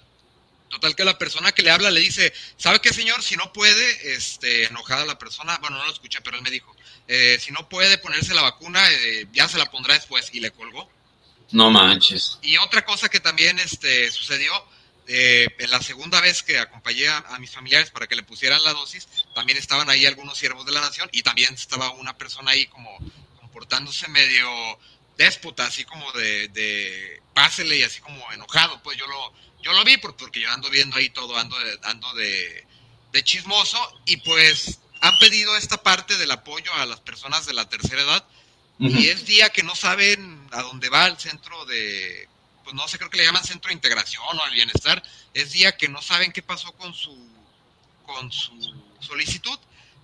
Total 0.68 0.94
que 0.94 1.04
la 1.04 1.18
persona 1.18 1.52
que 1.52 1.62
le 1.62 1.70
habla 1.70 1.90
le 1.90 2.00
dice, 2.00 2.32
¿sabe 2.56 2.80
qué 2.80 2.92
señor? 2.92 3.22
Si 3.22 3.36
no 3.36 3.52
puede, 3.52 4.14
este, 4.14 4.64
enojada 4.64 5.06
la 5.06 5.18
persona, 5.18 5.56
bueno, 5.58 5.78
no 5.78 5.84
lo 5.86 5.92
escuché, 5.92 6.20
pero 6.20 6.36
él 6.36 6.42
me 6.42 6.50
dijo, 6.50 6.74
eh, 7.06 7.38
si 7.40 7.52
no 7.52 7.68
puede 7.68 7.96
ponerse 7.98 8.34
la 8.34 8.42
vacuna, 8.42 8.82
eh, 8.90 9.26
ya 9.32 9.48
se 9.48 9.58
la 9.58 9.70
pondrá 9.70 9.94
después 9.94 10.30
y 10.32 10.40
le 10.40 10.50
colgó. 10.50 10.90
No 11.52 11.70
manches. 11.70 12.38
Y 12.42 12.58
otra 12.58 12.84
cosa 12.84 13.08
que 13.08 13.20
también 13.20 13.58
este, 13.58 14.10
sucedió, 14.10 14.52
eh, 15.06 15.48
en 15.58 15.70
la 15.70 15.80
segunda 15.80 16.20
vez 16.20 16.42
que 16.42 16.58
acompañé 16.58 17.08
a, 17.08 17.38
mis 17.38 17.50
familiares 17.50 17.90
para 17.90 18.06
que 18.06 18.14
le 18.14 18.22
pusieran 18.22 18.62
la 18.62 18.74
dosis, 18.74 19.08
también 19.34 19.56
estaban 19.56 19.88
ahí 19.88 20.04
algunos 20.04 20.36
siervos 20.36 20.66
de 20.66 20.72
la 20.72 20.82
nación 20.82 21.08
y 21.12 21.22
también 21.22 21.54
estaba 21.54 21.90
una 21.92 22.18
persona 22.18 22.50
ahí 22.50 22.66
como 22.66 22.90
comportándose 23.40 24.06
medio 24.08 24.46
déspota, 25.16 25.66
así 25.66 25.84
como 25.84 26.12
de, 26.12 26.48
de 26.48 27.22
pásele 27.32 27.78
y 27.78 27.82
así 27.84 28.02
como 28.02 28.30
enojado. 28.32 28.82
Pues 28.82 28.98
yo 28.98 29.06
lo, 29.06 29.32
yo 29.62 29.72
lo 29.72 29.84
vi 29.84 29.96
porque 29.96 30.40
yo 30.40 30.50
ando 30.50 30.70
viendo 30.70 30.96
ahí 30.96 31.10
todo, 31.10 31.36
ando 31.36 31.58
de, 31.58 31.78
ando 31.84 32.12
de, 32.14 32.66
de 33.12 33.24
chismoso 33.24 33.78
y 34.06 34.18
pues 34.18 34.80
han 35.00 35.16
pedido 35.18 35.56
esta 35.56 35.82
parte 35.82 36.16
del 36.16 36.30
apoyo 36.30 36.72
a 36.74 36.86
las 36.86 37.00
personas 37.00 37.46
de 37.46 37.54
la 37.54 37.68
tercera 37.68 38.02
edad 38.02 38.24
y 38.80 39.08
es 39.08 39.26
día 39.26 39.50
que 39.50 39.64
no 39.64 39.74
saben 39.74 40.46
a 40.52 40.62
dónde 40.62 40.88
va 40.88 41.06
el 41.06 41.18
centro 41.18 41.64
de 41.66 42.28
pues 42.68 42.76
no 42.76 42.86
sé, 42.86 42.98
creo 42.98 43.08
que 43.08 43.16
le 43.16 43.24
llaman 43.24 43.42
centro 43.42 43.70
de 43.70 43.74
integración 43.74 44.22
o 44.38 44.42
al 44.42 44.52
bienestar, 44.52 45.02
es 45.32 45.52
día 45.52 45.74
que 45.78 45.88
no 45.88 46.02
saben 46.02 46.32
qué 46.32 46.42
pasó 46.42 46.70
con 46.72 46.92
su, 46.92 47.16
con 48.04 48.30
su 48.30 48.52
solicitud, 49.00 49.58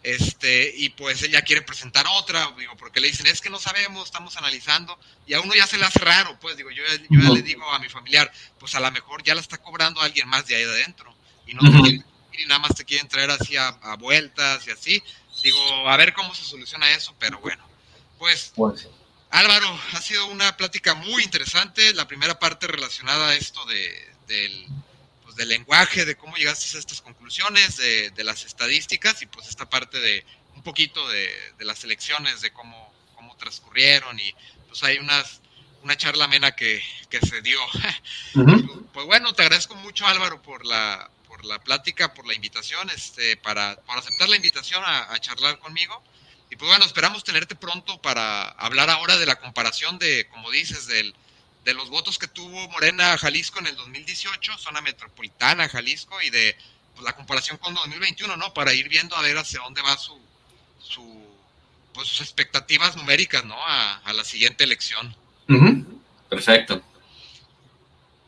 este, 0.05 0.73
y 0.77 0.91
pues 0.91 1.23
ella 1.23 1.43
quiere 1.43 1.63
presentar 1.63 2.07
otra, 2.13 2.55
digo, 2.59 2.77
porque 2.77 3.01
le 3.01 3.09
dicen, 3.09 3.27
es 3.27 3.41
que 3.41 3.51
no 3.51 3.59
sabemos, 3.59 4.05
estamos 4.05 4.37
analizando, 4.37 4.99
y 5.27 5.35
a 5.35 5.41
uno 5.41 5.55
ya 5.55 5.67
se 5.67 5.79
le 5.79 5.85
hace 5.87 5.99
raro, 5.99 6.39
pues 6.41 6.57
digo, 6.57 6.71
yo, 6.71 6.85
yo 7.11 7.21
ya 7.21 7.31
le 7.31 7.43
digo 7.43 7.69
a 7.71 7.79
mi 7.79 7.89
familiar, 7.89 8.31
pues 8.59 8.75
a 8.75 8.81
lo 8.81 8.91
mejor 8.93 9.23
ya 9.23 9.35
la 9.35 9.41
está 9.41 9.59
cobrando 9.59 10.01
alguien 10.01 10.29
más 10.29 10.47
de 10.47 10.57
ahí 10.57 10.63
adentro, 10.63 11.15
y 11.47 11.55
no 11.55 11.63
y 12.37 12.47
nada 12.47 12.59
más 12.59 12.75
te 12.75 12.85
quieren 12.85 13.09
traer 13.09 13.31
así 13.31 13.57
a, 13.57 13.71
vueltas 13.99 14.67
y 14.67 14.71
así, 14.71 15.03
digo, 15.43 15.89
a 15.89 15.97
ver 15.97 16.13
cómo 16.13 16.35
se 16.35 16.45
soluciona 16.45 16.91
eso, 16.91 17.15
pero 17.19 17.39
bueno, 17.39 17.65
pues, 18.19 18.53
pues 18.55 18.89
Álvaro, 19.35 19.67
ha 19.93 20.01
sido 20.01 20.27
una 20.27 20.57
plática 20.57 20.95
muy 20.95 21.25
interesante. 21.25 21.93
La 21.95 22.07
primera 22.07 22.39
parte 22.39 22.69
relacionada 22.69 23.31
a 23.31 23.35
esto 23.35 23.65
de, 23.65 24.13
del, 24.29 24.67
pues, 25.35 25.37
del 25.37 25.49
lenguaje, 25.49 26.05
de 26.05 26.17
cómo 26.17 26.37
llegaste 26.37 26.77
a 26.77 26.81
estas 26.81 27.01
conclusiones, 27.01 27.77
de, 27.77 28.25
las 28.25 28.45
estadísticas 28.45 29.21
y 29.23 29.27
pues 29.27 29.49
esta 29.49 29.69
parte 29.69 29.99
de 29.99 30.25
un 30.55 30.63
poquito 30.63 31.07
de, 31.09 31.31
las 31.59 31.83
elecciones, 31.85 32.41
de 32.41 32.53
cómo, 32.53 32.93
cómo 33.15 33.37
transcurrieron 33.37 34.19
y 34.19 34.33
pues 34.69 34.83
hay 34.85 34.99
unas, 34.99 35.41
una 35.83 35.97
charla 35.97 36.27
amena 36.27 36.53
que, 36.53 36.83
se 37.11 37.43
dio. 37.43 37.61
Pues 38.95 39.07
bueno, 39.07 39.33
te 39.33 39.43
agradezco 39.43 39.75
mucho 39.75 40.07
Álvaro 40.07 40.41
por 40.41 40.65
la, 40.65 41.11
por 41.27 41.45
la 41.45 41.59
plática, 41.59 42.15
por 42.15 42.29
la 42.29 42.35
invitación, 42.35 42.89
este, 42.91 43.37
para, 43.37 43.75
por 43.75 43.99
aceptar 43.99 44.29
la 44.29 44.37
invitación 44.37 44.85
a 44.87 45.19
charlar 45.19 45.59
conmigo. 45.59 46.01
Y 46.49 46.55
pues 46.55 46.69
bueno, 46.69 46.85
esperamos 46.85 47.25
tenerte 47.25 47.57
pronto 47.57 48.01
para 48.01 48.51
hablar 48.51 48.89
ahora 48.91 49.17
de 49.17 49.27
la 49.27 49.35
comparación 49.35 49.99
de, 49.99 50.29
como 50.29 50.49
dices, 50.53 50.87
del, 50.87 51.13
de 51.65 51.75
los 51.75 51.89
votos 51.91 52.19
que 52.19 52.29
tuvo 52.29 52.69
Morena 52.69 53.17
Jalisco 53.17 53.59
en 53.59 53.67
el 53.67 53.77
2018, 53.77 54.59
zona 54.59 54.81
metropolitana 54.83 55.69
Jalisco, 55.69 56.21
y 56.23 56.31
de 56.31 56.57
pues, 56.95 57.05
la 57.05 57.15
comparación 57.15 57.57
con 57.59 57.75
2021, 57.75 58.37
¿no? 58.37 58.53
Para 58.53 58.75
ir 58.75 58.89
viendo 58.89 59.17
a 59.17 59.23
ver 59.23 59.37
hacia 59.39 59.61
dónde 59.61 59.83
va 59.83 59.97
su, 59.97 60.21
su 60.79 61.25
pues, 61.95 62.09
sus 62.09 62.21
expectativas 62.21 62.97
numéricas, 62.97 63.45
¿no? 63.45 63.57
A, 63.67 64.13
la 64.13 64.25
siguiente 64.25 64.65
elección. 64.65 65.17
Perfecto. 66.29 66.83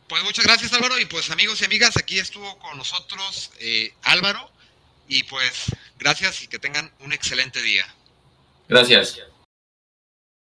Pues 0.09 0.23
muchas 0.23 0.45
gracias 0.45 0.73
Álvaro 0.73 0.99
y 1.01 1.05
pues 1.05 1.31
amigos 1.31 1.61
y 1.61 1.65
amigas, 1.65 1.97
aquí 1.97 2.19
estuvo 2.19 2.59
con 2.61 2.79
nosotros 2.79 3.51
eh, 3.59 3.93
Álvaro 4.03 4.51
y 5.09 5.25
pues 5.25 5.65
gracias 5.99 6.43
y 6.43 6.47
que 6.47 6.61
tengan 6.61 6.93
un 7.01 7.13
excelente 7.13 7.61
día. 7.61 7.87
Gracias. 8.69 9.21